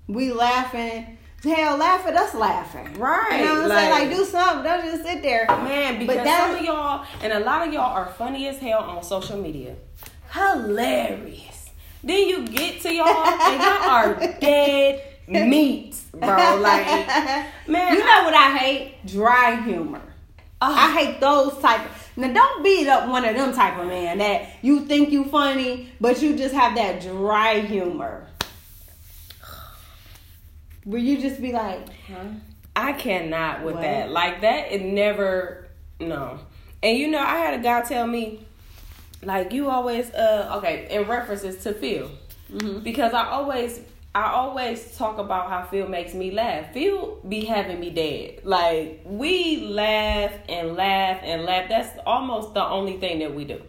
we 0.07 0.33
laughing. 0.33 1.17
Hell, 1.43 1.77
laugh 1.77 2.05
at 2.05 2.15
us 2.15 2.35
laughing. 2.35 2.93
Right, 2.99 3.39
You 3.39 3.45
know 3.45 3.61
what 3.63 3.71
I'm 3.71 3.77
saying? 3.77 3.89
like- 3.91 4.09
Like 4.09 4.17
do 4.17 4.25
something. 4.25 4.63
Don't 4.63 4.83
just 4.85 5.03
sit 5.03 5.21
there. 5.23 5.45
Man, 5.47 5.97
because 5.99 6.23
that- 6.23 6.47
some 6.49 6.59
of 6.59 6.63
y'all 6.63 7.05
and 7.21 7.33
a 7.33 7.39
lot 7.39 7.67
of 7.67 7.73
y'all 7.73 7.93
are 7.95 8.05
funny 8.17 8.47
as 8.47 8.59
hell 8.59 8.79
on 8.83 9.01
social 9.03 9.37
media. 9.37 9.75
Hilarious. 10.33 11.69
Then 12.03 12.27
you 12.27 12.47
get 12.47 12.81
to 12.81 12.93
y'all 12.93 13.07
and 13.27 13.61
y'all 13.61 13.89
are 13.89 14.15
dead 14.41 15.03
meat, 15.27 15.95
bro. 16.13 16.55
Like, 16.59 16.85
man, 17.67 17.93
you 17.93 17.99
know 17.99 18.23
what 18.23 18.33
I 18.33 18.57
hate? 18.57 19.05
Dry 19.05 19.61
humor. 19.61 20.01
I 20.63 20.91
hate 20.95 21.19
those 21.19 21.57
type. 21.59 21.81
of 21.85 22.09
Now 22.17 22.31
don't 22.33 22.63
beat 22.63 22.87
up 22.87 23.09
one 23.09 23.25
of 23.25 23.35
them 23.35 23.51
type 23.53 23.79
of 23.79 23.87
man 23.87 24.19
that 24.19 24.47
you 24.61 24.81
think 24.81 25.09
you 25.09 25.25
funny, 25.25 25.91
but 25.99 26.21
you 26.21 26.35
just 26.37 26.53
have 26.53 26.75
that 26.75 27.01
dry 27.01 27.59
humor. 27.61 28.27
Where 30.83 30.99
you 30.99 31.21
just 31.21 31.41
be 31.41 31.51
like, 31.51 31.87
huh? 32.07 32.25
I 32.75 32.93
cannot 32.93 33.63
with 33.63 33.75
What? 33.75 33.81
that. 33.81 34.11
Like 34.11 34.41
that, 34.41 34.71
it 34.71 34.81
never 34.81 35.67
no. 35.99 36.39
And 36.81 36.97
you 36.97 37.09
know, 37.09 37.19
I 37.19 37.37
had 37.37 37.59
a 37.59 37.63
guy 37.63 37.81
tell 37.83 38.07
me, 38.07 38.45
like, 39.21 39.53
you 39.53 39.69
always 39.69 40.11
uh 40.11 40.55
okay, 40.57 40.87
in 40.89 41.07
references 41.07 41.61
to 41.63 41.73
Phil. 41.73 42.09
Because 42.83 43.13
I 43.13 43.27
always 43.27 43.79
I 44.13 44.31
always 44.31 44.97
talk 44.97 45.19
about 45.19 45.49
how 45.49 45.63
Phil 45.63 45.87
makes 45.87 46.13
me 46.13 46.31
laugh. 46.31 46.73
Phil 46.73 47.19
be 47.29 47.45
having 47.45 47.79
me 47.79 47.91
dead. 47.91 48.41
Like 48.43 49.01
we 49.05 49.57
laugh 49.67 50.33
and 50.49 50.75
laugh 50.75 51.21
and 51.23 51.43
laugh. 51.43 51.69
That's 51.69 51.97
almost 52.05 52.53
the 52.53 52.63
only 52.65 52.97
thing 52.97 53.19
that 53.19 53.33
we 53.33 53.45
do. 53.45 53.61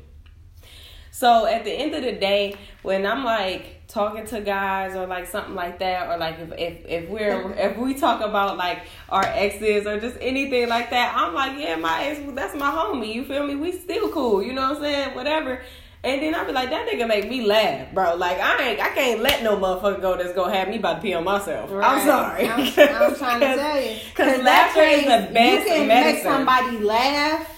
So 1.13 1.47
at 1.47 1.65
the 1.65 1.71
end 1.71 1.95
of 1.95 2.03
the 2.03 2.13
day, 2.13 2.57
when 2.83 3.07
I'm 3.07 3.23
like 3.23 3.82
talking 3.93 4.25
to 4.27 4.41
guys 4.41 4.97
or 4.97 5.07
like 5.07 5.27
something 5.27 5.55
like 5.55 5.79
that, 5.81 6.09
or 6.09 6.17
like 6.17 6.39
if 6.39 6.53
if, 6.59 6.87
if 6.87 7.09
we're 7.11 7.53
if 7.59 7.77
we 7.77 7.95
talk 7.95 8.21
about 8.23 8.57
like 8.57 8.81
our 9.09 9.25
exes 9.25 9.87
or 9.87 10.01
just 10.01 10.17
anything 10.21 10.69
like 10.69 10.91
that, 10.91 11.15
I'm 11.17 11.35
like, 11.35 11.59
yeah, 11.59 11.77
my 11.77 12.05
ex, 12.05 12.21
that's 12.35 12.55
my 12.57 12.71
homie. 12.71 13.15
You 13.15 13.25
feel 13.25 13.47
me? 13.47 13.55
We 13.57 13.73
still 13.73 14.09
cool. 14.11 14.43
You 14.43 14.53
know 14.55 14.63
what 14.71 14.77
I'm 14.79 14.83
saying? 14.83 15.15
Whatever. 15.15 15.63
And 16.05 16.21
then 16.21 16.35
i'll 16.35 16.45
be 16.45 16.51
like, 16.51 16.71
that 16.71 16.89
nigga 16.89 17.07
make 17.07 17.31
me 17.31 17.47
laugh, 17.47 17.95
bro. 17.95 18.17
Like 18.17 18.41
I 18.41 18.71
ain't, 18.71 18.81
I 18.81 18.89
can't 18.89 19.21
let 19.21 19.45
no 19.45 19.57
motherfucker 19.57 20.01
go 20.01 20.17
that's 20.17 20.33
gonna 20.33 20.53
have 20.53 20.69
me 20.69 20.79
about 20.79 20.95
to 20.97 21.01
pee 21.01 21.15
on 21.15 21.23
myself. 21.23 21.71
I'm 21.71 22.05
sorry. 22.05 22.49
I'm, 22.49 22.61
I'm 22.61 23.15
trying 23.17 23.39
to 23.39 23.55
tell 23.55 23.81
you. 23.81 23.97
Because 24.09 24.43
laughter 24.43 24.81
is 24.81 25.03
the 25.05 25.33
best 25.33 25.63
You 25.69 25.75
can 25.75 25.87
medicine. 25.87 26.15
make 26.15 26.23
somebody 26.25 26.79
laugh. 26.79 27.49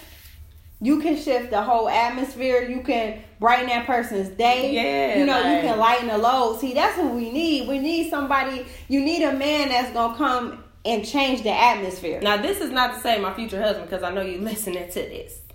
You 0.83 1.01
can 1.01 1.16
shift 1.16 1.53
the 1.53 1.62
whole 1.62 1.88
atmosphere. 1.88 2.68
You 2.68 2.83
can 2.83 3.23
brighten 3.44 3.66
that 3.66 3.87
person's 3.87 4.30
day. 4.30 4.72
Yeah, 4.72 5.18
You 5.18 5.26
know, 5.26 5.37
you 5.37 5.61
can 5.61 5.78
lighten 5.78 6.09
the 6.09 6.16
load. 6.16 6.61
See, 6.61 6.72
that's 6.72 6.97
what 6.97 7.12
we 7.12 7.30
need. 7.30 7.68
We 7.68 7.78
need 7.78 8.09
somebody, 8.09 8.64
you 8.88 9.01
need 9.01 9.22
a 9.22 9.34
man 9.34 9.68
that's 9.68 9.92
going 9.92 10.12
to 10.12 10.16
come 10.16 10.64
and 10.86 11.05
change 11.05 11.42
the 11.42 11.51
atmosphere. 11.51 12.22
Now 12.22 12.38
this 12.38 12.62
is 12.62 12.70
not 12.70 12.95
to 12.95 13.01
say 13.01 13.20
my 13.20 13.34
future 13.34 13.61
husband 13.61 13.90
because 13.90 14.03
I 14.03 14.14
know 14.14 14.22
you 14.22 14.38
listening 14.53 14.88
to 14.88 14.95
this. 14.95 15.40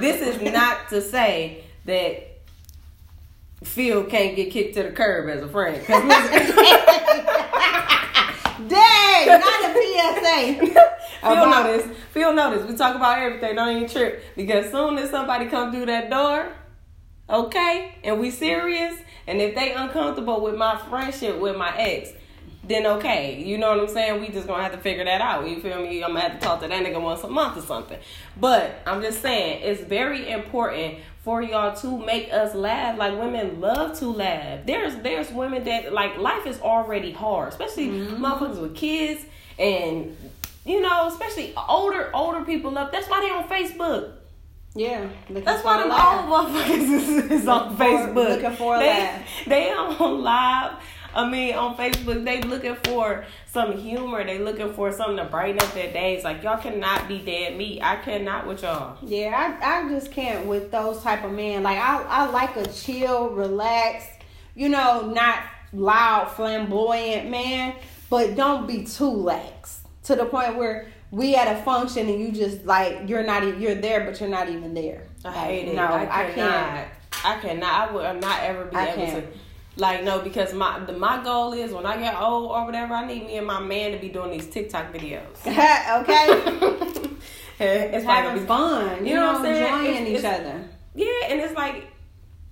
This 0.00 0.20
is 0.20 0.52
not 0.52 0.88
to 0.88 1.00
say 1.00 1.62
that 1.84 2.28
Phil 3.62 4.02
can't 4.04 4.34
get 4.34 4.50
kicked 4.50 4.74
to 4.74 4.82
the 4.82 4.90
curb 4.90 5.28
as 5.30 5.44
a 5.44 5.48
friend. 5.48 5.80
Dang, 8.68 9.26
not 9.28 9.64
a 9.64 10.60
PSA. 10.64 10.82
About- 11.22 11.66
notice. 11.66 11.96
Feel 12.10 12.32
notice. 12.34 12.68
We 12.68 12.76
talk 12.76 12.96
about 12.96 13.18
everything. 13.18 13.54
Don't 13.54 13.76
even 13.76 13.88
trip. 13.88 14.24
Because 14.36 14.70
soon 14.72 14.98
as 14.98 15.10
somebody 15.10 15.46
come 15.46 15.70
through 15.72 15.86
that 15.86 16.10
door, 16.10 16.52
okay, 17.32 17.96
and 18.04 18.20
we 18.20 18.30
serious, 18.30 18.94
and 19.26 19.40
if 19.40 19.54
they 19.54 19.72
uncomfortable 19.72 20.40
with 20.40 20.56
my 20.56 20.76
friendship 20.88 21.40
with 21.40 21.56
my 21.56 21.76
ex, 21.76 22.12
then 22.64 22.86
okay. 22.86 23.42
You 23.42 23.58
know 23.58 23.70
what 23.70 23.80
I'm 23.80 23.88
saying? 23.88 24.20
We 24.20 24.28
just 24.28 24.46
gonna 24.46 24.62
have 24.62 24.72
to 24.72 24.78
figure 24.78 25.04
that 25.04 25.20
out. 25.20 25.48
You 25.48 25.60
feel 25.60 25.82
me? 25.82 26.02
I'm 26.02 26.10
gonna 26.10 26.20
have 26.20 26.38
to 26.38 26.38
talk 26.38 26.60
to 26.60 26.68
that 26.68 26.84
nigga 26.84 27.00
once 27.00 27.24
a 27.24 27.28
month 27.28 27.56
or 27.56 27.62
something. 27.62 27.98
But 28.38 28.76
I'm 28.86 29.02
just 29.02 29.20
saying, 29.20 29.62
it's 29.64 29.82
very 29.82 30.30
important 30.30 30.98
for 31.22 31.42
y'all 31.42 31.74
to 31.76 32.04
make 32.04 32.32
us 32.32 32.54
laugh. 32.54 32.98
Like 32.98 33.18
women 33.18 33.60
love 33.60 33.98
to 34.00 34.06
laugh. 34.06 34.60
There's 34.66 34.94
there's 34.96 35.30
women 35.30 35.64
that 35.64 35.92
like 35.92 36.18
life 36.18 36.46
is 36.46 36.60
already 36.60 37.12
hard, 37.12 37.48
especially 37.48 37.88
mm-hmm. 37.88 38.24
motherfuckers 38.24 38.60
with 38.60 38.76
kids 38.76 39.24
and 39.58 40.16
you 40.64 40.80
know, 40.80 41.08
especially 41.08 41.54
older 41.68 42.10
older 42.14 42.44
people 42.44 42.76
up. 42.78 42.92
That's 42.92 43.08
why 43.08 43.20
they 43.20 43.30
on 43.30 43.48
Facebook. 43.48 44.12
Yeah. 44.74 45.08
That's 45.28 45.64
why 45.64 45.82
them 45.82 45.90
old 45.90 46.54
motherfuckers 46.54 46.92
is, 46.94 47.30
is 47.30 47.48
on 47.48 47.76
for- 47.76 47.84
Facebook. 47.84 48.28
looking 48.28 48.56
for 48.56 48.78
they. 48.78 49.22
They 49.46 49.70
on 49.72 50.22
live. 50.22 50.72
I 51.14 51.28
mean, 51.28 51.54
on 51.54 51.76
Facebook, 51.76 52.24
they 52.24 52.40
looking 52.40 52.74
for 52.84 53.26
some 53.46 53.76
humor. 53.76 54.24
They 54.24 54.38
looking 54.38 54.72
for 54.72 54.90
something 54.92 55.18
to 55.18 55.24
brighten 55.24 55.60
up 55.60 55.74
their 55.74 55.92
days. 55.92 56.24
Like 56.24 56.42
y'all 56.42 56.56
cannot 56.56 57.06
be 57.06 57.18
dead 57.18 57.56
meat. 57.56 57.80
I 57.82 57.96
cannot 57.96 58.46
with 58.46 58.62
y'all. 58.62 58.96
Yeah, 59.02 59.56
I, 59.62 59.84
I 59.84 59.88
just 59.90 60.10
can't 60.10 60.46
with 60.46 60.70
those 60.70 61.02
type 61.02 61.22
of 61.24 61.32
men. 61.32 61.62
Like 61.64 61.76
I, 61.78 62.02
I 62.02 62.30
like 62.30 62.56
a 62.56 62.66
chill, 62.66 63.28
relaxed, 63.28 64.08
you 64.54 64.70
know, 64.70 65.10
not 65.14 65.40
loud, 65.74 66.30
flamboyant 66.30 67.28
man, 67.28 67.74
but 68.08 68.34
don't 68.34 68.66
be 68.66 68.84
too 68.84 69.10
lax 69.10 69.82
to 70.04 70.16
the 70.16 70.24
point 70.24 70.56
where 70.56 70.88
we 71.12 71.36
at 71.36 71.46
a 71.56 71.62
function 71.62 72.08
and 72.08 72.18
you 72.20 72.32
just 72.32 72.64
like 72.64 73.08
you're 73.08 73.22
not 73.22 73.58
you're 73.60 73.76
there, 73.76 74.04
but 74.04 74.18
you're 74.18 74.28
not 74.28 74.48
even 74.48 74.74
there. 74.74 75.06
I 75.24 75.28
Like, 75.28 75.36
hate 75.46 75.68
it. 75.68 75.74
No, 75.76 75.82
I, 75.84 76.02
I, 76.02 76.30
cannot. 76.32 76.34
can't. 76.34 76.88
I 77.24 77.38
cannot. 77.40 77.88
I 77.88 77.92
will 77.92 78.14
not 78.14 78.42
ever 78.42 78.64
be 78.64 78.76
I 78.76 78.86
able 78.88 78.94
can't. 79.06 79.32
to. 79.32 79.38
Like 79.76 80.02
no, 80.04 80.18
because 80.20 80.52
my 80.52 80.80
the, 80.84 80.92
my 80.94 81.22
goal 81.22 81.52
is 81.52 81.72
when 81.72 81.86
I 81.86 81.96
get 81.96 82.20
old 82.20 82.50
or 82.50 82.64
whatever, 82.66 82.94
I 82.94 83.06
need 83.06 83.26
me 83.26 83.36
and 83.36 83.46
my 83.46 83.60
man 83.60 83.92
to 83.92 83.98
be 83.98 84.08
doing 84.08 84.30
these 84.32 84.46
TikTok 84.48 84.92
videos. 84.92 85.36
okay, 85.46 87.08
it's 87.94 88.04
like 88.06 88.34
be, 88.34 88.40
fun. 88.40 89.04
You, 89.04 89.10
You 89.10 89.14
know 89.16 89.20
know, 89.20 89.38
what 89.38 89.46
I'm 89.48 89.54
saying? 89.54 89.64
enjoying 89.64 89.94
It's- 89.94 90.08
each 90.08 90.18
it's- 90.18 90.40
other. 90.40 90.68
Yeah, 90.94 91.06
and 91.30 91.40
it's 91.40 91.54
like, 91.54 91.84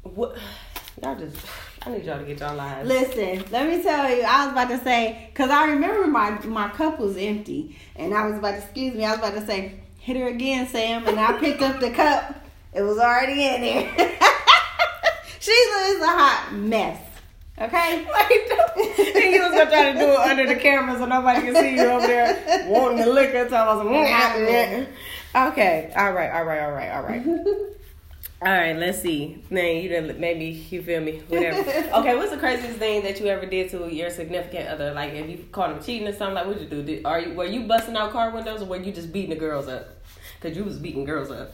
what? 0.03 0.37
Y'all 1.03 1.15
just, 1.17 1.37
I 1.83 1.91
need 1.91 2.05
y'all 2.05 2.19
to 2.19 2.25
get 2.25 2.41
y'all 2.41 2.55
lives. 2.55 2.87
Listen, 2.87 3.43
let 3.51 3.67
me 3.67 3.83
tell 3.83 4.15
you, 4.15 4.23
I 4.23 4.45
was 4.45 4.53
about 4.53 4.69
to 4.69 4.79
say, 4.85 5.31
because 5.33 5.51
I 5.51 5.71
remember 5.71 6.07
my, 6.07 6.31
my 6.45 6.69
cup 6.69 7.01
was 7.01 7.17
empty. 7.17 7.79
And 7.97 8.13
I 8.13 8.27
was 8.27 8.39
about 8.39 8.53
to, 8.53 8.59
excuse 8.59 8.95
me, 8.95 9.05
I 9.05 9.13
was 9.13 9.21
about 9.21 9.35
to 9.35 9.47
say, 9.47 9.81
hit 9.99 10.17
her 10.19 10.29
again, 10.29 10.67
Sam. 10.67 11.09
And 11.09 11.19
I 11.19 11.39
picked 11.39 11.63
up 11.63 11.81
the 11.81 11.91
cup. 11.91 12.35
It 12.75 12.83
was 12.83 12.99
already 12.99 13.47
in 13.47 13.63
there. 13.63 13.89
Sheila 15.41 15.83
is 15.89 16.03
a 16.03 16.07
hot 16.07 16.51
mess. 16.53 17.01
Okay? 17.59 18.07
and 18.07 19.35
you 19.35 19.43
was 19.43 19.53
gonna 19.53 19.71
try 19.71 19.93
to 19.93 19.99
do 19.99 20.13
it 20.13 20.19
under 20.19 20.47
the 20.47 20.57
camera 20.57 20.99
so 20.99 21.07
nobody 21.07 21.41
can 21.41 21.55
see 21.55 21.77
you 21.77 21.85
over 21.85 22.07
there 22.07 22.67
wanting 22.69 22.99
the 22.99 23.07
liquor. 23.07 23.49
So 23.49 23.57
I 23.57 23.75
was 23.75 23.87
like, 23.87 23.97
mm, 23.97 24.87
okay, 25.51 25.93
all 25.97 26.13
right, 26.13 26.31
all 26.31 26.45
right, 26.45 26.61
all 26.61 26.73
right, 26.73 26.91
all 26.91 27.03
right. 27.03 27.67
All 28.43 28.51
right, 28.51 28.75
let's 28.75 29.03
see. 29.03 29.43
Man, 29.51 29.83
you 29.83 29.91
done 29.91 30.19
maybe 30.19 30.47
you 30.47 30.83
feel 30.83 31.03
me, 31.03 31.19
whatever. 31.29 31.59
Okay, 32.01 32.17
what's 32.17 32.31
the 32.31 32.39
craziest 32.39 32.79
thing 32.79 33.03
that 33.03 33.21
you 33.21 33.27
ever 33.27 33.45
did 33.45 33.71
to 33.71 33.93
your 33.93 34.09
significant 34.09 34.67
other? 34.69 34.95
Like, 34.95 35.13
if 35.13 35.29
you 35.29 35.45
caught 35.53 35.73
him 35.73 35.83
cheating 35.83 36.09
or 36.09 36.13
something, 36.13 36.37
like, 36.37 36.47
what'd 36.47 36.63
you 36.63 36.69
do? 36.69 36.83
Did, 36.83 37.05
are 37.05 37.21
you 37.21 37.35
were 37.35 37.45
you 37.45 37.65
busting 37.65 37.95
out 37.97 38.13
car 38.13 38.31
windows 38.31 38.63
or 38.63 38.65
were 38.65 38.77
you 38.77 38.93
just 38.93 39.13
beating 39.13 39.31
the 39.31 39.37
girls 39.37 39.69
up? 39.69 39.89
Cause 40.41 40.57
you 40.57 40.65
was 40.65 40.79
beating 40.79 41.05
girls 41.05 41.31
up. 41.31 41.53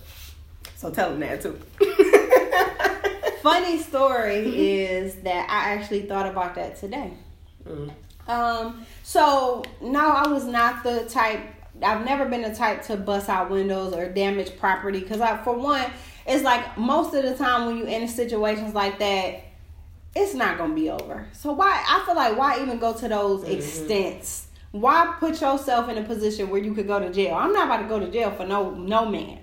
So 0.77 0.93
tell 0.93 1.11
them 1.11 1.19
that 1.21 1.43
too. 1.43 1.59
Funny 3.43 3.83
story 3.83 4.77
is 4.85 5.17
that 5.17 5.51
I 5.51 5.73
actually 5.75 6.03
thought 6.03 6.27
about 6.27 6.55
that 6.55 6.77
today. 6.77 7.15
Mm. 7.67 7.91
Um, 8.29 8.87
so 9.03 9.65
no, 9.81 10.09
I 10.09 10.29
was 10.29 10.45
not 10.45 10.85
the 10.85 11.05
type. 11.09 11.41
I've 11.83 12.05
never 12.05 12.27
been 12.27 12.43
the 12.43 12.55
type 12.55 12.83
to 12.85 12.97
bust 12.97 13.29
out 13.29 13.51
windows 13.51 13.93
or 13.93 14.09
damage 14.09 14.57
property 14.57 15.01
because 15.01 15.21
I, 15.21 15.37
for 15.39 15.55
one, 15.55 15.91
it's 16.27 16.43
like 16.43 16.77
most 16.77 17.15
of 17.15 17.23
the 17.23 17.35
time 17.35 17.67
when 17.67 17.77
you 17.77 17.85
in 17.85 18.09
situations 18.09 18.75
like 18.75 18.99
that, 18.99 19.45
it's 20.15 20.35
not 20.35 20.59
gonna 20.59 20.75
be 20.75 20.91
over. 20.91 21.27
So 21.33 21.53
why? 21.53 21.85
I 21.87 22.03
feel 22.05 22.17
like 22.17 22.37
why 22.37 22.61
even 22.63 22.79
go 22.79 22.93
to 22.95 23.09
those 23.09 23.45
extents? 23.45 24.47
Why 24.73 25.15
put 25.21 25.41
yourself 25.41 25.89
in 25.89 25.99
a 25.99 26.03
position 26.03 26.51
where 26.51 26.61
you 26.61 26.75
could 26.75 26.87
go 26.87 26.99
to 26.99 27.13
jail? 27.13 27.35
I'm 27.35 27.53
not 27.53 27.67
about 27.67 27.83
to 27.83 27.89
go 27.89 28.01
to 28.01 28.11
jail 28.11 28.31
for 28.33 28.47
no 28.47 28.71
no 28.71 29.07
man. 29.07 29.39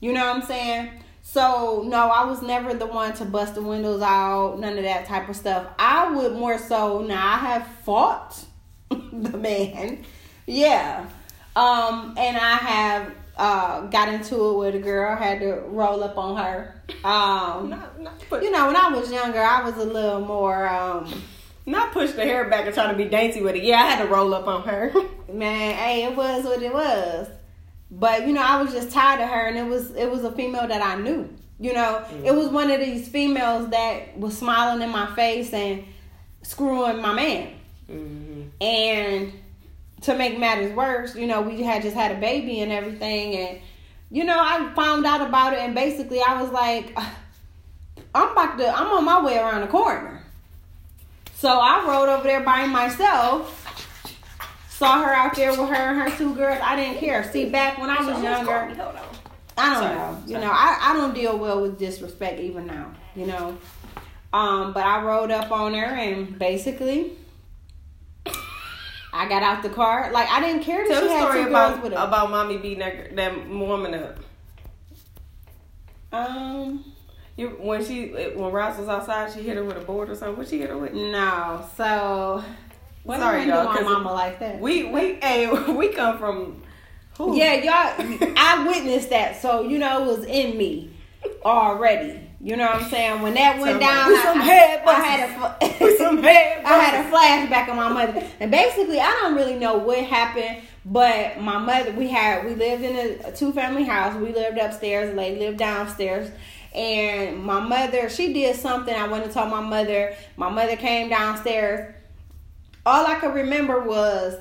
You 0.00 0.12
know 0.12 0.26
what 0.26 0.36
I'm 0.36 0.42
saying? 0.42 0.90
So 1.22 1.84
no, 1.86 2.08
I 2.08 2.24
was 2.24 2.42
never 2.42 2.74
the 2.74 2.86
one 2.86 3.14
to 3.14 3.24
bust 3.24 3.54
the 3.54 3.62
windows 3.62 4.02
out, 4.02 4.58
none 4.58 4.76
of 4.76 4.84
that 4.84 5.06
type 5.06 5.28
of 5.28 5.36
stuff. 5.36 5.66
I 5.78 6.12
would 6.14 6.34
more 6.34 6.58
so 6.58 7.02
now 7.02 7.34
I 7.34 7.38
have 7.38 7.66
fought 7.84 8.44
the 8.90 9.36
man. 9.38 10.04
Yeah. 10.46 11.06
Um, 11.54 12.14
and 12.16 12.36
I 12.36 12.56
have 12.56 13.14
uh 13.42 13.80
got 13.88 14.08
into 14.08 14.50
it 14.50 14.58
with 14.58 14.74
a 14.74 14.78
girl, 14.78 15.16
had 15.16 15.40
to 15.40 15.62
roll 15.66 16.02
up 16.04 16.16
on 16.16 16.36
her. 16.36 16.82
Um 17.04 17.70
Not, 17.70 18.00
not, 18.00 18.42
you 18.42 18.50
know, 18.50 18.66
when 18.68 18.76
I 18.76 18.88
was 18.88 19.10
younger 19.10 19.40
I 19.40 19.62
was 19.62 19.76
a 19.76 19.84
little 19.84 20.20
more 20.20 20.68
um 20.68 21.12
not 21.66 21.92
push 21.92 22.12
the 22.12 22.22
hair 22.22 22.48
back 22.48 22.66
and 22.66 22.74
try 22.74 22.90
to 22.90 22.96
be 22.96 23.04
dainty 23.04 23.40
with 23.40 23.54
it. 23.54 23.62
Yeah, 23.62 23.76
I 23.76 23.86
had 23.90 24.04
to 24.04 24.08
roll 24.08 24.34
up 24.34 24.46
on 24.46 24.62
her. 24.62 24.92
man, 25.32 25.74
hey, 25.74 26.04
it 26.04 26.16
was 26.16 26.44
what 26.44 26.62
it 26.62 26.72
was. 26.72 27.28
But 27.90 28.26
you 28.26 28.32
know, 28.32 28.42
I 28.42 28.62
was 28.62 28.72
just 28.72 28.90
tired 28.90 29.20
of 29.20 29.28
her, 29.28 29.46
and 29.46 29.56
it 29.56 29.66
was 29.66 29.94
it 29.94 30.10
was 30.10 30.24
a 30.24 30.32
female 30.32 30.66
that 30.66 30.82
I 30.82 31.00
knew. 31.00 31.28
You 31.60 31.74
know, 31.74 32.04
it 32.24 32.34
was 32.34 32.48
one 32.48 32.70
of 32.70 32.80
these 32.80 33.06
females 33.06 33.70
that 33.70 34.18
was 34.18 34.36
smiling 34.36 34.82
in 34.82 34.90
my 34.90 35.14
face 35.14 35.52
and 35.52 35.84
screwing 36.42 37.00
my 37.00 37.12
man. 37.12 37.52
Mm-hmm. 37.88 38.42
And 38.60 39.32
to 40.02 40.16
make 40.16 40.38
matters 40.38 40.72
worse, 40.72 41.14
you 41.14 41.26
know, 41.26 41.40
we 41.42 41.62
had 41.62 41.82
just 41.82 41.96
had 41.96 42.12
a 42.12 42.20
baby 42.20 42.60
and 42.60 42.72
everything, 42.72 43.36
and 43.36 43.60
you 44.10 44.24
know, 44.24 44.38
I 44.38 44.72
found 44.74 45.06
out 45.06 45.26
about 45.26 45.54
it, 45.54 45.60
and 45.60 45.74
basically, 45.74 46.20
I 46.20 46.40
was 46.40 46.50
like, 46.50 46.96
I'm 48.14 48.32
about 48.32 48.58
to, 48.58 48.68
I'm 48.68 48.88
on 48.88 49.04
my 49.04 49.24
way 49.24 49.38
around 49.38 49.62
the 49.62 49.68
corner. 49.68 50.22
So 51.34 51.48
I 51.48 51.84
rode 51.88 52.08
over 52.08 52.22
there 52.22 52.42
by 52.42 52.66
myself. 52.66 53.58
Saw 54.68 55.02
her 55.02 55.12
out 55.12 55.34
there 55.34 55.50
with 55.50 55.70
her 55.70 55.74
and 55.74 56.00
her 56.00 56.16
two 56.16 56.34
girls. 56.34 56.58
I 56.62 56.76
didn't 56.76 56.98
care. 56.98 57.28
See, 57.32 57.48
back 57.48 57.78
when 57.78 57.90
I 57.90 58.04
was 58.04 58.22
younger, 58.22 58.52
I 59.56 59.74
don't 59.74 59.94
know. 59.94 60.22
You 60.26 60.38
know, 60.40 60.50
I, 60.52 60.78
I 60.80 60.92
don't 60.94 61.14
deal 61.14 61.38
well 61.38 61.62
with 61.62 61.78
disrespect 61.78 62.40
even 62.40 62.66
now. 62.66 62.92
You 63.16 63.26
know, 63.26 63.58
um, 64.32 64.72
but 64.72 64.84
I 64.84 65.02
rode 65.02 65.30
up 65.30 65.50
on 65.50 65.74
her 65.74 65.84
and 65.84 66.38
basically. 66.38 67.12
I 69.12 69.28
got 69.28 69.42
out 69.42 69.62
the 69.62 69.68
car. 69.68 70.10
Like 70.12 70.28
I 70.30 70.40
didn't 70.40 70.62
care 70.62 70.86
that 70.86 70.88
Tell 70.88 71.02
she 71.02 71.08
had 71.12 71.20
story 71.28 71.44
two 71.44 71.50
girls 71.50 71.82
with 71.82 71.92
her. 71.92 71.98
about 72.06 72.30
mommy 72.30 72.56
beating 72.58 72.78
that 72.80 73.14
that 73.16 73.48
woman 73.48 73.94
up. 73.94 74.18
um, 76.12 76.84
You 77.36 77.48
when 77.60 77.84
she 77.84 78.08
when 78.34 78.52
Roz 78.52 78.78
was 78.78 78.88
outside, 78.88 79.32
she 79.32 79.42
hit 79.42 79.56
her 79.56 79.64
with 79.64 79.76
a 79.76 79.80
board 79.80 80.10
or 80.10 80.14
something. 80.14 80.36
What 80.38 80.48
she 80.48 80.58
hit 80.60 80.70
her 80.70 80.78
with? 80.78 80.92
no. 80.94 81.64
So 81.76 82.42
what 83.04 83.18
Sorry, 83.20 83.46
y'all, 83.46 83.64
my 83.64 83.76
'cause 83.76 83.84
mama 83.84 84.12
like 84.12 84.38
that? 84.40 84.60
We 84.60 84.84
we 84.84 85.14
hey 85.14 85.48
we 85.72 85.88
come 85.88 86.18
from. 86.18 86.62
Who? 87.18 87.36
Yeah, 87.36 87.54
y'all. 87.54 88.34
I 88.38 88.64
witnessed 88.66 89.10
that, 89.10 89.40
so 89.42 89.62
you 89.62 89.78
know 89.78 90.02
it 90.04 90.18
was 90.18 90.24
in 90.26 90.56
me 90.56 90.90
already. 91.44 92.18
You 92.44 92.56
know 92.56 92.66
what 92.66 92.82
I'm 92.82 92.90
saying? 92.90 93.22
When 93.22 93.34
that 93.34 93.60
went 93.60 93.80
Somebody- 93.80 93.84
down, 93.84 94.12
I, 94.12 94.40
I- 94.40 94.42
had 94.44 95.30
a 95.30 95.38
busters. 95.38 95.96
fl- 95.96 95.96
some 96.04 96.18
I 96.24 96.78
had 96.78 97.04
a 97.06 97.10
flashback 97.10 97.68
of 97.70 97.76
my 97.76 97.88
mother, 97.88 98.26
and 98.40 98.50
basically, 98.50 98.98
I 98.98 99.10
don't 99.22 99.34
really 99.36 99.54
know 99.54 99.78
what 99.78 99.98
happened. 99.98 100.62
But 100.84 101.40
my 101.40 101.58
mother, 101.58 101.92
we 101.92 102.08
had 102.08 102.44
we 102.44 102.54
lived 102.56 102.82
in 102.82 102.96
a, 102.96 103.28
a 103.28 103.32
two 103.32 103.52
family 103.52 103.84
house. 103.84 104.16
We 104.16 104.32
lived 104.32 104.58
upstairs. 104.58 105.14
They 105.14 105.38
lived 105.38 105.58
downstairs. 105.58 106.30
And 106.74 107.44
my 107.44 107.60
mother, 107.60 108.08
she 108.08 108.32
did 108.32 108.56
something. 108.56 108.92
I 108.94 109.06
went 109.06 109.24
and 109.24 109.32
told 109.32 109.50
my 109.50 109.60
mother. 109.60 110.16
My 110.36 110.48
mother 110.48 110.74
came 110.74 111.08
downstairs. 111.10 111.94
All 112.84 113.06
I 113.06 113.14
could 113.16 113.34
remember 113.34 113.78
was 113.80 114.36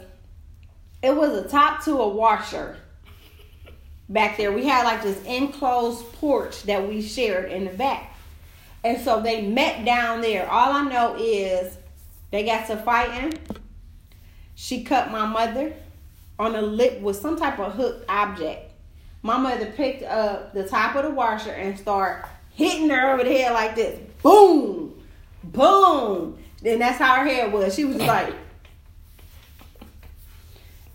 it 1.04 1.16
was 1.16 1.32
a 1.46 1.48
top 1.48 1.84
to 1.86 2.00
a 2.00 2.08
washer 2.08 2.78
back 4.12 4.38
there. 4.38 4.52
We 4.52 4.66
had 4.66 4.84
like 4.84 5.02
this 5.02 5.24
enclosed 5.24 6.12
porch 6.14 6.64
that 6.64 6.88
we 6.88 7.02
shared 7.02 7.52
in 7.52 7.66
the 7.66 7.72
back. 7.72 8.16
And 8.84 9.00
so 9.02 9.22
they 9.22 9.48
met 9.48 9.86
down 9.86 10.22
there. 10.22 10.50
All 10.50 10.74
I 10.74 10.84
know 10.84 11.16
is 11.18 11.78
they 12.32 12.44
got 12.44 12.68
to 12.68 12.78
fighting. 12.78 13.34
She 14.56 14.84
cut 14.84 15.12
my 15.12 15.26
mother 15.26 15.74
on 16.38 16.54
the 16.54 16.62
lip 16.62 17.00
with 17.02 17.18
some 17.18 17.38
type 17.38 17.60
of 17.60 17.74
hooked 17.74 18.06
object. 18.10 18.72
My 19.24 19.38
mother 19.38 19.68
picked 19.68 20.04
up 20.04 20.54
the 20.54 20.68
top 20.68 20.96
of 20.96 21.04
the 21.04 21.12
washer 21.12 21.52
and 21.52 21.78
start 21.78 22.26
hitting 22.52 22.90
her 22.90 23.14
over 23.14 23.24
the 23.24 23.32
head 23.32 23.54
like 23.54 23.76
this. 23.76 24.00
Boom! 24.24 25.00
Boom! 25.44 26.38
Then 26.62 26.80
that's 26.80 26.98
how 26.98 27.16
her 27.16 27.26
hair 27.26 27.50
was. 27.50 27.76
She 27.76 27.86
was 27.86 27.98
like, 27.98 28.34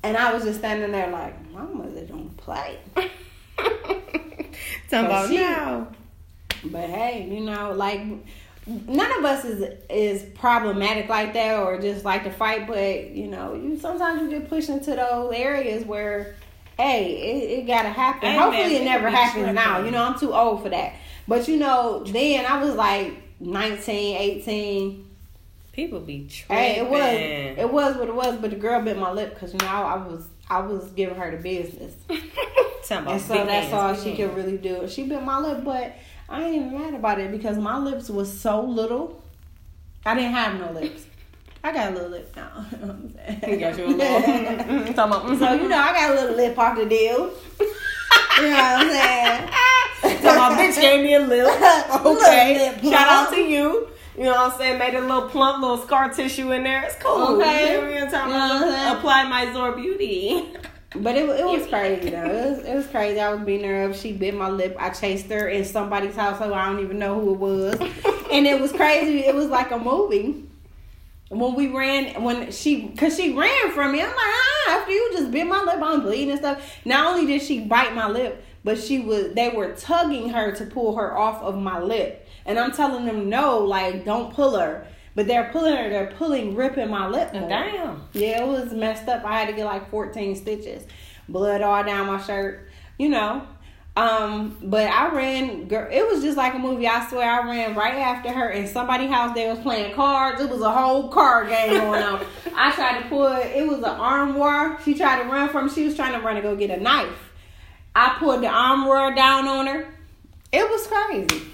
and 0.02 0.16
I 0.16 0.32
was 0.34 0.44
just 0.44 0.58
standing 0.58 0.92
there 0.92 1.10
like, 1.10 1.34
my 1.52 1.62
mother 1.62 2.04
don't 2.04 2.25
play. 2.46 2.78
Talking 4.88 5.06
about 5.06 5.28
she- 5.28 5.36
now. 5.36 5.88
But 6.64 6.88
hey, 6.88 7.28
you 7.30 7.40
know, 7.40 7.72
like 7.72 8.00
none 8.66 9.18
of 9.18 9.24
us 9.24 9.44
is 9.44 9.74
is 9.90 10.22
problematic 10.34 11.08
like 11.08 11.32
that 11.34 11.60
or 11.60 11.78
just 11.80 12.04
like 12.04 12.24
to 12.24 12.30
fight. 12.30 12.66
But 12.66 13.10
you 13.10 13.26
know, 13.28 13.54
you 13.54 13.78
sometimes 13.78 14.22
you 14.22 14.30
get 14.30 14.48
pushed 14.48 14.70
into 14.70 14.96
those 14.96 15.32
areas 15.34 15.84
where, 15.84 16.34
hey, 16.78 17.16
it, 17.16 17.58
it 17.58 17.66
gotta 17.66 17.90
happen. 17.90 18.30
Hey, 18.30 18.38
Hopefully, 18.38 18.76
it 18.76 18.84
never 18.84 19.10
happens 19.10 19.54
now. 19.54 19.84
You 19.84 19.90
know, 19.90 20.02
I'm 20.02 20.18
too 20.18 20.32
old 20.32 20.62
for 20.62 20.70
that. 20.70 20.94
But 21.28 21.46
you 21.46 21.58
know, 21.58 22.02
then 22.04 22.46
I 22.46 22.62
was 22.62 22.74
like 22.74 23.12
19, 23.40 24.16
18. 24.16 25.06
People 25.72 26.00
be 26.00 26.26
tripping. 26.26 26.56
Hey, 26.56 26.78
it 26.78 26.88
was 26.88 27.58
it 27.58 27.70
was 27.70 27.96
what 27.96 28.08
it 28.08 28.14
was. 28.14 28.36
But 28.38 28.50
the 28.50 28.56
girl 28.56 28.80
bit 28.82 28.96
my 28.96 29.12
lip 29.12 29.34
because 29.34 29.52
you 29.52 29.58
know 29.58 29.66
I 29.66 29.96
was 29.96 30.26
I 30.48 30.60
was 30.60 30.84
giving 30.92 31.16
her 31.16 31.30
the 31.30 31.42
business. 31.42 31.94
Talking 32.08 32.98
about 32.98 33.12
And 33.14 33.20
so 33.22 33.34
big 33.34 33.46
that's 33.46 33.66
hands, 33.68 33.72
all 33.72 33.94
she 33.94 34.10
hands. 34.10 34.16
could 34.18 34.36
really 34.36 34.56
do. 34.58 34.86
She 34.88 35.04
bit 35.04 35.22
my 35.22 35.40
lip, 35.40 35.64
but 35.64 35.92
I 36.28 36.44
ain't 36.44 36.54
even 36.66 36.80
mad 36.80 36.94
about 36.94 37.18
it 37.20 37.32
because 37.32 37.58
my 37.58 37.78
lips 37.78 38.08
was 38.08 38.32
so 38.40 38.62
little. 38.62 39.22
I 40.04 40.14
didn't 40.14 40.32
have 40.32 40.58
no 40.60 40.70
lips. 40.72 41.06
I 41.64 41.72
got 41.72 41.90
a 41.90 41.94
little 41.94 42.10
lip 42.10 42.32
now. 42.36 42.64
You 42.72 42.78
know 42.78 42.86
what 42.86 42.96
I'm 42.96 43.14
saying? 43.40 43.40
You 43.52 43.56
got 43.58 43.76
your 43.78 43.88
little. 43.88 44.22
Talking 44.22 44.88
about. 44.94 45.38
so 45.38 45.52
you 45.54 45.68
know 45.68 45.78
I 45.78 45.92
got 45.92 46.10
a 46.12 46.14
little 46.20 46.36
lip 46.36 46.56
off 46.58 46.76
the 46.78 46.86
deal. 46.86 47.32
you 48.38 48.42
know 48.42 48.50
what 48.50 48.80
I'm 48.80 48.90
saying? 48.90 49.50
So 50.22 50.36
my 50.36 50.50
bitch 50.50 50.80
gave 50.80 51.02
me 51.02 51.14
a 51.14 51.20
lip. 51.20 51.46
Little 51.48 52.12
Okay. 52.16 52.70
lip 52.72 52.80
Shout 52.82 53.08
out 53.08 53.30
to 53.32 53.40
you. 53.40 53.88
You 54.16 54.24
know 54.24 54.30
what 54.32 54.52
I'm 54.52 54.58
saying? 54.58 54.78
Made 54.78 54.94
a 54.94 55.00
little 55.00 55.28
plump, 55.28 55.60
little 55.60 55.78
scar 55.78 56.08
tissue 56.12 56.50
in 56.52 56.64
there. 56.64 56.84
It's 56.84 56.96
cool. 56.96 57.36
Okay. 57.36 57.74
You 57.74 57.80
know 57.80 57.90
what 57.90 58.02
I'm 58.02 58.10
talking 58.10 58.32
You 58.32 58.38
know 58.38 58.48
what 58.48 58.62
I'm 58.62 58.72
saying? 58.72 58.96
Apply 58.96 59.28
my 59.28 59.52
Zor 59.52 59.72
Beauty. 59.72 60.48
But 60.94 61.16
it, 61.16 61.28
it 61.28 61.44
was 61.44 61.66
crazy 61.66 62.10
though. 62.10 62.24
It 62.24 62.50
was, 62.50 62.64
it 62.64 62.74
was 62.74 62.86
crazy. 62.86 63.20
I 63.20 63.34
was 63.34 63.44
beating 63.44 63.68
her 63.68 63.90
up. 63.90 63.94
She 63.94 64.12
bit 64.12 64.34
my 64.34 64.48
lip. 64.48 64.76
I 64.78 64.90
chased 64.90 65.26
her 65.26 65.48
in 65.48 65.64
somebody's 65.64 66.14
house, 66.14 66.38
so 66.38 66.54
I 66.54 66.66
don't 66.66 66.80
even 66.80 66.98
know 66.98 67.20
who 67.20 67.34
it 67.34 67.38
was. 67.38 67.74
and 68.32 68.46
it 68.46 68.58
was 68.60 68.72
crazy. 68.72 69.24
It 69.24 69.34
was 69.34 69.48
like 69.48 69.72
a 69.72 69.78
movie. 69.78 70.44
When 71.28 71.54
we 71.54 71.68
ran, 71.68 72.22
when 72.22 72.52
she, 72.52 72.88
cause 72.90 73.16
she 73.16 73.34
ran 73.34 73.72
from 73.72 73.92
me, 73.92 74.00
I'm 74.00 74.08
like, 74.08 74.16
ah, 74.16 74.78
after 74.78 74.92
you 74.92 75.10
just 75.12 75.32
bit 75.32 75.46
my 75.46 75.60
lip, 75.64 75.80
I'm 75.82 76.02
bleeding 76.02 76.30
and 76.30 76.38
stuff. 76.38 76.78
Not 76.84 77.08
only 77.08 77.26
did 77.26 77.42
she 77.42 77.60
bite 77.60 77.94
my 77.94 78.08
lip, 78.08 78.42
but 78.62 78.78
she 78.78 79.00
was, 79.00 79.34
they 79.34 79.48
were 79.48 79.72
tugging 79.74 80.30
her 80.30 80.52
to 80.52 80.64
pull 80.66 80.96
her 80.96 81.16
off 81.16 81.42
of 81.42 81.58
my 81.58 81.80
lip. 81.80 82.25
And 82.46 82.58
I'm 82.58 82.72
telling 82.72 83.04
them, 83.04 83.28
no, 83.28 83.58
like, 83.58 84.04
don't 84.04 84.32
pull 84.32 84.58
her. 84.58 84.86
But 85.14 85.26
they're 85.26 85.50
pulling 85.50 85.74
her, 85.76 85.88
they're 85.88 86.14
pulling, 86.18 86.54
ripping 86.54 86.90
my 86.90 87.08
lip. 87.08 87.28
off. 87.34 87.48
Damn. 87.48 88.02
Yeah, 88.12 88.44
it 88.44 88.46
was 88.46 88.72
messed 88.72 89.08
up. 89.08 89.24
I 89.24 89.38
had 89.38 89.48
to 89.48 89.54
get 89.54 89.64
like 89.64 89.90
14 89.90 90.36
stitches, 90.36 90.84
blood 91.28 91.62
all 91.62 91.82
down 91.82 92.06
my 92.06 92.22
shirt, 92.22 92.68
you 92.98 93.08
know. 93.08 93.46
Um, 93.96 94.58
but 94.62 94.90
I 94.90 95.08
ran. 95.08 95.68
Girl, 95.68 95.88
it 95.90 96.06
was 96.06 96.22
just 96.22 96.36
like 96.36 96.52
a 96.52 96.58
movie. 96.58 96.86
I 96.86 97.08
swear, 97.08 97.28
I 97.28 97.48
ran 97.48 97.74
right 97.74 97.94
after 97.94 98.30
her 98.30 98.50
in 98.50 98.66
somebody's 98.66 99.08
house. 99.08 99.34
They 99.34 99.48
was 99.48 99.58
playing 99.60 99.94
cards. 99.94 100.38
It 100.38 100.50
was 100.50 100.60
a 100.60 100.70
whole 100.70 101.08
card 101.08 101.48
game 101.48 101.80
going 101.80 102.02
on. 102.02 102.22
I 102.54 102.72
tried 102.72 103.00
to 103.00 103.08
pull. 103.08 103.26
It 103.26 103.66
was 103.66 103.78
an 103.78 103.84
arm 103.84 104.34
war. 104.34 104.78
She 104.84 104.94
tried 104.94 105.22
to 105.22 105.28
run 105.30 105.48
from. 105.48 105.70
She 105.72 105.86
was 105.86 105.96
trying 105.96 106.12
to 106.12 106.20
run 106.20 106.36
to 106.36 106.42
go 106.42 106.54
get 106.54 106.70
a 106.70 106.76
knife. 106.78 107.32
I 107.94 108.16
pulled 108.18 108.42
the 108.42 108.48
arm 108.48 108.84
war 108.84 109.14
down 109.14 109.48
on 109.48 109.66
her. 109.66 109.88
It 110.52 110.68
was 110.68 110.86
crazy. 110.86 111.46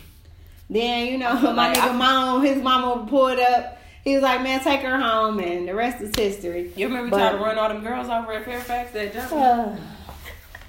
Then 0.71 1.07
you 1.07 1.19
know 1.19 1.35
my 1.35 1.53
like 1.53 1.77
nigga 1.79 1.95
mom, 1.97 2.43
his 2.45 2.63
mama 2.63 3.07
pulled 3.09 3.39
up. 3.39 3.79
He 4.05 4.15
was 4.15 4.23
like, 4.23 4.43
"Man, 4.43 4.61
take 4.61 4.81
her 4.81 4.99
home," 4.99 5.39
and 5.39 5.69
the 5.69 5.75
rest 5.75 6.01
is 6.03 6.13
history. 6.17 6.73
You 6.77 6.87
remember 6.89 7.11
But- 7.11 7.19
tried 7.19 7.33
to 7.33 7.39
run 7.39 7.59
all 7.59 7.69
them 7.69 7.83
girls 7.85 8.09
over 8.09 8.33
at 8.33 8.45
Fairfax 8.45 8.93
that 8.93 9.13
jumped? 9.13 9.33
Uh, 9.33 9.77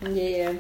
yeah, 0.10 0.52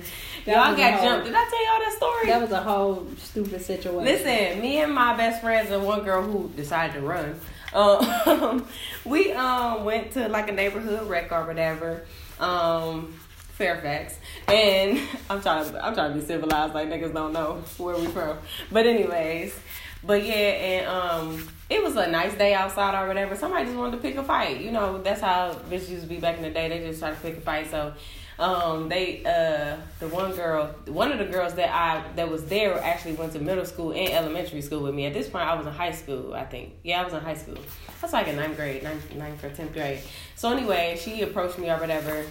Y'all 0.46 0.76
got 0.76 0.94
whole- 0.94 1.10
jumped. 1.10 1.26
Did 1.26 1.36
I 1.36 1.46
tell 1.50 1.66
y'all 1.66 1.80
that 1.80 1.94
story? 1.98 2.26
That 2.28 2.42
was 2.42 2.52
a 2.52 2.62
whole 2.62 3.08
stupid 3.18 3.62
situation. 3.62 4.04
Listen, 4.06 4.62
me 4.62 4.80
and 4.80 4.94
my 4.94 5.16
best 5.18 5.42
friends 5.42 5.70
and 5.72 5.84
one 5.86 6.04
girl 6.04 6.24
who 6.24 6.50
decided 6.56 6.94
to 6.94 7.02
run. 7.02 7.40
Um, 7.74 8.66
we 9.06 9.32
um 9.34 9.84
went 9.84 10.12
to 10.14 10.30
like 10.30 10.48
a 10.50 10.54
neighborhood 10.54 11.08
rec 11.10 11.32
or 11.32 11.46
whatever, 11.46 12.06
um, 12.40 13.14
Fairfax, 13.54 14.18
and 14.48 15.00
I'm 15.30 15.42
trying 15.42 15.70
to 15.70 15.86
I'm 15.86 15.94
trying 15.94 16.14
to 16.14 16.20
be 16.20 16.26
civilized 16.26 16.74
like 16.74 16.90
niggas 16.90 17.14
don't 17.14 17.34
know 17.34 17.64
where 17.78 17.96
we 17.96 18.08
from. 18.08 18.38
But 18.72 18.88
anyways, 18.88 19.58
but 20.04 20.26
yeah, 20.26 20.34
and 20.34 20.88
um, 20.88 21.50
it 21.70 21.84
was 21.84 21.96
a 21.96 22.08
nice 22.08 22.34
day 22.36 22.54
outside 22.54 23.00
or 23.00 23.08
whatever. 23.08 23.36
Somebody 23.36 23.66
just 23.66 23.78
wanted 23.78 23.98
to 23.98 24.02
pick 24.02 24.16
a 24.16 24.24
fight. 24.24 24.60
You 24.60 24.72
know, 24.72 25.02
that's 25.02 25.22
how 25.22 25.54
bitches 25.70 25.90
used 25.90 26.04
to 26.04 26.10
be 26.10 26.18
back 26.18 26.38
in 26.38 26.44
the 26.44 26.50
day. 26.50 26.68
They 26.68 26.80
just 26.80 27.00
try 27.00 27.12
to 27.12 27.16
pick 27.18 27.38
a 27.38 27.42
fight. 27.42 27.70
So 27.70 27.94
um 28.40 28.90
they 28.90 29.24
uh 29.24 29.78
the 30.00 30.08
one 30.08 30.34
girl 30.34 30.66
one 30.88 31.12
of 31.12 31.20
the 31.20 31.26
girls 31.26 31.54
that 31.54 31.70
i 31.70 32.04
that 32.16 32.30
was 32.30 32.44
there 32.46 32.82
actually 32.84 33.14
went 33.14 33.32
to 33.32 33.40
middle 33.40 33.66
school 33.66 33.92
and 33.92 34.10
elementary 34.10 34.62
school 34.62 34.82
with 34.82 34.96
me 34.96 35.06
at 35.06 35.14
this 35.14 35.30
point 35.30 35.48
i 35.48 35.54
was 35.54 35.68
in 35.68 35.72
high 35.72 35.92
school 35.92 36.34
i 36.34 36.44
think 36.44 36.74
yeah 36.84 37.02
i 37.02 37.04
was 37.04 37.14
in 37.14 37.20
high 37.20 37.36
school 37.36 37.58
that's 38.02 38.12
like 38.12 38.28
in 38.28 38.36
ninth 38.36 38.58
grade 38.58 38.82
ninth, 38.82 39.16
ninth 39.16 39.44
or 39.44 39.50
10th 39.50 39.72
grade 39.74 40.00
so 40.36 40.52
anyway 40.52 40.98
she 41.00 41.22
approached 41.22 41.60
me 41.60 41.70
or 41.70 41.78
whatever 41.78 42.26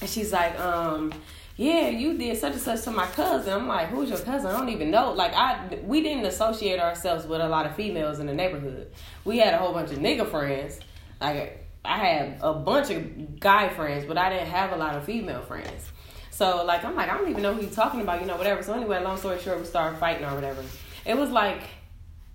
and 0.00 0.08
she's 0.08 0.32
like 0.32 0.58
um 0.60 1.12
yeah 1.56 1.88
you 1.88 2.16
did 2.16 2.36
such 2.36 2.52
and 2.52 2.60
such 2.60 2.82
to 2.82 2.90
my 2.90 3.06
cousin 3.06 3.52
i'm 3.52 3.68
like 3.68 3.88
who's 3.88 4.08
your 4.08 4.18
cousin 4.18 4.46
i 4.48 4.52
don't 4.52 4.68
even 4.68 4.90
know 4.90 5.12
like 5.12 5.32
i 5.34 5.78
we 5.84 6.02
didn't 6.02 6.24
associate 6.24 6.80
ourselves 6.80 7.26
with 7.26 7.40
a 7.40 7.48
lot 7.48 7.66
of 7.66 7.74
females 7.74 8.18
in 8.18 8.26
the 8.26 8.34
neighborhood 8.34 8.90
we 9.24 9.38
had 9.38 9.54
a 9.54 9.58
whole 9.58 9.72
bunch 9.72 9.90
of 9.90 9.98
nigga 9.98 10.28
friends 10.28 10.80
like 11.20 11.60
I 11.84 11.98
had 11.98 12.38
a 12.42 12.52
bunch 12.52 12.90
of 12.90 13.40
guy 13.40 13.68
friends, 13.70 14.04
but 14.04 14.18
I 14.18 14.28
didn't 14.30 14.48
have 14.48 14.72
a 14.72 14.76
lot 14.76 14.96
of 14.96 15.04
female 15.04 15.42
friends. 15.42 15.90
So 16.30 16.64
like 16.64 16.84
I'm 16.84 16.94
like 16.96 17.10
I 17.10 17.16
don't 17.16 17.28
even 17.30 17.42
know 17.42 17.54
who 17.54 17.62
you're 17.62 17.70
talking 17.70 18.00
about, 18.00 18.20
you 18.20 18.26
know, 18.26 18.36
whatever. 18.36 18.62
So 18.62 18.74
anyway, 18.74 19.02
long 19.02 19.16
story 19.16 19.38
short, 19.38 19.58
we 19.58 19.64
started 19.64 19.98
fighting 19.98 20.24
or 20.24 20.34
whatever. 20.34 20.62
It 21.04 21.16
was 21.16 21.30
like 21.30 21.62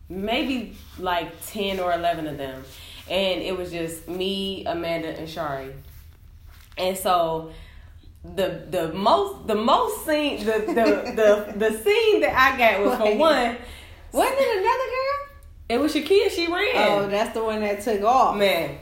maybe 0.09 0.76
like 0.99 1.32
ten 1.45 1.80
or 1.80 1.93
eleven 1.93 2.28
of 2.28 2.38
them, 2.38 2.63
and 3.09 3.41
it 3.41 3.57
was 3.57 3.72
just 3.72 4.07
me, 4.07 4.66
Amanda, 4.66 5.09
and 5.09 5.30
Shari. 5.30 5.74
And 6.78 6.97
so 6.97 7.51
the 8.23 8.65
the 8.69 8.91
most 8.93 9.47
the 9.47 9.55
most 9.55 10.05
scene 10.05 10.39
the 10.45 10.59
the 10.67 11.13
the, 11.15 11.53
the 11.57 11.78
scene 11.78 12.21
that 12.21 12.34
I 12.36 12.57
got 12.57 12.86
was 12.86 12.97
for 12.97 13.15
one. 13.15 13.57
Wasn't 14.11 14.38
it 14.39 14.57
another 14.57 14.89
girl? 14.95 15.38
It 15.67 15.80
was 15.80 15.93
Shakia. 15.93 16.30
She 16.30 16.47
ran. 16.47 16.89
Oh, 17.03 17.07
that's 17.07 17.34
the 17.34 17.43
one 17.43 17.61
that 17.61 17.82
took 17.82 18.01
off. 18.03 18.38
man 18.38 18.80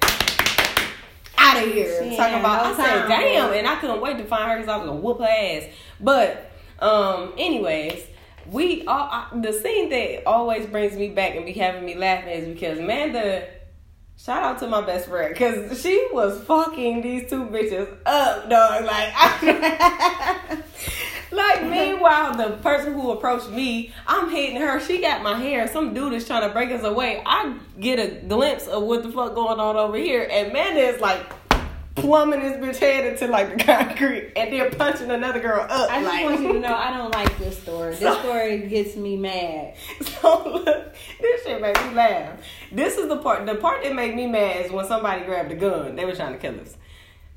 out 1.44 1.68
of 1.68 1.74
here 1.74 2.04
She 2.04 2.16
talking 2.16 2.40
about 2.40 2.78
no 2.78 2.84
i 2.84 2.86
said 2.86 3.08
damn 3.08 3.54
and 3.54 3.68
i 3.68 3.76
couldn't 3.76 4.02
wait 4.02 4.18
to 4.18 4.26
find 4.26 4.52
her 4.52 4.58
because 4.58 4.70
i 4.70 4.78
was 4.78 4.88
gonna 4.88 5.00
whoop 5.00 5.20
her 5.20 5.26
ass 5.26 5.64
but 6.00 6.52
um 6.80 7.34
anyways 7.38 8.06
we 8.48 8.86
all 8.86 9.10
I, 9.12 9.28
the 9.34 9.54
scene 9.54 9.90
that 9.90 10.24
always 10.28 10.66
brings 10.68 10.96
me 10.96 11.10
back 11.10 11.36
and 11.36 11.46
be 11.46 11.54
having 11.54 11.86
me 11.86 11.96
laughing 11.96 12.30
is 12.30 12.48
because 12.48 12.80
amanda 12.80 13.48
shout 14.18 14.44
out 14.44 14.60
to 14.60 14.68
my 14.68 14.82
best 14.82 15.08
friend 15.08 15.34
because 15.34 15.82
she 15.82 16.08
was 16.12 16.42
fucking 16.44 17.02
these 17.02 17.30
two 17.30 17.46
bitches 17.46 17.88
up 18.06 18.50
dog 18.50 18.86
like 18.86 19.12
I, 19.16 20.64
Like 21.34 21.64
meanwhile, 21.64 22.36
the 22.36 22.58
person 22.58 22.94
who 22.94 23.12
approached 23.12 23.50
me, 23.50 23.92
I'm 24.06 24.30
hitting 24.30 24.58
her. 24.58 24.80
She 24.80 25.02
got 25.02 25.24
my 25.24 25.38
hair. 25.40 25.68
Some 25.68 25.94
dude 25.94 26.14
is 26.14 26.28
trying 26.28 26.48
to 26.48 26.54
break 26.54 26.72
us 26.72 26.84
away. 26.84 27.24
I 27.26 27.58
get 27.80 28.00
a 28.00 28.26
glimpse 28.28 28.68
of 28.68 28.84
what 28.84 29.04
the 29.04 29.10
fuck 29.10 29.34
going 29.34 29.60
on 29.60 29.76
over 29.76 29.98
here, 29.98 30.28
and 30.30 30.54
man 30.54 30.78
is 30.78 31.02
like 31.02 31.43
plumbing 31.96 32.40
this 32.40 32.58
bitch 32.58 32.80
head 32.80 33.06
into 33.06 33.28
like 33.28 33.58
the 33.58 33.64
concrete, 33.64 34.34
and 34.36 34.52
then 34.52 34.72
punching 34.72 35.12
another 35.12 35.40
girl 35.40 35.62
up. 35.62 35.92
I 35.92 36.02
just 36.02 36.14
like, 36.14 36.26
want 36.26 36.42
you 36.42 36.54
to 36.54 36.60
know 36.60 36.74
I 36.74 36.98
don't 36.98 37.14
like 37.14 37.38
this 37.38 37.62
story. 37.62 37.96
This 38.04 38.20
story 38.20 38.68
gets 38.68 38.96
me 38.96 39.16
mad. 39.18 39.76
So 40.02 40.44
look, 40.66 40.96
this 41.22 41.44
shit 41.44 41.62
made 41.62 41.76
me 41.78 41.94
laugh. 41.94 42.40
This 42.72 42.98
is 42.98 43.08
the 43.08 43.18
part. 43.18 43.46
The 43.46 43.56
part 43.56 43.84
that 43.84 43.94
made 43.94 44.16
me 44.16 44.28
mad 44.28 44.66
is 44.66 44.72
when 44.72 44.86
somebody 44.86 45.26
grabbed 45.26 45.52
a 45.52 45.56
gun. 45.56 45.96
They 45.96 46.06
were 46.06 46.16
trying 46.16 46.34
to 46.34 46.40
kill 46.40 46.60
us. 46.60 46.76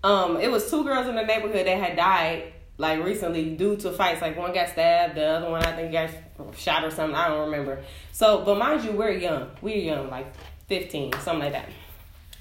Um, 0.02 0.38
it 0.38 0.50
was 0.50 0.70
two 0.70 0.84
girls 0.84 1.08
in 1.08 1.16
the 1.16 1.24
neighborhood 1.24 1.66
that 1.66 1.78
had 1.78 1.96
died 1.96 2.52
like 2.78 3.02
recently 3.02 3.56
due 3.56 3.76
to 3.76 3.92
fights. 3.92 4.22
Like 4.22 4.36
one 4.36 4.52
got 4.54 4.68
stabbed, 4.68 5.16
the 5.16 5.26
other 5.26 5.50
one 5.50 5.64
I 5.64 5.72
think 5.74 5.92
got 5.92 6.10
shot 6.56 6.84
or 6.84 6.90
something. 6.90 7.16
I 7.16 7.28
don't 7.28 7.50
remember. 7.50 7.82
So, 8.12 8.44
but 8.44 8.58
mind 8.58 8.84
you, 8.84 8.92
we're 8.92 9.10
young. 9.10 9.50
We're 9.60 9.76
young, 9.76 10.10
like 10.10 10.32
fifteen, 10.68 11.12
something 11.14 11.40
like 11.40 11.52
that. 11.52 11.68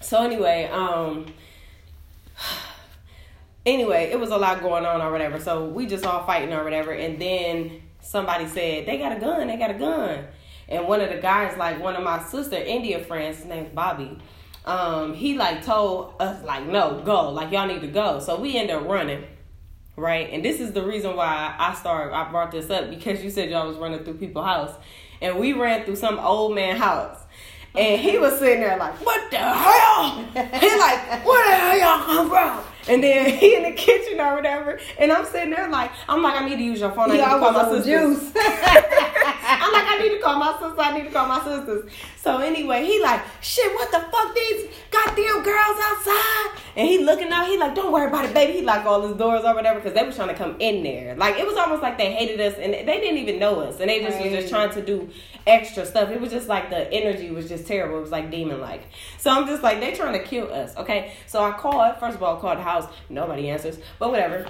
So 0.01 0.23
anyway, 0.23 0.69
um. 0.71 1.25
Anyway, 3.67 4.11
it 4.11 4.19
was 4.19 4.29
a 4.29 4.37
lot 4.37 4.61
going 4.61 4.85
on 4.85 5.01
or 5.01 5.11
whatever. 5.11 5.39
So 5.39 5.65
we 5.65 5.87
just 5.87 6.05
all 6.05 6.23
fighting 6.23 6.53
or 6.53 6.63
whatever. 6.63 6.91
And 6.91 7.19
then 7.19 7.81
somebody 7.99 8.45
said, 8.45 8.85
They 8.85 8.99
got 8.99 9.17
a 9.17 9.19
gun, 9.19 9.47
they 9.47 9.57
got 9.57 9.71
a 9.71 9.73
gun. 9.73 10.25
And 10.67 10.87
one 10.87 11.01
of 11.01 11.09
the 11.09 11.17
guys, 11.17 11.57
like 11.57 11.81
one 11.81 11.95
of 11.95 12.03
my 12.03 12.23
sister 12.23 12.55
India 12.55 12.99
friends, 12.99 13.37
his 13.37 13.45
name's 13.45 13.69
Bobby, 13.73 14.17
um, 14.65 15.13
he 15.13 15.37
like 15.37 15.63
told 15.63 16.15
us 16.19 16.43
like, 16.43 16.65
no, 16.65 17.01
go. 17.05 17.29
Like 17.29 17.51
y'all 17.51 17.67
need 17.67 17.81
to 17.81 17.87
go. 17.87 18.19
So 18.19 18.39
we 18.39 18.57
end 18.57 18.71
up 18.71 18.87
running. 18.87 19.25
Right? 19.95 20.29
And 20.31 20.43
this 20.43 20.59
is 20.59 20.73
the 20.73 20.83
reason 20.83 21.15
why 21.15 21.55
I 21.57 21.73
started 21.73 22.13
I 22.13 22.29
brought 22.29 22.51
this 22.51 22.69
up 22.69 22.89
because 22.89 23.23
you 23.23 23.29
said 23.29 23.49
y'all 23.49 23.67
was 23.67 23.77
running 23.77 24.03
through 24.03 24.15
people's 24.15 24.45
house. 24.45 24.75
And 25.21 25.39
we 25.39 25.53
ran 25.53 25.85
through 25.85 25.95
some 25.95 26.19
old 26.19 26.53
man 26.53 26.75
house. 26.75 27.21
And 27.77 27.99
he 27.99 28.17
was 28.17 28.39
sitting 28.39 28.61
there 28.61 28.77
like, 28.77 28.93
what 29.05 29.29
the 29.31 29.37
hell? 29.37 30.25
He 30.35 30.77
like, 30.77 31.25
where 31.25 31.49
the 31.49 31.55
hell 31.55 31.79
y'all 31.79 32.05
come 32.05 32.29
from? 32.29 32.63
And 32.87 33.03
then 33.03 33.29
he 33.39 33.55
in 33.55 33.63
the 33.63 33.71
kitchen 33.71 34.19
or 34.19 34.35
whatever, 34.35 34.79
and 34.99 35.11
I'm 35.11 35.25
sitting 35.25 35.49
there 35.49 35.69
like, 35.69 35.91
I'm 36.07 36.21
like, 36.21 36.39
I 36.39 36.47
need 36.47 36.57
to 36.57 36.63
use 36.63 36.79
your 36.79 36.91
phone. 36.91 37.11
I 37.11 37.13
need 37.15 37.19
to 37.19 37.25
call 37.25 37.51
my 37.51 37.71
sisters. 37.71 37.85
juice. 37.85 38.31
I'm 39.47 39.73
like, 39.73 39.85
I 39.87 39.99
need 40.01 40.09
to 40.15 40.19
call 40.21 40.39
my 40.39 40.51
sisters. 40.53 40.79
I 40.79 40.97
need 40.97 41.03
to 41.05 41.11
call 41.11 41.27
my 41.27 41.43
sisters. 41.43 41.91
So 42.21 42.37
anyway, 42.37 42.85
he 42.85 43.01
like, 43.01 43.21
shit, 43.41 43.73
what 43.73 43.91
the 43.91 43.99
fuck? 43.99 44.35
These 44.35 44.69
goddamn 44.91 45.43
girls 45.43 45.77
outside. 45.81 46.61
And 46.75 46.87
he 46.87 46.99
looking 46.99 47.31
out. 47.31 47.47
He 47.47 47.57
like, 47.57 47.75
don't 47.75 47.91
worry 47.91 48.07
about 48.07 48.25
it, 48.25 48.33
baby. 48.33 48.53
He 48.53 48.61
locked 48.61 48.85
all 48.85 49.07
his 49.07 49.17
doors 49.17 49.43
or 49.43 49.53
whatever 49.53 49.79
because 49.79 49.93
they 49.93 50.03
was 50.03 50.15
trying 50.15 50.29
to 50.29 50.35
come 50.35 50.55
in 50.59 50.83
there. 50.83 51.15
Like 51.15 51.37
it 51.39 51.45
was 51.45 51.57
almost 51.57 51.81
like 51.81 51.97
they 51.97 52.13
hated 52.13 52.39
us 52.41 52.55
and 52.59 52.73
they 52.73 52.83
didn't 52.99 53.17
even 53.17 53.39
know 53.39 53.59
us, 53.61 53.79
and 53.79 53.89
they 53.89 54.01
just 54.01 54.19
was 54.19 54.31
just 54.31 54.49
trying 54.49 54.71
to 54.71 54.81
do 54.81 55.09
extra 55.47 55.85
stuff. 55.85 56.09
It 56.09 56.19
was 56.19 56.31
just 56.31 56.47
like 56.47 56.69
the 56.69 56.91
energy 56.91 57.31
was 57.31 57.47
just 57.47 57.67
terrible. 57.67 57.97
It 57.97 58.01
was 58.01 58.11
like 58.11 58.31
demon 58.31 58.61
like. 58.61 58.87
So 59.17 59.31
I'm 59.31 59.47
just 59.47 59.63
like, 59.63 59.79
they 59.79 59.93
trying 59.93 60.13
to 60.13 60.23
kill 60.23 60.51
us. 60.51 60.75
Okay. 60.77 61.13
So 61.27 61.43
I 61.43 61.51
called. 61.51 61.97
First 61.99 62.15
of 62.15 62.23
all, 62.23 62.37
I 62.37 62.39
called 62.39 62.57
the 62.57 62.63
house. 62.63 62.91
Nobody 63.09 63.49
answers. 63.49 63.79
But 63.99 64.11
whatever 64.11 64.47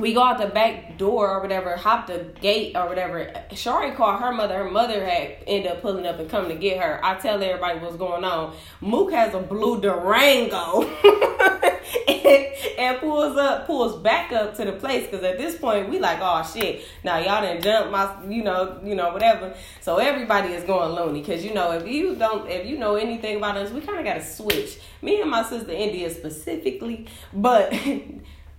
we 0.00 0.14
go 0.14 0.22
out 0.22 0.38
the 0.38 0.46
back 0.46 0.98
door 0.98 1.30
or 1.30 1.40
whatever, 1.40 1.76
hop 1.76 2.06
the 2.06 2.26
gate 2.40 2.76
or 2.76 2.88
whatever. 2.88 3.32
Shari 3.52 3.92
called 3.92 4.20
her 4.20 4.32
mother. 4.32 4.58
Her 4.58 4.70
mother 4.70 5.04
had 5.04 5.36
ended 5.46 5.72
up 5.72 5.82
pulling 5.82 6.06
up 6.06 6.18
and 6.18 6.28
coming 6.28 6.50
to 6.50 6.56
get 6.56 6.80
her. 6.80 7.04
I 7.04 7.18
tell 7.18 7.42
everybody 7.42 7.78
what's 7.78 7.96
going 7.96 8.24
on. 8.24 8.54
Mook 8.80 9.12
has 9.12 9.34
a 9.34 9.40
blue 9.40 9.80
Durango 9.80 10.82
and, 12.08 12.46
and, 12.78 12.98
pulls 13.00 13.36
up, 13.36 13.66
pulls 13.66 14.00
back 14.02 14.32
up 14.32 14.54
to 14.56 14.64
the 14.64 14.72
place 14.72 15.06
because 15.06 15.24
at 15.24 15.38
this 15.38 15.56
point 15.56 15.88
we 15.88 15.98
like, 15.98 16.18
oh 16.20 16.48
shit, 16.54 16.84
now 17.04 17.18
y'all 17.18 17.42
didn't 17.42 17.62
jump 17.62 17.90
my, 17.90 18.14
you 18.28 18.42
know, 18.42 18.80
you 18.84 18.94
know 18.94 19.12
whatever. 19.12 19.54
So 19.80 19.98
everybody 19.98 20.52
is 20.52 20.64
going 20.64 20.92
loony 20.92 21.20
because 21.20 21.44
you 21.44 21.54
know 21.54 21.72
if 21.72 21.86
you 21.86 22.14
don't, 22.14 22.48
if 22.48 22.66
you 22.66 22.78
know 22.78 22.96
anything 22.96 23.36
about 23.36 23.56
us, 23.56 23.70
we 23.70 23.80
kind 23.80 23.98
of 23.98 24.04
got 24.04 24.14
to 24.14 24.24
switch. 24.24 24.78
Me 25.02 25.20
and 25.20 25.30
my 25.30 25.42
sister 25.42 25.72
India 25.72 26.10
specifically, 26.10 27.06
but. 27.32 27.72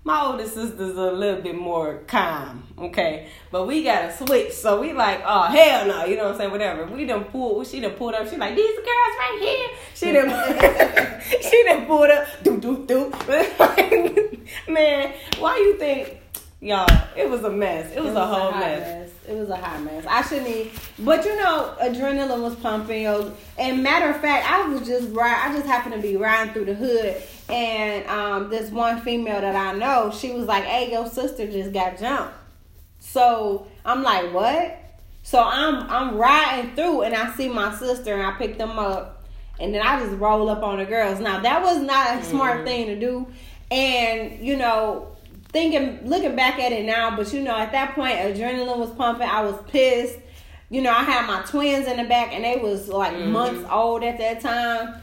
my 0.03 0.21
older 0.21 0.47
sister's 0.47 0.97
a 0.97 1.11
little 1.11 1.41
bit 1.41 1.55
more 1.55 2.01
calm, 2.07 2.63
okay? 2.77 3.27
But 3.51 3.67
we 3.67 3.83
got 3.83 4.01
to 4.01 4.25
switch. 4.25 4.51
So 4.51 4.81
we 4.81 4.93
like, 4.93 5.21
oh, 5.23 5.43
hell 5.43 5.85
no. 5.87 6.05
You 6.05 6.15
know 6.15 6.23
what 6.23 6.31
I'm 6.33 6.37
saying? 6.39 6.51
Whatever. 6.51 6.85
We 6.87 7.05
done 7.05 7.25
pulled, 7.25 7.67
she 7.67 7.79
done 7.79 7.91
pulled 7.91 8.15
up. 8.15 8.27
She 8.27 8.35
like, 8.37 8.55
these 8.55 8.75
girls 8.75 8.87
right 8.87 9.37
here. 9.39 9.77
She 9.93 10.11
done, 10.11 11.21
she 11.41 11.63
done 11.65 11.85
pulled 11.85 12.09
up. 12.09 12.27
Do, 12.41 12.59
do, 12.59 12.83
do. 12.87 13.11
Man, 14.71 15.13
why 15.37 15.57
you 15.57 15.77
think, 15.77 16.19
y'all, 16.59 16.89
it 17.15 17.29
was 17.29 17.43
a 17.43 17.51
mess. 17.51 17.91
It 17.95 17.99
was, 17.99 18.07
it 18.07 18.09
was 18.09 18.15
a 18.15 18.25
whole 18.25 18.49
a 18.49 18.59
mess. 18.59 18.79
mess. 18.79 19.09
It 19.27 19.35
was 19.35 19.49
a 19.49 19.55
hot 19.55 19.83
mess. 19.83 20.03
I 20.07 20.23
shouldn't 20.23 20.47
even, 20.47 20.71
but 20.99 21.23
you 21.23 21.35
know, 21.37 21.75
adrenaline 21.79 22.41
was 22.41 22.55
pumping. 22.55 23.05
And 23.59 23.83
matter 23.83 24.09
of 24.09 24.19
fact, 24.19 24.49
I 24.49 24.67
was 24.67 24.85
just 24.85 25.13
right. 25.13 25.47
I 25.47 25.53
just 25.53 25.67
happened 25.67 25.93
to 25.93 26.01
be 26.01 26.17
riding 26.17 26.53
through 26.53 26.65
the 26.65 26.73
hood 26.73 27.21
and 27.51 28.07
um, 28.07 28.49
this 28.49 28.71
one 28.71 29.01
female 29.01 29.41
that 29.41 29.55
I 29.55 29.77
know, 29.77 30.11
she 30.11 30.31
was 30.31 30.45
like, 30.45 30.63
"Hey, 30.63 30.91
your 30.91 31.07
sister 31.07 31.51
just 31.51 31.73
got 31.73 31.99
jumped." 31.99 32.33
So 32.99 33.67
I'm 33.85 34.03
like, 34.03 34.33
"What?" 34.33 34.77
So 35.23 35.43
I'm 35.43 35.89
I'm 35.89 36.15
riding 36.15 36.75
through, 36.75 37.01
and 37.01 37.13
I 37.13 37.33
see 37.35 37.49
my 37.49 37.75
sister, 37.75 38.13
and 38.13 38.23
I 38.23 38.31
pick 38.37 38.57
them 38.57 38.79
up, 38.79 39.25
and 39.59 39.73
then 39.73 39.85
I 39.85 39.99
just 39.99 40.17
roll 40.17 40.49
up 40.49 40.63
on 40.63 40.77
the 40.77 40.85
girls. 40.85 41.19
Now 41.19 41.39
that 41.41 41.61
was 41.61 41.81
not 41.81 42.19
a 42.19 42.23
smart 42.23 42.57
mm-hmm. 42.57 42.65
thing 42.65 42.87
to 42.87 42.99
do, 42.99 43.27
and 43.69 44.45
you 44.45 44.55
know, 44.55 45.15
thinking 45.49 46.07
looking 46.07 46.35
back 46.35 46.57
at 46.59 46.71
it 46.71 46.85
now, 46.85 47.15
but 47.15 47.31
you 47.33 47.41
know, 47.41 47.55
at 47.55 47.73
that 47.73 47.95
point, 47.95 48.15
adrenaline 48.15 48.77
was 48.77 48.91
pumping. 48.91 49.27
I 49.27 49.43
was 49.43 49.55
pissed. 49.67 50.19
You 50.69 50.81
know, 50.81 50.91
I 50.91 51.03
had 51.03 51.27
my 51.27 51.41
twins 51.41 51.85
in 51.85 51.97
the 51.97 52.05
back, 52.05 52.31
and 52.33 52.45
they 52.45 52.55
was 52.55 52.87
like 52.87 53.13
mm-hmm. 53.13 53.31
months 53.31 53.67
old 53.69 54.03
at 54.03 54.17
that 54.19 54.39
time. 54.39 55.01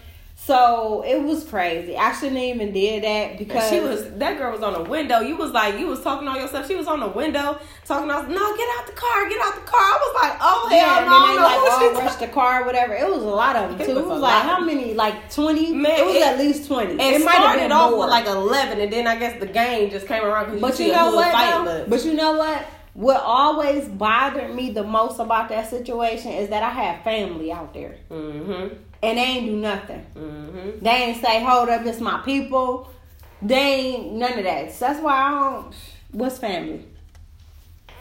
So 0.48 1.04
it 1.06 1.22
was 1.22 1.44
crazy. 1.44 1.94
I 1.94 2.10
shouldn't 2.14 2.38
even 2.38 2.72
did 2.72 3.04
that 3.04 3.36
because 3.36 3.68
she 3.68 3.80
was 3.80 4.10
that 4.12 4.38
girl 4.38 4.50
was 4.50 4.62
on 4.62 4.72
the 4.72 4.82
window. 4.82 5.20
You 5.20 5.36
was 5.36 5.50
like 5.50 5.78
you 5.78 5.86
was 5.88 6.02
talking 6.02 6.26
on 6.26 6.36
yourself. 6.36 6.66
She 6.66 6.74
was 6.74 6.86
on 6.86 7.00
the 7.00 7.06
window 7.06 7.58
talking. 7.84 8.10
I 8.10 8.20
was 8.20 8.28
no, 8.28 8.56
get 8.56 8.68
out 8.78 8.86
the 8.86 8.94
car, 8.94 9.28
get 9.28 9.42
out 9.42 9.56
the 9.56 9.70
car. 9.70 9.78
I 9.78 9.98
was 10.00 10.22
like, 10.22 10.38
oh 10.40 10.68
hell 10.70 10.78
yeah, 10.78 11.04
no, 11.04 11.16
and 11.16 11.36
they 11.36 11.42
like 11.42 11.70
all 11.70 11.92
rushed 12.02 12.20
the 12.20 12.28
car, 12.28 12.64
whatever. 12.64 12.94
It 12.94 13.06
was 13.06 13.24
a 13.24 13.26
lot 13.26 13.56
of 13.56 13.76
them 13.76 13.86
too. 13.86 13.92
It 13.92 13.94
was, 13.96 14.04
it 14.04 14.08
was 14.08 14.22
like 14.22 14.42
how 14.42 14.60
many? 14.60 14.94
Like 14.94 15.30
twenty? 15.30 15.74
Man, 15.74 16.00
it 16.00 16.06
was 16.06 16.16
it, 16.16 16.22
at 16.22 16.38
least 16.38 16.66
twenty. 16.66 16.94
It, 16.94 17.20
it 17.20 17.24
might 17.26 17.34
have 17.34 17.58
been 17.58 17.70
off 17.70 17.90
more. 17.90 18.00
with 18.00 18.08
like 18.08 18.24
eleven, 18.24 18.80
and 18.80 18.90
then 18.90 19.06
I 19.06 19.18
guess 19.18 19.38
the 19.38 19.46
game 19.46 19.90
just 19.90 20.06
came 20.06 20.24
around. 20.24 20.58
But 20.62 20.78
you, 20.78 20.86
you 20.86 20.92
know 20.92 21.14
what? 21.14 21.30
But. 21.30 21.90
but 21.90 22.04
you 22.06 22.14
know 22.14 22.38
what? 22.38 22.64
What 22.94 23.22
always 23.22 23.86
bothered 23.86 24.54
me 24.54 24.70
the 24.70 24.82
most 24.82 25.20
about 25.20 25.50
that 25.50 25.68
situation 25.68 26.32
is 26.32 26.48
that 26.48 26.62
I 26.62 26.70
had 26.70 27.04
family 27.04 27.52
out 27.52 27.74
there. 27.74 27.96
Mm-hmm 28.10 28.87
and 29.02 29.18
they 29.18 29.22
ain't 29.22 29.46
do 29.46 29.56
nothing. 29.56 30.06
Mm-hmm. 30.14 30.84
They 30.84 30.90
ain't 30.90 31.22
say, 31.22 31.42
"Hold 31.44 31.68
up, 31.68 31.84
it's 31.86 32.00
my 32.00 32.20
people." 32.24 32.92
They 33.40 33.54
ain't 33.54 34.12
none 34.14 34.38
of 34.38 34.44
that. 34.44 34.72
So 34.72 34.86
that's 34.86 35.00
why 35.00 35.14
I 35.14 35.30
don't. 35.30 35.74
What's 36.10 36.38
family? 36.38 36.84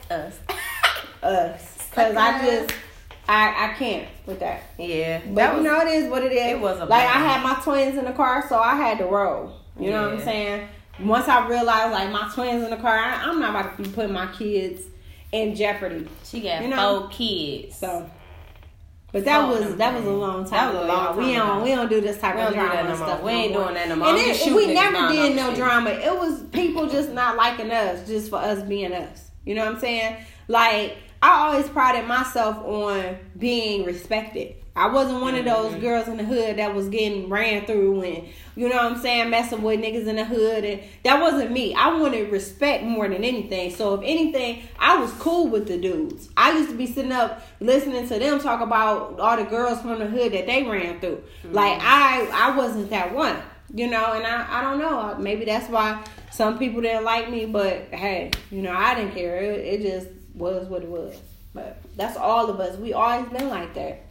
Us. 0.10 0.40
Us. 1.24 1.90
Cause 1.92 2.16
I 2.16 2.46
just. 2.46 2.74
I, 3.30 3.72
I 3.72 3.74
can't 3.74 4.08
with 4.26 4.40
that. 4.40 4.64
Yeah. 4.80 5.22
But 5.28 5.56
was, 5.56 5.64
you 5.64 5.70
know 5.70 5.82
it 5.82 5.88
is 5.90 6.10
what 6.10 6.24
it 6.24 6.32
is. 6.32 6.54
It 6.54 6.62
was 6.62 6.80
like 6.80 7.04
I 7.04 7.20
had 7.20 7.44
my 7.44 7.56
twins 7.62 7.98
in 7.98 8.06
the 8.06 8.14
car, 8.14 8.48
so 8.48 8.58
I 8.58 8.76
had 8.76 9.00
to 9.00 9.06
roll. 9.06 9.54
You 9.78 9.92
know 9.92 10.04
what 10.04 10.14
I'm 10.14 10.22
saying? 10.22 10.68
Once 11.02 11.28
I 11.28 11.48
realized 11.48 11.92
like 11.92 12.10
my 12.10 12.32
twins 12.34 12.64
in 12.64 12.70
the 12.70 12.78
car, 12.78 12.98
I, 12.98 13.30
am 13.30 13.40
not 13.40 13.50
about 13.50 13.78
to 13.78 13.84
be 13.84 13.90
putting 13.90 14.14
my 14.14 14.28
kids 14.28 14.84
in 15.32 15.56
jeopardy. 15.56 16.08
She 16.24 16.42
got 16.42 16.62
you 16.62 16.70
know? 16.70 17.02
four 17.02 17.10
kids. 17.10 17.76
So 17.76 18.10
but 19.12 19.24
that 19.26 19.46
oh, 19.46 19.60
was 19.60 19.76
that 19.78 19.96
was 19.96 20.06
a 20.06 20.12
long 20.12 20.46
time 20.46 20.76
ago. 20.76 20.86
Long 20.86 21.18
we 21.18 21.34
don't 21.34 21.64
we 21.64 21.70
don't 21.70 21.90
do 21.90 22.02
this 22.02 22.20
type 22.20 22.36
of 22.36 22.54
drama 22.54 22.90
and 22.90 22.98
stuff. 22.98 23.24
We 23.24 23.32
ain't 23.32 23.54
doing 23.54 23.74
that 23.74 23.88
no 23.88 23.96
more. 23.96 24.10
And 24.10 24.18
it, 24.18 24.54
we 24.54 24.74
never 24.74 25.14
did 25.14 25.36
no 25.36 25.56
drama. 25.56 25.92
It 25.92 26.14
was 26.14 26.44
people 26.52 26.88
just 26.88 27.12
not 27.12 27.38
liking 27.38 27.72
us, 27.72 28.06
just 28.08 28.30
for 28.30 28.38
us 28.38 28.62
being 28.64 28.94
us. 28.94 29.32
You 29.46 29.56
know 29.56 29.66
what 29.66 29.76
I'm 29.76 29.80
saying? 29.80 30.18
Like 30.50 30.98
I 31.22 31.48
always 31.48 31.70
prided 31.70 32.06
myself 32.06 32.58
on 32.58 33.18
being 33.38 33.86
respected. 33.86 34.56
I 34.78 34.88
wasn't 34.88 35.22
one 35.22 35.34
of 35.34 35.44
those 35.44 35.72
mm-hmm. 35.72 35.82
girls 35.82 36.08
in 36.08 36.18
the 36.18 36.24
hood 36.24 36.58
that 36.58 36.76
was 36.76 36.88
getting 36.90 37.30
ran 37.30 37.66
through 37.66 38.02
and 38.04 38.28
you 38.56 38.70
know 38.70 38.76
what 38.76 38.92
I'm 38.92 39.00
saying, 39.00 39.30
messing 39.30 39.64
with 39.64 39.80
niggas 39.80 40.08
in 40.08 40.18
the 40.18 40.26
hood 40.26 40.64
and 40.64 40.82
that 41.04 41.20
wasn't 41.20 41.52
me. 41.52 41.74
I 41.74 42.00
wanted 42.00 42.32
respect 42.32 42.84
more 42.84 43.08
than 43.10 43.24
anything. 43.24 43.76
So 43.76 43.96
if 43.96 44.02
anything, 44.04 44.64
I 44.78 44.98
was 45.00 45.12
cool 45.14 45.48
with 45.48 45.68
the 45.68 45.78
dudes. 45.78 46.30
I 46.38 46.52
used 46.58 46.70
to 46.70 46.76
be 46.76 46.86
sitting 46.86 47.12
up 47.12 47.42
listening 47.60 48.08
to 48.08 48.20
them 48.20 48.40
talk 48.40 48.62
about 48.62 49.20
all 49.20 49.36
the 49.36 49.46
girls 49.46 49.82
from 49.82 49.98
the 49.98 50.06
hood 50.06 50.32
that 50.34 50.46
they 50.46 50.64
ran 50.64 51.00
through. 51.00 51.24
Mm-hmm. 51.44 51.54
Like 51.54 51.80
I 51.82 52.30
I 52.32 52.56
wasn't 52.56 52.92
that 52.92 53.14
one. 53.14 53.38
You 53.74 53.90
know, 53.90 54.14
and 54.14 54.26
I, 54.26 54.60
I 54.60 54.62
don't 54.62 54.80
know. 54.80 55.18
Maybe 55.20 55.44
that's 55.44 55.70
why 55.70 56.02
some 56.32 56.58
people 56.58 56.82
didn't 56.82 57.04
like 57.04 57.30
me, 57.30 57.46
but 57.46 57.90
hey, 57.92 58.32
you 58.50 58.62
know, 58.62 58.72
I 58.72 58.96
didn't 58.96 59.14
care. 59.14 59.42
It, 59.42 59.60
it 59.60 59.82
just 59.82 60.08
was 60.36 60.68
what 60.68 60.84
it 60.84 60.88
was. 60.90 61.20
But 61.54 61.82
that's 61.96 62.16
all 62.16 62.50
of 62.50 62.60
us. 62.60 62.78
We 62.78 62.94
always 62.94 63.28
been 63.30 63.50
like 63.50 63.74
that. 63.74 64.07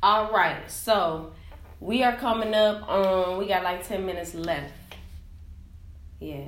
All 0.00 0.30
right, 0.30 0.70
so 0.70 1.32
we 1.80 2.04
are 2.04 2.16
coming 2.16 2.54
up 2.54 2.88
on. 2.88 3.36
We 3.38 3.48
got 3.48 3.64
like 3.64 3.86
ten 3.86 4.06
minutes 4.06 4.32
left. 4.32 4.72
Yeah, 6.20 6.44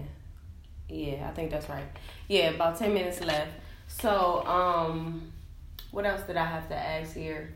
yeah, 0.89 1.29
I 1.29 1.33
think 1.33 1.51
that's 1.51 1.69
right. 1.69 1.87
Yeah, 2.29 2.51
about 2.51 2.79
ten 2.79 2.95
minutes 2.95 3.21
left. 3.21 3.51
So, 3.89 4.47
um, 4.47 5.33
what 5.91 6.07
else 6.07 6.23
did 6.23 6.37
I 6.37 6.45
have 6.45 6.69
to 6.69 6.77
ask 6.77 7.17
here? 7.17 7.53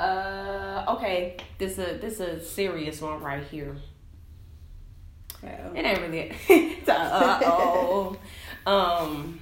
Uh, 0.00 0.84
okay, 0.88 1.36
this 1.58 1.78
a 1.78 1.98
this 1.98 2.14
is 2.14 2.20
a 2.20 2.44
serious 2.44 3.00
one 3.00 3.22
right 3.22 3.44
here. 3.44 3.76
It 5.44 5.84
ain't 5.84 6.00
really. 6.00 6.32
uh 6.88 7.40
oh. 7.44 8.16
um, 8.66 9.40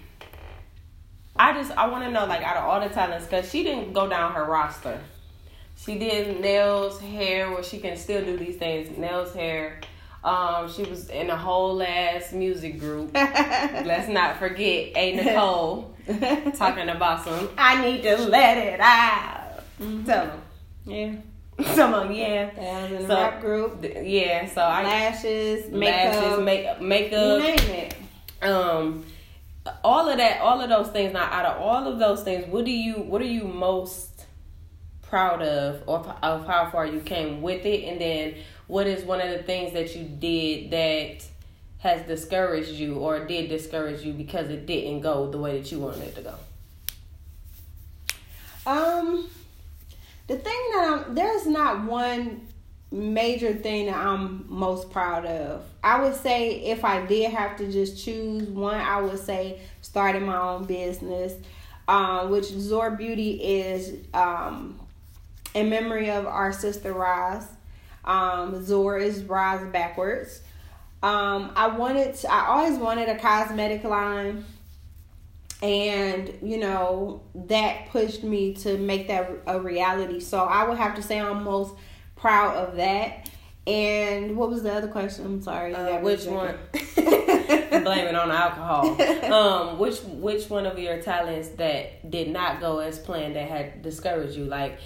I 1.34 1.54
just 1.54 1.70
I 1.72 1.88
want 1.88 2.04
to 2.04 2.10
know 2.10 2.26
like 2.26 2.42
out 2.42 2.58
of 2.58 2.64
all 2.64 2.80
the 2.86 2.94
talents, 2.94 3.26
cause 3.26 3.50
she 3.50 3.64
didn't 3.64 3.94
go 3.94 4.06
down 4.06 4.34
her 4.34 4.44
roster. 4.44 5.00
She 5.88 5.98
did 5.98 6.42
nails, 6.42 7.00
hair, 7.00 7.50
where 7.50 7.62
she 7.62 7.78
can 7.78 7.96
still 7.96 8.22
do 8.22 8.36
these 8.36 8.56
things. 8.56 8.98
Nails, 8.98 9.32
hair. 9.32 9.80
Um, 10.22 10.70
she 10.70 10.82
was 10.82 11.08
in 11.08 11.30
a 11.30 11.36
whole 11.36 11.82
ass 11.82 12.30
music 12.30 12.78
group. 12.78 13.10
Let's 13.14 14.06
not 14.06 14.36
forget 14.36 14.94
A 14.94 15.16
Nicole 15.16 15.96
talking 16.58 16.90
about 16.90 17.24
some. 17.24 17.48
I 17.56 17.82
need 17.82 18.02
to 18.02 18.18
let 18.18 18.58
it 18.58 18.80
out. 18.80 19.62
Mm-hmm. 19.80 20.04
Tell 20.04 20.26
them. 20.26 20.42
Yeah. 20.84 21.14
Some 21.74 22.12
yeah. 22.12 22.50
That 22.50 22.82
was 22.82 23.00
in 23.00 23.06
so, 23.08 23.14
rap 23.14 23.40
group. 23.40 23.82
Yeah, 24.02 24.46
so 24.46 24.60
I 24.60 24.82
lashes, 24.84 25.72
makeup, 25.72 26.22
lashes, 26.22 26.44
make, 26.44 26.80
makeup. 26.82 27.40
name 27.40 27.58
it. 27.70 27.94
Um, 28.42 29.06
all 29.82 30.08
of 30.08 30.18
that, 30.18 30.40
all 30.42 30.60
of 30.60 30.68
those 30.68 30.88
things. 30.88 31.14
Now, 31.14 31.24
out 31.24 31.46
of 31.46 31.62
all 31.62 31.88
of 31.88 31.98
those 31.98 32.22
things, 32.22 32.46
what 32.46 32.66
do 32.66 32.70
you, 32.70 32.96
what 32.96 33.22
are 33.22 33.24
you 33.24 33.44
most 33.44 34.07
proud 35.08 35.42
of 35.42 35.82
or 35.86 35.98
of 36.22 36.46
how 36.46 36.68
far 36.70 36.86
you 36.86 37.00
came 37.00 37.42
with 37.42 37.64
it 37.64 37.84
and 37.84 38.00
then 38.00 38.34
what 38.66 38.86
is 38.86 39.04
one 39.04 39.20
of 39.20 39.30
the 39.30 39.42
things 39.42 39.72
that 39.72 39.94
you 39.96 40.04
did 40.04 40.70
that 40.70 41.26
has 41.78 42.06
discouraged 42.06 42.70
you 42.70 42.96
or 42.96 43.24
did 43.24 43.48
discourage 43.48 44.02
you 44.02 44.12
because 44.12 44.50
it 44.50 44.66
didn't 44.66 45.00
go 45.00 45.30
the 45.30 45.38
way 45.38 45.58
that 45.58 45.72
you 45.72 45.78
wanted 45.78 46.02
it 46.02 46.14
to 46.14 46.22
go 46.22 46.34
um 48.66 49.28
the 50.28 50.36
thing 50.36 50.60
that 50.74 51.06
I'm, 51.06 51.14
there's 51.14 51.46
not 51.46 51.84
one 51.84 52.46
major 52.90 53.54
thing 53.54 53.86
that 53.86 53.96
I'm 53.96 54.44
most 54.48 54.90
proud 54.90 55.26
of. 55.26 55.64
I 55.82 56.02
would 56.02 56.14
say 56.14 56.60
if 56.64 56.84
I 56.84 57.04
did 57.06 57.30
have 57.32 57.56
to 57.58 57.70
just 57.70 58.02
choose 58.02 58.42
one, 58.44 58.76
I 58.80 59.00
would 59.00 59.18
say 59.18 59.60
starting 59.82 60.26
my 60.26 60.36
own 60.36 60.64
business, 60.64 61.34
um, 61.86 62.30
which 62.30 62.46
Zor 62.46 62.90
Beauty 62.92 63.32
is 63.42 63.94
um, 64.14 64.78
in 65.58 65.68
memory 65.68 66.10
of 66.10 66.26
our 66.26 66.52
sister 66.52 66.92
Roz. 66.92 67.44
Um, 68.04 68.64
Zor 68.64 68.98
is 68.98 69.24
Roz 69.24 69.60
backwards. 69.70 70.40
Um, 71.02 71.52
I 71.54 71.68
wanted, 71.68 72.14
to, 72.14 72.32
I 72.32 72.46
always 72.46 72.78
wanted 72.78 73.08
a 73.08 73.18
cosmetic 73.18 73.84
line, 73.84 74.44
and 75.62 76.32
you 76.42 76.58
know 76.58 77.22
that 77.34 77.90
pushed 77.90 78.22
me 78.22 78.54
to 78.54 78.78
make 78.78 79.08
that 79.08 79.30
a 79.46 79.60
reality. 79.60 80.20
So 80.20 80.40
I 80.40 80.68
would 80.68 80.78
have 80.78 80.94
to 80.94 81.02
say 81.02 81.20
I'm 81.20 81.44
most 81.44 81.74
proud 82.16 82.56
of 82.56 82.76
that. 82.76 83.28
And 83.66 84.36
what 84.36 84.48
was 84.48 84.62
the 84.62 84.72
other 84.72 84.88
question? 84.88 85.26
I'm 85.26 85.42
sorry. 85.42 85.74
Uh, 85.74 86.00
which 86.00 86.24
one? 86.24 86.56
Blame 86.96 88.06
it 88.06 88.14
on 88.14 88.30
alcohol. 88.30 88.96
Um, 89.28 89.78
which 89.78 90.00
which 90.04 90.48
one 90.48 90.64
of 90.64 90.78
your 90.78 91.02
talents 91.02 91.50
that 91.50 92.10
did 92.10 92.28
not 92.28 92.60
go 92.60 92.78
as 92.78 92.98
planned 92.98 93.36
that 93.36 93.46
had 93.46 93.82
discouraged 93.82 94.36
you? 94.36 94.46
Like, 94.46 94.78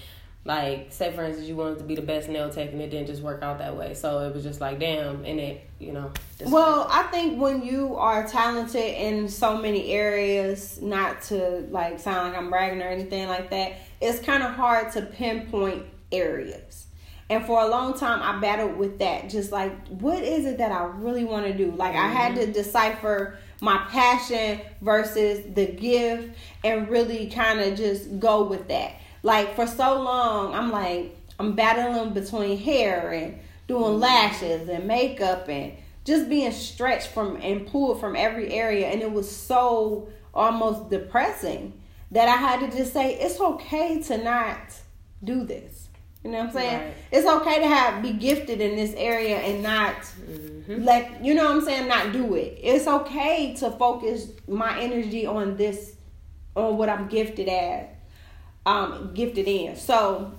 like 0.44 0.92
say 0.92 1.12
for 1.12 1.24
instance, 1.24 1.48
you 1.48 1.54
wanted 1.54 1.78
to 1.78 1.84
be 1.84 1.94
the 1.94 2.02
best 2.02 2.28
nail 2.28 2.50
tech 2.50 2.72
and 2.72 2.80
it 2.80 2.90
didn't 2.90 3.06
just 3.06 3.22
work 3.22 3.42
out 3.42 3.58
that 3.58 3.76
way. 3.76 3.94
So 3.94 4.20
it 4.20 4.34
was 4.34 4.42
just 4.42 4.60
like, 4.60 4.80
damn, 4.80 5.24
and 5.24 5.38
it, 5.38 5.68
you 5.78 5.92
know. 5.92 6.10
Well, 6.46 6.88
I 6.90 7.04
think 7.04 7.40
when 7.40 7.64
you 7.64 7.96
are 7.96 8.26
talented 8.26 8.80
in 8.80 9.28
so 9.28 9.56
many 9.56 9.92
areas, 9.92 10.82
not 10.82 11.22
to 11.22 11.66
like 11.70 12.00
sound 12.00 12.32
like 12.32 12.38
I'm 12.38 12.50
bragging 12.50 12.82
or 12.82 12.88
anything 12.88 13.28
like 13.28 13.50
that, 13.50 13.74
it's 14.00 14.18
kind 14.18 14.42
of 14.42 14.52
hard 14.54 14.92
to 14.92 15.02
pinpoint 15.02 15.84
areas. 16.10 16.86
And 17.30 17.46
for 17.46 17.62
a 17.62 17.68
long 17.68 17.96
time, 17.96 18.20
I 18.20 18.38
battled 18.40 18.76
with 18.76 18.98
that. 18.98 19.30
Just 19.30 19.52
like, 19.52 19.88
what 19.88 20.22
is 20.22 20.44
it 20.44 20.58
that 20.58 20.70
I 20.70 20.84
really 20.84 21.24
want 21.24 21.46
to 21.46 21.54
do? 21.54 21.70
Like, 21.70 21.94
mm-hmm. 21.94 22.04
I 22.04 22.08
had 22.08 22.34
to 22.34 22.42
mm-hmm. 22.42 22.52
decipher 22.52 23.38
my 23.62 23.78
passion 23.90 24.60
versus 24.82 25.54
the 25.54 25.66
gift 25.66 26.36
and 26.64 26.88
really 26.88 27.28
kind 27.28 27.60
of 27.60 27.78
just 27.78 28.18
go 28.18 28.42
with 28.42 28.68
that. 28.68 28.96
Like, 29.22 29.54
for 29.54 29.66
so 29.66 30.02
long, 30.02 30.54
I'm 30.54 30.70
like, 30.70 31.16
I'm 31.38 31.54
battling 31.54 32.12
between 32.12 32.58
hair 32.58 33.12
and 33.12 33.38
doing 33.68 34.00
lashes 34.00 34.68
and 34.68 34.86
makeup 34.86 35.48
and 35.48 35.74
just 36.04 36.28
being 36.28 36.52
stretched 36.52 37.08
from 37.08 37.36
and 37.36 37.66
pulled 37.66 38.00
from 38.00 38.16
every 38.16 38.52
area. 38.52 38.88
And 38.88 39.00
it 39.00 39.10
was 39.10 39.34
so 39.34 40.08
almost 40.34 40.90
depressing 40.90 41.80
that 42.10 42.28
I 42.28 42.36
had 42.36 42.60
to 42.60 42.76
just 42.76 42.92
say, 42.92 43.14
it's 43.14 43.40
okay 43.40 44.02
to 44.02 44.18
not 44.18 44.58
do 45.22 45.44
this 45.44 45.82
you 46.24 46.30
know 46.30 46.38
what 46.38 46.46
I'm 46.48 46.52
saying? 46.52 46.80
Right. 46.80 46.94
It's 47.10 47.26
okay 47.26 47.58
to 47.58 47.66
have 47.66 48.02
be 48.02 48.12
gifted 48.12 48.60
in 48.60 48.76
this 48.76 48.94
area 48.94 49.38
and 49.38 49.62
not 49.62 49.96
mm-hmm. 50.02 50.84
like 50.84 51.10
you 51.20 51.34
know 51.34 51.44
what 51.44 51.56
I'm 51.56 51.64
saying, 51.64 51.88
not 51.88 52.12
do 52.12 52.36
it. 52.36 52.60
It's 52.62 52.86
okay 52.86 53.54
to 53.54 53.72
focus 53.72 54.28
my 54.46 54.80
energy 54.80 55.26
on 55.26 55.56
this 55.56 55.96
on 56.54 56.76
what 56.76 56.88
I'm 56.88 57.08
gifted 57.08 57.48
at. 57.48 57.96
Um 58.66 59.12
gifted 59.14 59.48
in. 59.48 59.76
So 59.76 60.32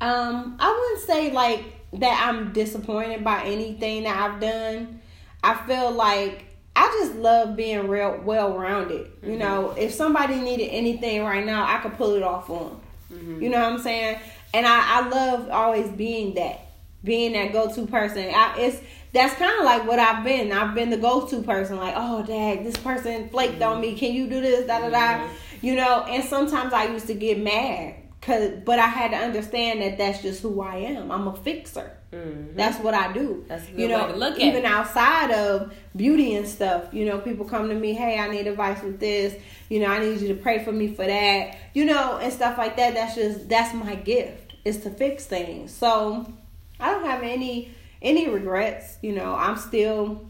um 0.00 0.56
I 0.58 0.70
wouldn't 0.70 1.06
say 1.06 1.32
like 1.32 1.64
that 1.94 2.26
I'm 2.28 2.52
disappointed 2.52 3.24
by 3.24 3.42
anything 3.44 4.04
that 4.04 4.16
I've 4.16 4.40
done. 4.40 5.00
I 5.42 5.54
feel 5.66 5.90
like 5.90 6.44
I 6.76 6.86
just 7.00 7.16
love 7.16 7.56
being 7.56 7.88
real 7.88 8.20
well 8.24 8.56
rounded. 8.56 9.06
Mm-hmm. 9.06 9.30
You 9.30 9.38
know, 9.38 9.70
if 9.70 9.94
somebody 9.94 10.40
needed 10.40 10.68
anything 10.68 11.24
right 11.24 11.44
now, 11.44 11.64
I 11.64 11.78
could 11.78 11.94
pull 11.94 12.14
it 12.14 12.22
off 12.22 12.50
on 12.50 12.68
them. 12.68 12.80
Mm-hmm. 13.12 13.42
You 13.42 13.50
know 13.50 13.62
what 13.62 13.72
I'm 13.72 13.78
saying? 13.78 14.20
and 14.54 14.66
I, 14.66 15.00
I 15.00 15.08
love 15.08 15.50
always 15.50 15.88
being 15.90 16.34
that, 16.34 16.68
being 17.04 17.32
that 17.32 17.52
go 17.52 17.72
to 17.72 17.86
person. 17.86 18.30
I, 18.34 18.54
it's 18.58 18.80
that's 19.12 19.34
kind 19.34 19.58
of 19.58 19.64
like 19.64 19.86
what 19.86 19.98
I've 19.98 20.24
been. 20.24 20.52
I've 20.52 20.74
been 20.74 20.90
the 20.90 20.96
go 20.96 21.26
to 21.26 21.42
person. 21.42 21.76
Like, 21.76 21.94
oh, 21.96 22.22
dad, 22.22 22.64
this 22.64 22.76
person 22.76 23.28
flaked 23.28 23.54
mm-hmm. 23.54 23.72
on 23.72 23.80
me. 23.80 23.96
Can 23.96 24.12
you 24.12 24.28
do 24.28 24.40
this? 24.40 24.66
Da 24.66 24.80
da 24.80 24.90
da. 24.90 25.28
You 25.60 25.76
know. 25.76 26.04
And 26.08 26.24
sometimes 26.24 26.72
I 26.72 26.84
used 26.92 27.06
to 27.08 27.14
get 27.14 27.38
mad, 27.38 27.96
cause 28.20 28.52
but 28.64 28.78
I 28.78 28.86
had 28.86 29.10
to 29.12 29.16
understand 29.16 29.82
that 29.82 29.98
that's 29.98 30.22
just 30.22 30.42
who 30.42 30.60
I 30.60 30.76
am. 30.76 31.10
I'm 31.10 31.28
a 31.28 31.36
fixer. 31.36 31.98
Mm-hmm. 32.12 32.56
That's 32.56 32.82
what 32.82 32.94
I 32.94 33.12
do. 33.12 33.44
That's 33.48 33.68
you 33.70 33.86
know, 33.86 34.14
look 34.14 34.38
even 34.38 34.64
outside 34.64 35.30
of 35.30 35.74
beauty 35.94 36.34
and 36.36 36.48
stuff. 36.48 36.94
You 36.94 37.04
know, 37.04 37.18
people 37.18 37.44
come 37.44 37.68
to 37.68 37.74
me, 37.74 37.92
hey, 37.92 38.18
I 38.18 38.28
need 38.28 38.46
advice 38.46 38.82
with 38.82 38.98
this. 38.98 39.34
You 39.68 39.80
know, 39.80 39.88
I 39.88 39.98
need 39.98 40.20
you 40.20 40.28
to 40.28 40.34
pray 40.34 40.64
for 40.64 40.72
me 40.72 40.94
for 40.94 41.06
that. 41.06 41.58
You 41.74 41.84
know, 41.84 42.16
and 42.16 42.32
stuff 42.32 42.56
like 42.56 42.76
that. 42.76 42.94
That's 42.94 43.14
just 43.14 43.48
that's 43.48 43.74
my 43.74 43.94
gift 43.94 44.54
is 44.64 44.78
to 44.78 44.90
fix 44.90 45.26
things. 45.26 45.72
So 45.72 46.32
I 46.80 46.92
don't 46.92 47.04
have 47.04 47.22
any 47.22 47.74
any 48.00 48.28
regrets. 48.28 48.96
You 49.02 49.12
know, 49.12 49.34
I'm 49.34 49.56
still 49.56 50.26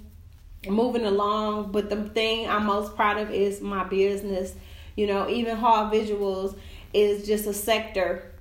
moving 0.69 1.05
along. 1.05 1.71
But 1.71 1.91
the 1.91 2.09
thing 2.09 2.49
I'm 2.49 2.67
most 2.67 2.97
proud 2.97 3.19
of 3.19 3.31
is 3.31 3.61
my 3.61 3.85
business. 3.85 4.53
You 4.99 5.07
know, 5.07 5.29
even 5.29 5.57
Hall 5.57 5.89
Visuals 5.89 6.59
is 6.93 7.25
just 7.25 7.47
a 7.47 7.55
sector. 7.55 8.33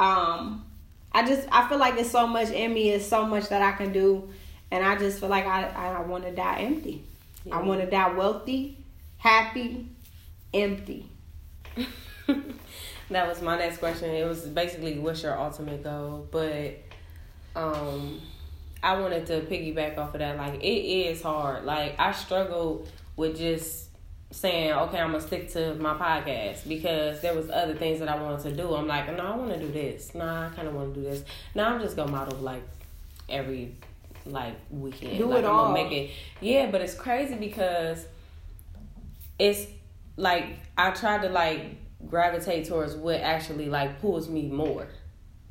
Um, 0.00 0.66
I 1.12 1.24
just 1.24 1.46
I 1.52 1.68
feel 1.68 1.78
like 1.78 1.96
it's 1.96 2.10
so 2.10 2.26
much 2.26 2.50
in 2.50 2.74
me. 2.74 2.90
It's 2.90 3.06
so 3.06 3.24
much 3.24 3.50
that 3.50 3.62
I 3.62 3.70
can 3.70 3.92
do, 3.92 4.28
and 4.72 4.84
I 4.84 4.96
just 4.96 5.20
feel 5.20 5.28
like 5.28 5.46
I 5.46 5.68
I 5.68 6.00
want 6.00 6.24
to 6.24 6.32
die 6.32 6.58
empty. 6.62 7.04
Yeah. 7.44 7.58
I 7.58 7.62
want 7.62 7.82
to 7.82 7.86
die 7.86 8.12
wealthy, 8.12 8.78
happy, 9.18 9.86
empty. 10.52 11.08
that 11.76 13.28
was 13.28 13.40
my 13.40 13.56
next 13.56 13.78
question. 13.78 14.10
It 14.10 14.26
was 14.26 14.40
basically 14.40 14.98
what's 14.98 15.22
your 15.22 15.38
ultimate 15.38 15.84
goal, 15.84 16.26
but 16.32 16.80
um, 17.54 18.20
I 18.82 18.98
wanted 18.98 19.24
to 19.26 19.42
piggyback 19.42 19.98
off 19.98 20.14
of 20.14 20.18
that. 20.18 20.36
Like 20.36 20.64
it 20.64 20.66
is 20.66 21.22
hard. 21.22 21.64
Like 21.64 21.94
I 22.00 22.10
struggle 22.10 22.88
with 23.14 23.38
just 23.38 23.86
saying, 24.36 24.72
okay, 24.72 24.98
I'm 24.98 25.12
gonna 25.12 25.20
stick 25.26 25.50
to 25.52 25.74
my 25.76 25.94
podcast 25.94 26.68
because 26.68 27.22
there 27.22 27.34
was 27.34 27.48
other 27.48 27.74
things 27.74 28.00
that 28.00 28.08
I 28.08 28.20
wanted 28.20 28.42
to 28.42 28.52
do. 28.54 28.74
I'm 28.74 28.86
like, 28.86 29.14
no, 29.16 29.24
I 29.24 29.34
want 29.34 29.52
to 29.52 29.58
do 29.58 29.72
this. 29.72 30.14
No, 30.14 30.26
I 30.26 30.50
kind 30.54 30.68
of 30.68 30.74
want 30.74 30.94
to 30.94 31.00
do 31.00 31.08
this. 31.08 31.24
Now 31.54 31.72
I'm 31.72 31.80
just 31.80 31.96
gonna 31.96 32.12
model 32.12 32.38
like 32.38 32.62
every 33.30 33.74
like 34.26 34.54
weekend. 34.70 35.16
Do 35.16 35.26
like, 35.26 35.38
it 35.38 35.44
all. 35.46 35.72
Make 35.72 35.90
it. 35.90 36.10
Yeah, 36.42 36.70
but 36.70 36.82
it's 36.82 36.94
crazy 36.94 37.34
because 37.34 38.04
it's 39.38 39.66
like 40.16 40.44
I 40.76 40.90
tried 40.90 41.22
to 41.22 41.30
like 41.30 41.76
gravitate 42.06 42.68
towards 42.68 42.94
what 42.94 43.20
actually 43.20 43.70
like 43.70 44.00
pulls 44.02 44.28
me 44.28 44.48
more. 44.48 44.86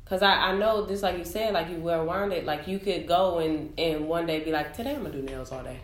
Cause 0.04 0.22
I, 0.22 0.34
I 0.34 0.56
know 0.56 0.86
just 0.86 1.02
like 1.02 1.18
you 1.18 1.24
said, 1.24 1.52
like 1.54 1.68
you 1.68 1.78
well 1.78 2.04
rounded, 2.04 2.44
like 2.44 2.68
you 2.68 2.78
could 2.78 3.08
go 3.08 3.40
and 3.40 3.76
and 3.76 4.06
one 4.06 4.26
day 4.26 4.44
be 4.44 4.52
like, 4.52 4.76
today 4.76 4.94
I'm 4.94 5.02
gonna 5.02 5.16
do 5.16 5.22
nails 5.22 5.50
all 5.50 5.64
day. 5.64 5.80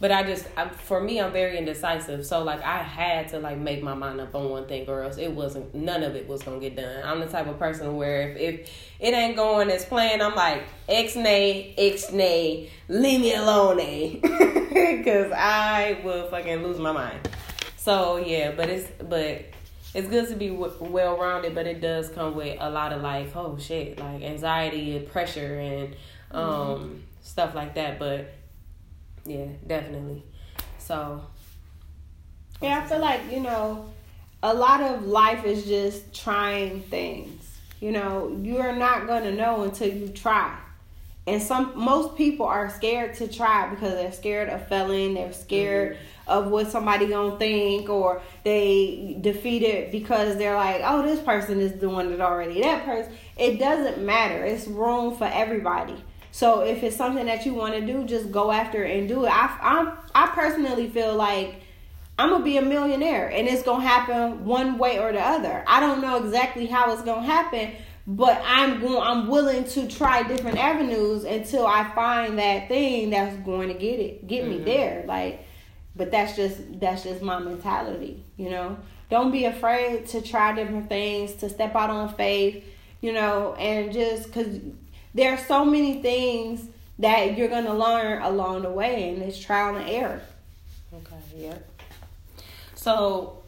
But 0.00 0.12
I 0.12 0.22
just, 0.22 0.46
I, 0.56 0.68
for 0.68 1.00
me, 1.00 1.20
I'm 1.20 1.32
very 1.32 1.58
indecisive. 1.58 2.24
So 2.24 2.44
like, 2.44 2.62
I 2.62 2.78
had 2.82 3.28
to 3.30 3.40
like 3.40 3.58
make 3.58 3.82
my 3.82 3.94
mind 3.94 4.20
up 4.20 4.32
on 4.34 4.48
one 4.48 4.66
thing, 4.66 4.88
or 4.88 5.02
else 5.02 5.18
it 5.18 5.32
wasn't. 5.32 5.74
None 5.74 6.04
of 6.04 6.14
it 6.14 6.28
was 6.28 6.42
gonna 6.42 6.60
get 6.60 6.76
done. 6.76 7.02
I'm 7.04 7.18
the 7.18 7.26
type 7.26 7.48
of 7.48 7.58
person 7.58 7.96
where 7.96 8.30
if, 8.30 8.36
if 8.36 8.86
it 9.00 9.14
ain't 9.14 9.34
going 9.34 9.70
as 9.70 9.84
planned, 9.84 10.22
I'm 10.22 10.36
like 10.36 10.62
X 10.88 11.16
nay, 11.16 11.74
X 11.76 12.12
nay, 12.12 12.70
leave 12.88 13.20
me 13.20 13.34
alone, 13.34 14.20
because 14.20 15.32
I 15.36 16.00
will 16.04 16.28
fucking 16.28 16.62
lose 16.62 16.78
my 16.78 16.92
mind. 16.92 17.28
So 17.76 18.18
yeah, 18.18 18.52
but 18.52 18.68
it's 18.68 18.88
but 19.02 19.46
it's 19.94 20.08
good 20.08 20.28
to 20.28 20.36
be 20.36 20.50
w- 20.50 20.76
well 20.80 21.16
rounded, 21.16 21.56
but 21.56 21.66
it 21.66 21.80
does 21.80 22.08
come 22.08 22.36
with 22.36 22.56
a 22.60 22.70
lot 22.70 22.92
of 22.92 23.02
like, 23.02 23.34
oh 23.34 23.58
shit, 23.58 23.98
like 23.98 24.22
anxiety 24.22 24.96
and 24.96 25.08
pressure 25.08 25.58
and 25.58 25.96
um 26.30 26.44
mm-hmm. 26.44 26.94
stuff 27.22 27.56
like 27.56 27.74
that. 27.74 27.98
But 27.98 28.34
yeah, 29.28 29.46
definitely. 29.66 30.24
So 30.78 31.22
yeah, 32.62 32.82
I 32.82 32.88
feel 32.88 32.98
like 32.98 33.30
you 33.30 33.40
know, 33.40 33.88
a 34.42 34.54
lot 34.54 34.80
of 34.80 35.06
life 35.06 35.44
is 35.44 35.64
just 35.64 36.14
trying 36.14 36.82
things. 36.82 37.58
You 37.80 37.92
know, 37.92 38.36
you 38.42 38.58
are 38.58 38.74
not 38.74 39.06
gonna 39.06 39.32
know 39.32 39.62
until 39.62 39.92
you 39.92 40.08
try. 40.08 40.58
And 41.26 41.42
some 41.42 41.72
most 41.76 42.16
people 42.16 42.46
are 42.46 42.70
scared 42.70 43.14
to 43.16 43.28
try 43.28 43.68
because 43.68 43.92
they're 43.92 44.12
scared 44.12 44.48
of 44.48 44.66
failing. 44.66 45.12
They're 45.12 45.34
scared 45.34 45.96
mm-hmm. 45.96 46.30
of 46.30 46.50
what 46.50 46.70
somebody 46.70 47.06
gonna 47.06 47.38
think, 47.38 47.90
or 47.90 48.22
they 48.44 49.18
defeated 49.20 49.92
because 49.92 50.38
they're 50.38 50.56
like, 50.56 50.80
"Oh, 50.82 51.02
this 51.02 51.20
person 51.20 51.60
is 51.60 51.72
one 51.84 52.10
that 52.10 52.22
already 52.22 52.62
that 52.62 52.86
person." 52.86 53.12
It 53.36 53.58
doesn't 53.58 54.04
matter. 54.04 54.42
It's 54.42 54.66
room 54.66 55.16
for 55.16 55.26
everybody. 55.26 56.02
So 56.30 56.60
if 56.60 56.82
it's 56.82 56.96
something 56.96 57.26
that 57.26 57.46
you 57.46 57.54
want 57.54 57.74
to 57.74 57.80
do, 57.84 58.04
just 58.04 58.30
go 58.30 58.50
after 58.50 58.84
it 58.84 58.98
and 58.98 59.08
do 59.08 59.24
it. 59.24 59.28
I 59.28 59.56
I 59.60 60.24
I 60.24 60.26
personally 60.28 60.88
feel 60.88 61.14
like 61.14 61.62
I'm 62.18 62.30
gonna 62.30 62.44
be 62.44 62.56
a 62.56 62.62
millionaire, 62.62 63.28
and 63.28 63.48
it's 63.48 63.62
gonna 63.62 63.86
happen 63.86 64.44
one 64.44 64.78
way 64.78 64.98
or 64.98 65.12
the 65.12 65.20
other. 65.20 65.64
I 65.66 65.80
don't 65.80 66.00
know 66.00 66.24
exactly 66.24 66.66
how 66.66 66.92
it's 66.92 67.02
gonna 67.02 67.26
happen 67.26 67.72
but 68.10 68.40
I'm 68.46 68.80
going 68.80 69.02
I'm 69.02 69.28
willing 69.28 69.64
to 69.64 69.86
try 69.86 70.22
different 70.22 70.56
avenues 70.56 71.24
until 71.24 71.66
I 71.66 71.84
find 71.90 72.38
that 72.38 72.66
thing 72.66 73.10
that's 73.10 73.36
going 73.44 73.68
to 73.68 73.74
get 73.74 74.00
it 74.00 74.26
get 74.26 74.44
mm-hmm. 74.44 74.58
me 74.60 74.64
there 74.64 75.04
like 75.06 75.46
but 75.94 76.10
that's 76.10 76.34
just 76.34 76.80
that's 76.80 77.02
just 77.02 77.20
my 77.20 77.38
mentality 77.38 78.24
you 78.38 78.48
know 78.48 78.78
don't 79.10 79.30
be 79.30 79.44
afraid 79.44 80.06
to 80.06 80.22
try 80.22 80.54
different 80.54 80.88
things 80.88 81.34
to 81.34 81.50
step 81.50 81.76
out 81.76 81.90
on 81.90 82.14
faith 82.14 82.64
you 83.00 83.12
know, 83.12 83.54
and 83.54 83.92
just 83.92 84.24
because 84.24 84.58
there 85.14 85.32
are 85.32 85.38
so 85.38 85.64
many 85.64 86.02
things 86.02 86.68
that 86.98 87.36
you're 87.36 87.48
gonna 87.48 87.74
learn 87.74 88.22
along 88.22 88.62
the 88.62 88.70
way, 88.70 89.10
and 89.10 89.22
it's 89.22 89.38
trial 89.38 89.76
and 89.76 89.88
error. 89.88 90.20
Okay, 90.92 91.16
yeah. 91.36 91.58
So, 92.74 93.42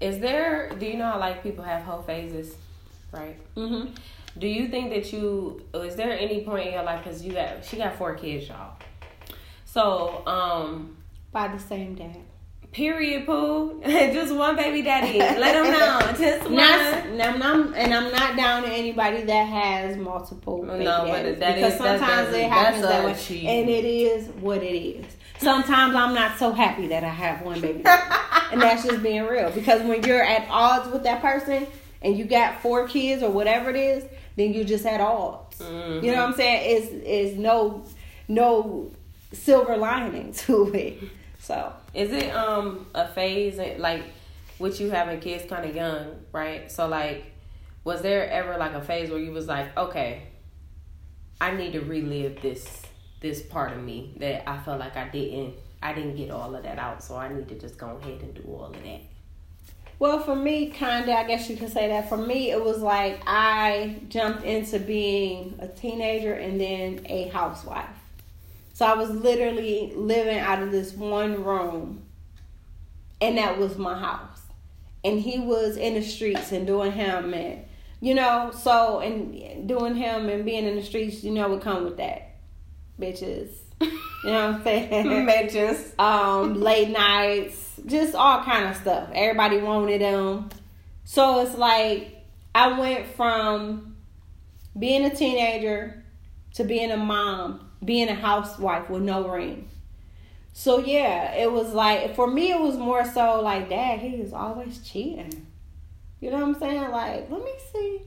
is 0.00 0.18
there? 0.18 0.70
Do 0.78 0.86
you 0.86 0.96
know 0.96 1.06
how 1.06 1.18
like 1.18 1.42
people 1.42 1.64
have 1.64 1.82
whole 1.82 2.02
phases, 2.02 2.54
right? 3.12 3.36
Mm-hmm. 3.56 3.92
Do 4.38 4.46
you 4.46 4.68
think 4.68 4.90
that 4.90 5.12
you? 5.12 5.62
Is 5.74 5.96
there 5.96 6.12
any 6.12 6.42
point 6.42 6.66
in 6.68 6.72
your 6.74 6.82
life 6.82 7.04
because 7.04 7.24
you 7.24 7.32
got 7.32 7.64
she 7.64 7.76
got 7.76 7.96
four 7.96 8.14
kids, 8.14 8.48
y'all. 8.48 8.76
So, 9.64 10.26
um, 10.26 10.96
By 11.32 11.48
the 11.48 11.58
same 11.58 11.94
dad. 11.94 12.16
Period, 12.72 13.26
poo. 13.26 13.80
Just 13.86 14.34
one 14.34 14.56
baby 14.56 14.82
daddy. 14.82 15.18
Let 15.18 15.52
them 15.52 15.72
know. 15.72 16.12
Just 16.18 16.44
one. 16.44 16.56
Not, 16.56 17.06
and 17.06 17.22
I'm 17.22 17.38
not, 17.38 17.76
and 17.76 17.94
I'm 17.94 18.10
not 18.12 18.36
down 18.36 18.62
to 18.64 18.68
anybody 18.68 19.22
that 19.22 19.44
has 19.44 19.96
multiple. 19.96 20.62
No, 20.64 20.74
baby 21.04 21.30
but 21.32 21.40
daddies, 21.40 21.62
because 21.64 21.72
is- 21.74 21.78
sometimes 21.78 22.34
it 22.34 22.48
happens 22.50 22.82
that 22.82 23.04
way, 23.04 23.14
cheat. 23.14 23.44
and 23.44 23.68
it 23.68 23.84
is 23.84 24.28
what 24.40 24.62
it 24.62 24.76
is. 24.76 25.04
Sometimes 25.38 25.94
I'm 25.96 26.14
not 26.14 26.38
so 26.38 26.52
happy 26.52 26.86
that 26.88 27.02
I 27.02 27.08
have 27.08 27.42
one 27.42 27.60
baby, 27.60 27.82
daddy. 27.82 28.16
and 28.52 28.60
that's 28.62 28.84
just 28.84 29.02
being 29.02 29.24
real. 29.24 29.50
Because 29.50 29.82
when 29.82 30.02
you're 30.04 30.22
at 30.22 30.46
odds 30.48 30.92
with 30.92 31.02
that 31.02 31.20
person 31.20 31.66
and 32.00 32.16
you 32.16 32.24
got 32.24 32.62
four 32.62 32.86
kids 32.86 33.22
or 33.24 33.30
whatever 33.30 33.70
it 33.70 33.76
is, 33.76 34.04
then 34.36 34.52
you 34.54 34.62
just 34.64 34.86
at 34.86 35.00
odds. 35.00 35.58
Mhm. 35.58 36.02
You 36.04 36.12
know 36.12 36.18
what 36.18 36.28
I'm 36.28 36.34
saying? 36.34 36.82
Is 36.82 36.88
is 37.32 37.38
no 37.38 37.82
no 38.28 38.90
silver 39.32 39.76
lining 39.76 40.32
to 40.46 40.72
it. 40.74 40.98
So 41.40 41.72
Is 41.94 42.10
it 42.12 42.34
um 42.34 42.86
a 42.94 43.06
phase 43.08 43.58
like 43.78 44.04
with 44.58 44.80
you 44.80 44.90
having 44.90 45.20
kids 45.20 45.44
kind 45.48 45.68
of 45.68 45.74
young, 45.74 46.20
right? 46.32 46.70
So 46.70 46.86
like, 46.88 47.32
was 47.84 48.00
there 48.02 48.30
ever 48.30 48.56
like 48.56 48.72
a 48.72 48.82
phase 48.82 49.10
where 49.10 49.18
you 49.18 49.32
was 49.32 49.48
like, 49.48 49.76
okay, 49.76 50.22
I 51.40 51.50
need 51.50 51.72
to 51.72 51.80
relive 51.80 52.40
this 52.40 52.82
this 53.20 53.42
part 53.42 53.72
of 53.72 53.82
me 53.82 54.14
that 54.18 54.48
I 54.48 54.58
felt 54.58 54.80
like 54.80 54.96
I 54.96 55.08
didn't 55.08 55.54
I 55.82 55.92
didn't 55.92 56.16
get 56.16 56.30
all 56.30 56.54
of 56.54 56.62
that 56.62 56.78
out, 56.78 57.02
so 57.02 57.16
I 57.16 57.32
need 57.32 57.48
to 57.48 57.58
just 57.58 57.76
go 57.76 57.98
ahead 58.00 58.20
and 58.22 58.34
do 58.34 58.42
all 58.46 58.66
of 58.66 58.72
that. 58.72 59.00
Well, 59.98 60.18
for 60.20 60.34
me, 60.34 60.70
kinda, 60.70 61.12
I 61.12 61.24
guess 61.24 61.48
you 61.48 61.56
could 61.56 61.70
say 61.70 61.88
that. 61.88 62.08
For 62.08 62.16
me, 62.16 62.50
it 62.50 62.62
was 62.62 62.78
like 62.78 63.22
I 63.26 64.00
jumped 64.08 64.44
into 64.44 64.78
being 64.78 65.56
a 65.60 65.68
teenager 65.68 66.34
and 66.34 66.60
then 66.60 67.06
a 67.06 67.28
housewife. 67.28 68.01
So 68.82 68.88
I 68.88 68.94
was 68.94 69.10
literally 69.10 69.92
living 69.94 70.38
out 70.40 70.60
of 70.60 70.72
this 70.72 70.92
one 70.92 71.44
room, 71.44 72.02
and 73.20 73.38
that 73.38 73.56
was 73.56 73.78
my 73.78 73.96
house. 73.96 74.40
And 75.04 75.20
he 75.20 75.38
was 75.38 75.76
in 75.76 75.94
the 75.94 76.02
streets 76.02 76.50
and 76.50 76.66
doing 76.66 76.90
him, 76.90 77.32
and 77.32 77.64
you 78.00 78.12
know, 78.12 78.50
so 78.50 78.98
and 78.98 79.68
doing 79.68 79.94
him 79.94 80.28
and 80.28 80.44
being 80.44 80.66
in 80.66 80.74
the 80.74 80.82
streets, 80.82 81.22
you 81.22 81.30
know, 81.30 81.48
would 81.50 81.62
come 81.62 81.84
with 81.84 81.98
that, 81.98 82.38
bitches. 83.00 83.50
You 83.80 83.90
know 84.24 84.48
what 84.50 84.54
I'm 84.56 84.64
saying? 84.64 85.26
Mentions. 85.26 85.94
um, 86.00 86.60
late 86.60 86.90
nights, 86.90 87.80
just 87.86 88.16
all 88.16 88.42
kind 88.42 88.68
of 88.68 88.74
stuff. 88.74 89.10
Everybody 89.14 89.58
wanted 89.58 90.00
them. 90.00 90.50
So 91.04 91.38
it's 91.46 91.56
like 91.56 92.16
I 92.52 92.76
went 92.80 93.06
from 93.06 93.94
being 94.76 95.04
a 95.04 95.14
teenager 95.14 96.04
to 96.54 96.64
being 96.64 96.90
a 96.90 96.96
mom, 96.96 97.68
being 97.84 98.08
a 98.08 98.14
housewife 98.14 98.88
with 98.88 99.02
no 99.02 99.28
ring. 99.28 99.68
So 100.52 100.78
yeah, 100.78 101.34
it 101.34 101.50
was 101.50 101.72
like 101.72 102.14
for 102.14 102.26
me 102.26 102.52
it 102.52 102.60
was 102.60 102.76
more 102.76 103.04
so 103.04 103.40
like 103.40 103.68
dad, 103.68 104.00
he 104.00 104.16
is 104.16 104.32
always 104.32 104.78
cheating. 104.80 105.46
You 106.20 106.30
know 106.30 106.38
what 106.38 106.56
I'm 106.56 106.60
saying? 106.60 106.90
Like, 106.90 107.30
let 107.30 107.42
me 107.42 107.52
see. 107.72 108.02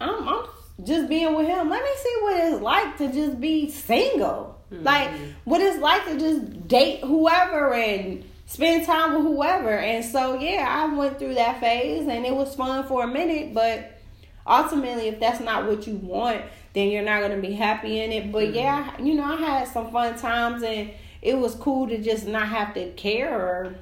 I'm 0.00 0.28
I'm 0.28 0.44
just 0.84 1.08
being 1.08 1.34
with 1.34 1.46
him. 1.46 1.68
Let 1.68 1.82
me 1.82 1.90
see 1.96 2.16
what 2.22 2.52
it's 2.52 2.62
like 2.62 2.96
to 2.98 3.12
just 3.12 3.40
be 3.40 3.70
single. 3.70 4.60
Mm-hmm. 4.72 4.84
Like 4.84 5.10
what 5.44 5.60
it's 5.60 5.78
like 5.78 6.04
to 6.06 6.18
just 6.18 6.68
date 6.68 7.00
whoever 7.00 7.74
and 7.74 8.24
spend 8.46 8.86
time 8.86 9.14
with 9.14 9.24
whoever. 9.24 9.76
And 9.76 10.04
so 10.04 10.38
yeah, 10.38 10.66
I 10.68 10.94
went 10.94 11.18
through 11.18 11.34
that 11.34 11.60
phase 11.60 12.06
and 12.06 12.24
it 12.24 12.34
was 12.34 12.54
fun 12.54 12.86
for 12.86 13.04
a 13.04 13.08
minute, 13.08 13.54
but 13.54 13.91
ultimately 14.46 15.08
if 15.08 15.20
that's 15.20 15.40
not 15.40 15.66
what 15.66 15.86
you 15.86 15.96
want, 15.96 16.42
then 16.74 16.88
you're 16.88 17.04
not 17.04 17.20
gonna 17.22 17.40
be 17.40 17.52
happy 17.52 18.00
in 18.00 18.12
it. 18.12 18.32
But 18.32 18.52
yeah, 18.54 18.92
you 19.00 19.14
know, 19.14 19.24
I 19.24 19.36
had 19.36 19.68
some 19.68 19.90
fun 19.90 20.16
times 20.18 20.62
and 20.62 20.90
it 21.20 21.38
was 21.38 21.54
cool 21.54 21.88
to 21.88 21.98
just 21.98 22.26
not 22.26 22.48
have 22.48 22.74
to 22.74 22.90
care 22.92 23.34
or 23.34 23.74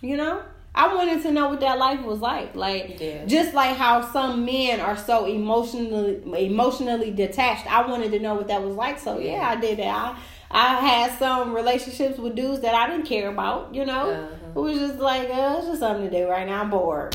you 0.00 0.16
know? 0.16 0.42
I 0.72 0.94
wanted 0.94 1.22
to 1.22 1.32
know 1.32 1.48
what 1.48 1.60
that 1.60 1.78
life 1.78 2.02
was 2.02 2.20
like. 2.20 2.54
Like 2.54 3.00
Yeah. 3.00 3.24
just 3.26 3.54
like 3.54 3.76
how 3.76 4.08
some 4.12 4.44
men 4.44 4.80
are 4.80 4.96
so 4.96 5.26
emotionally 5.26 6.22
emotionally 6.46 7.10
detached. 7.10 7.66
I 7.70 7.86
wanted 7.86 8.12
to 8.12 8.20
know 8.20 8.34
what 8.34 8.48
that 8.48 8.62
was 8.62 8.76
like. 8.76 8.98
So 8.98 9.18
yeah, 9.18 9.48
I 9.48 9.56
did 9.56 9.78
that. 9.78 9.94
I 9.94 10.16
I 10.52 10.74
had 10.80 11.18
some 11.18 11.54
relationships 11.54 12.18
with 12.18 12.34
dudes 12.34 12.60
that 12.62 12.74
I 12.74 12.88
didn't 12.90 13.06
care 13.06 13.28
about, 13.28 13.72
you 13.74 13.84
know. 13.84 14.10
Uh-huh. 14.10 14.50
It 14.56 14.58
was 14.60 14.78
just 14.80 14.98
like, 14.98 15.28
uh, 15.30 15.56
it's 15.58 15.66
just 15.68 15.78
something 15.80 16.10
to 16.10 16.18
do 16.18 16.28
right 16.28 16.44
now. 16.46 16.62
I'm 16.62 16.70
bored. 16.70 17.14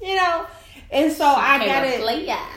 You 0.00 0.14
know? 0.14 0.46
And 0.90 1.12
so 1.12 1.26
I 1.26 1.58
got 1.66 1.84
it. 1.84 2.00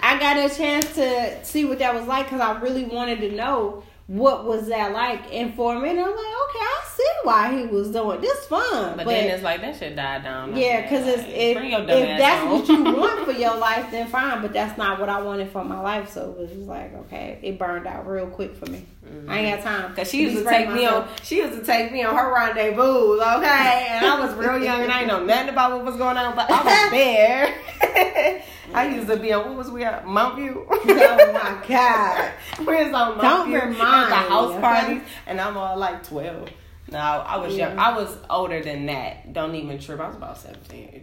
I 0.01 0.17
got 0.19 0.37
a 0.37 0.55
chance 0.55 0.93
to 0.95 1.43
see 1.45 1.65
what 1.65 1.79
that 1.79 1.93
was 1.93 2.05
like 2.07 2.25
because 2.27 2.39
I 2.41 2.59
really 2.61 2.85
wanted 2.85 3.19
to 3.21 3.31
know 3.31 3.83
what 4.07 4.45
was 4.45 4.67
that 4.67 4.91
like. 4.91 5.33
And 5.33 5.53
for 5.53 5.75
a 5.75 5.79
minute, 5.79 6.01
I'm 6.01 6.09
like, 6.09 6.17
okay, 6.17 6.59
I 6.59 6.83
see 6.95 7.03
why 7.23 7.57
he 7.57 7.65
was 7.67 7.91
doing 7.91 8.19
this. 8.21 8.45
Fun, 8.45 8.97
But, 8.97 9.05
then 9.07 9.29
it's 9.29 9.43
like 9.43 9.61
that 9.61 9.77
shit 9.77 9.95
died 9.95 10.23
down. 10.23 10.57
yeah, 10.57 10.81
because 10.81 11.07
it's 11.07 11.23
Like, 11.23 11.31
if, 11.31 11.57
bring 11.57 11.71
your 11.71 11.79
dumb 11.85 11.89
if 11.97 12.19
that's 12.19 12.43
home. 12.43 12.59
what 12.59 12.67
you 12.67 12.99
want 12.99 13.25
for 13.25 13.31
your 13.31 13.57
life, 13.69 13.89
then 13.91 14.07
fine. 14.07 14.41
But 14.41 14.51
that's 14.51 14.77
not 14.77 14.99
what 14.99 15.07
I 15.07 15.21
wanted 15.21 15.49
for 15.49 15.63
my 15.63 15.79
life. 15.79 16.11
So 16.11 16.31
it 16.31 16.37
was 16.37 16.51
just 16.51 16.67
like, 16.67 16.93
okay, 16.93 17.39
it 17.41 17.57
burned 17.57 17.87
out 17.87 18.07
real 18.07 18.27
quick 18.27 18.55
for 18.55 18.69
me. 18.69 18.85
I 19.27 19.39
ain't 19.39 19.63
got 19.63 19.71
mm-hmm. 19.71 19.83
time. 19.83 19.95
Cause 19.95 20.09
she 20.09 20.23
used 20.23 20.37
to 20.37 20.43
take 20.43 20.71
me 20.71 20.85
on. 20.85 21.07
She 21.23 21.37
used 21.37 21.59
to 21.59 21.65
take 21.65 21.91
me 21.91 22.03
on 22.03 22.15
her 22.15 22.33
rendezvous, 22.33 23.19
okay? 23.21 23.87
And 23.89 24.05
I 24.05 24.19
was 24.25 24.33
real 24.35 24.57
young 24.57 24.81
and 24.81 24.91
I 24.91 24.99
didn't 24.99 25.07
know 25.09 25.25
nothing 25.25 25.49
about 25.49 25.71
what 25.71 25.85
was 25.85 25.97
going 25.97 26.17
on, 26.17 26.35
but 26.35 26.49
I 26.49 26.63
was 26.63 26.91
there. 27.81 28.43
I 28.73 28.87
used 28.95 29.07
to 29.07 29.17
be 29.17 29.33
on. 29.33 29.45
What 29.47 29.57
was 29.57 29.69
we 29.71 29.83
at? 29.83 30.05
Mount 30.07 30.35
View. 30.37 30.65
Oh 30.71 31.33
my 31.33 31.63
god. 31.67 32.31
we 32.59 32.65
was 32.65 32.85
on 32.93 33.17
Mount 33.17 33.21
Don't 33.21 33.47
View 33.47 33.57
at 33.57 33.67
remind 33.69 34.11
the 34.11 34.15
house 34.15 34.59
parties, 34.59 35.01
and 35.27 35.39
I'm 35.41 35.57
all 35.57 35.77
like 35.77 36.03
twelve. 36.07 36.49
No, 36.91 36.97
I 36.99 37.37
was 37.37 37.55
young. 37.55 37.77
I 37.79 37.95
was 37.97 38.15
older 38.29 38.61
than 38.61 38.85
that. 38.87 39.31
Don't 39.33 39.55
even 39.55 39.79
trip. 39.79 39.99
I 40.01 40.07
was 40.07 40.15
about 40.17 40.37
17, 40.37 41.01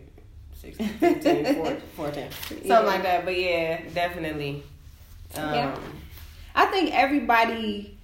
16, 0.61 0.87
15, 0.87 1.55
14, 1.55 1.81
14. 1.97 2.31
something 2.31 2.67
Yeah. 2.67 2.79
like 2.81 3.03
that. 3.05 3.25
But 3.25 3.39
yeah, 3.39 3.81
definitely. 3.95 4.63
Um, 5.35 5.55
Yeah. 5.55 5.79
I 6.55 6.67
think 6.67 6.93
everybody. 6.95 7.97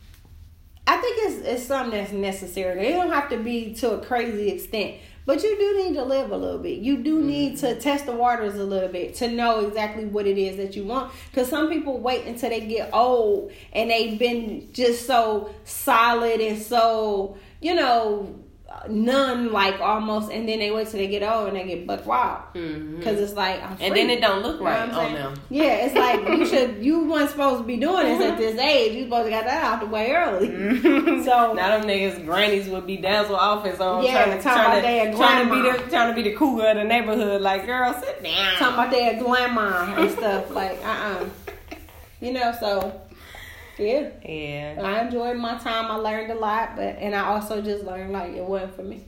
I 0.86 0.96
think 0.98 1.16
it's 1.20 1.46
it's 1.46 1.62
something 1.64 1.98
that's 1.98 2.12
necessary. 2.12 2.86
It 2.88 2.92
don't 2.92 3.10
have 3.12 3.28
to 3.30 3.36
be 3.38 3.74
to 3.76 3.92
a 3.92 4.04
crazy 4.04 4.48
extent, 4.50 4.96
but 5.26 5.42
you 5.42 5.56
do 5.56 5.84
need 5.84 5.94
to 5.94 6.04
live 6.04 6.30
a 6.30 6.36
little 6.36 6.58
bit. 6.58 6.80
You 6.80 6.98
do 6.98 7.18
mm-hmm. 7.18 7.26
need 7.26 7.58
to 7.58 7.78
test 7.80 8.06
the 8.06 8.12
waters 8.12 8.54
a 8.54 8.64
little 8.64 8.88
bit 8.88 9.14
to 9.16 9.28
know 9.28 9.66
exactly 9.66 10.04
what 10.04 10.26
it 10.26 10.38
is 10.38 10.56
that 10.58 10.76
you 10.76 10.84
want. 10.84 11.12
Because 11.30 11.48
some 11.48 11.68
people 11.68 11.98
wait 11.98 12.26
until 12.26 12.50
they 12.50 12.60
get 12.60 12.90
old 12.92 13.52
and 13.72 13.90
they've 13.90 14.18
been 14.18 14.68
just 14.72 15.06
so 15.06 15.54
solid 15.64 16.40
and 16.40 16.60
so 16.60 17.36
you 17.60 17.74
know 17.74 18.43
none 18.88 19.52
like 19.52 19.80
almost, 19.80 20.30
and 20.30 20.48
then 20.48 20.58
they 20.58 20.70
wait 20.70 20.88
till 20.88 20.98
they 21.00 21.06
get 21.06 21.22
old 21.22 21.48
and 21.48 21.56
they 21.56 21.64
get 21.66 21.86
buck 21.86 22.04
wild. 22.06 22.42
Because 22.52 23.20
it's 23.20 23.34
like 23.34 23.62
I'm 23.62 23.76
And 23.80 23.94
then 23.96 24.10
it 24.10 24.20
don't 24.20 24.42
look 24.42 24.58
You 24.58 24.64
know 24.64 24.70
right 24.70 24.90
on 24.92 25.12
them. 25.14 25.34
Yeah, 25.50 25.86
it's 25.86 25.94
like 25.94 26.20
you 26.28 26.46
should. 26.50 26.84
You 26.84 27.04
weren't 27.10 27.30
supposed 27.30 27.60
to 27.62 27.64
be 27.66 27.76
doing 27.76 28.06
this 28.06 28.24
at 28.30 28.38
this 28.38 28.58
age. 28.58 28.94
You 28.94 29.04
supposed 29.04 29.24
to 29.26 29.30
got 29.30 29.44
that 29.44 29.64
out 29.64 29.80
the 29.80 29.86
way 29.86 30.12
early. 30.12 30.48
So- 31.24 31.52
now 31.54 31.78
them 31.78 31.88
niggas 31.88 32.24
grannies 32.24 32.68
would 32.68 32.86
be 32.86 32.96
dazzle 32.98 33.36
office 33.36 33.80
on 33.80 34.02
Yeah, 34.04 34.24
trying 34.24 34.36
to 34.36 34.42
trying 34.42 35.10
to, 35.12 35.16
trying 35.16 35.48
to 35.48 35.54
be 35.54 35.62
the 35.62 35.90
trying 35.90 36.14
to 36.14 36.22
be 36.22 36.28
the 36.28 36.36
cougar 36.36 36.66
of 36.68 36.76
the 36.76 36.84
neighborhood. 36.84 37.40
Like 37.42 37.66
girl, 37.66 37.94
sit 38.00 38.22
down. 38.22 38.56
Talking 38.56 38.74
about 38.74 38.90
their 38.90 39.22
grandma 39.22 39.94
and 39.96 40.10
stuff. 40.10 40.50
Like, 40.50 40.78
uh, 40.84 40.88
uh 40.88 41.24
You 42.20 42.32
know. 42.32 42.52
So, 42.58 43.00
yeah. 43.78 44.08
yeah. 44.24 44.80
I 44.82 45.04
enjoyed 45.06 45.36
my 45.36 45.58
time. 45.58 45.90
I 45.90 45.96
learned 45.96 46.30
a 46.30 46.34
lot, 46.36 46.76
but 46.76 46.96
and 46.98 47.14
I 47.14 47.26
also 47.26 47.60
just 47.60 47.84
learned 47.84 48.12
like 48.12 48.32
it 48.32 48.44
wasn't 48.44 48.76
for 48.76 48.82
me. 48.82 49.04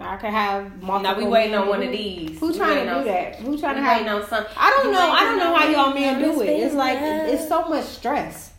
I 0.00 0.16
could 0.16 0.30
have 0.30 0.82
multiple. 0.82 1.00
Now 1.00 1.18
we 1.18 1.26
waiting 1.26 1.54
on 1.54 1.68
one 1.68 1.82
of 1.82 1.92
these. 1.92 2.38
Who 2.40 2.54
trying 2.56 2.86
to 2.86 2.94
do 2.94 3.04
that? 3.04 3.36
Who 3.36 3.58
trying 3.58 3.76
to 3.76 3.82
have? 3.82 4.06
on 4.06 4.26
some. 4.26 4.46
I 4.56 4.70
don't 4.70 4.92
know. 4.92 5.10
I 5.10 5.24
don't 5.24 5.38
know 5.38 5.54
how 5.54 5.68
y'all 5.68 5.94
men 5.94 6.20
do 6.20 6.40
it. 6.40 6.48
It's 6.48 6.74
like 6.74 6.98
it's 7.00 7.46
so 7.48 7.68
much 7.68 7.84
stress. 7.84 8.52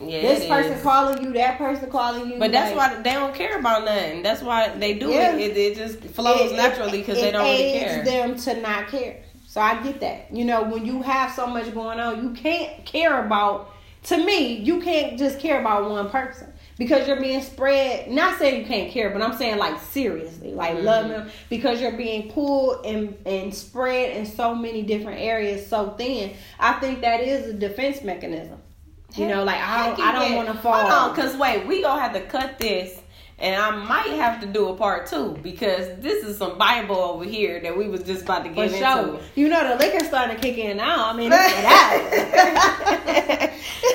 Yeah, 0.00 0.22
This 0.22 0.46
person 0.46 0.72
is. 0.72 0.82
calling 0.82 1.22
you, 1.22 1.32
that 1.34 1.56
person 1.56 1.88
calling 1.88 2.28
you. 2.32 2.38
But 2.38 2.50
that's 2.50 2.74
like, 2.76 2.96
why 2.96 3.02
they 3.02 3.12
don't 3.12 3.34
care 3.34 3.58
about 3.58 3.84
nothing. 3.84 4.22
That's 4.22 4.42
why 4.42 4.70
they 4.76 4.94
do 4.94 5.10
Yeah. 5.10 5.36
it. 5.36 5.52
it. 5.52 5.56
It 5.56 5.76
just 5.76 6.00
flows 6.00 6.50
it- 6.50 6.56
naturally 6.56 6.98
because 6.98 7.20
they 7.20 7.30
don't 7.30 7.44
really 7.44 7.78
care. 7.78 8.04
them 8.04 8.36
to 8.36 8.60
not 8.60 8.88
care. 8.88 9.22
So 9.46 9.60
I 9.60 9.80
get 9.84 10.00
that. 10.00 10.34
You 10.34 10.44
know, 10.44 10.64
when 10.64 10.84
you 10.84 11.00
have 11.02 11.32
so 11.32 11.46
much 11.46 11.72
going 11.72 12.00
on, 12.00 12.22
you 12.24 12.30
can't 12.34 12.84
care 12.84 13.24
about. 13.24 13.70
To 14.04 14.16
me, 14.16 14.56
you 14.56 14.80
can't 14.80 15.18
just 15.18 15.38
care 15.40 15.60
about 15.60 15.88
one 15.90 16.10
person 16.10 16.52
because 16.78 17.08
you're 17.08 17.20
being 17.20 17.42
spread. 17.42 18.10
Not 18.10 18.38
saying 18.38 18.60
you 18.60 18.66
can't 18.66 18.90
care, 18.90 19.10
but 19.10 19.22
I'm 19.22 19.36
saying 19.36 19.58
like 19.58 19.80
seriously, 19.80 20.52
like 20.52 20.74
Mm-hmm. 20.76 20.84
love 20.86 21.08
them 21.08 21.30
because 21.48 21.80
you're 21.80 21.96
being 21.96 22.30
pulled 22.30 22.84
and 22.84 23.16
and 23.24 23.54
spread 23.54 24.16
in 24.16 24.26
so 24.26 24.54
many 24.54 24.82
different 24.82 25.20
areas 25.20 25.66
so 25.66 25.90
thin. 25.90 26.34
I 26.60 26.74
think 26.74 27.00
that 27.00 27.20
is 27.20 27.46
a 27.48 27.52
defense 27.54 28.02
mechanism. 28.02 28.58
You 29.16 29.28
know, 29.28 29.44
like 29.44 29.60
I 29.60 29.86
don't, 29.86 30.00
I 30.00 30.12
don't 30.12 30.34
want 30.34 30.48
to 30.48 30.54
fall. 30.54 30.72
Hold 30.74 30.92
on, 31.10 31.14
cause 31.16 31.36
wait, 31.36 31.66
we 31.68 31.82
gonna 31.82 32.02
have 32.02 32.12
to 32.14 32.20
cut 32.22 32.58
this, 32.58 33.00
and 33.38 33.56
I 33.60 33.70
might 33.76 34.10
have 34.16 34.40
to 34.42 34.46
do 34.46 34.68
a 34.68 34.76
part 34.76 35.06
two 35.06 35.36
because 35.42 36.00
this 36.00 36.24
is 36.24 36.38
some 36.38 36.56
Bible 36.56 36.96
over 36.96 37.24
here 37.24 37.60
that 37.60 37.76
we 37.76 37.88
was 37.88 38.02
just 38.02 38.22
about 38.22 38.44
to 38.44 38.50
For 38.50 38.54
get 38.54 38.72
into. 38.72 38.78
sure. 38.78 39.20
You 39.34 39.48
know 39.48 39.68
the 39.68 39.76
liquor 39.84 40.04
starting 40.04 40.36
to 40.36 40.42
kick 40.42 40.56
in 40.58 40.76
now. 40.76 41.10
I 41.10 41.16
mean, 41.16 41.30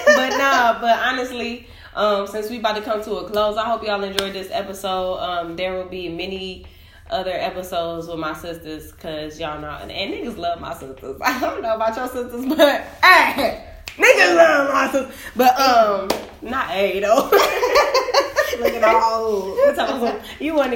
but 0.05 0.37
no, 0.37 0.77
but 0.81 0.99
honestly, 0.99 1.67
um, 1.95 2.27
since 2.27 2.49
we 2.49 2.59
about 2.59 2.75
to 2.75 2.81
come 2.81 3.03
to 3.03 3.13
a 3.15 3.29
close, 3.29 3.57
I 3.57 3.65
hope 3.65 3.83
y'all 3.83 4.03
enjoyed 4.03 4.33
this 4.33 4.49
episode. 4.51 5.17
Um, 5.19 5.55
there 5.55 5.73
will 5.75 5.89
be 5.89 6.09
many 6.09 6.65
other 7.09 7.31
episodes 7.33 8.07
with 8.07 8.19
my 8.19 8.33
sisters, 8.33 8.91
cause 8.91 9.39
y'all 9.39 9.59
know, 9.59 9.69
and, 9.81 9.91
and 9.91 10.13
niggas 10.13 10.37
love 10.37 10.59
my 10.61 10.73
sisters. 10.73 11.17
I 11.25 11.39
don't 11.39 11.61
know 11.61 11.75
about 11.75 11.95
your 11.95 12.07
sisters, 12.07 12.45
but 12.45 12.81
hey, 13.03 13.68
niggas 13.99 14.35
love 14.35 14.91
sisters. 14.91 15.15
But 15.35 15.59
um, 15.59 16.09
not 16.41 16.71
A 16.71 16.99
though. 16.99 17.29
Look 18.59 18.73
at 18.73 18.83
all. 18.83 19.55
you 20.39 20.53
want 20.53 20.67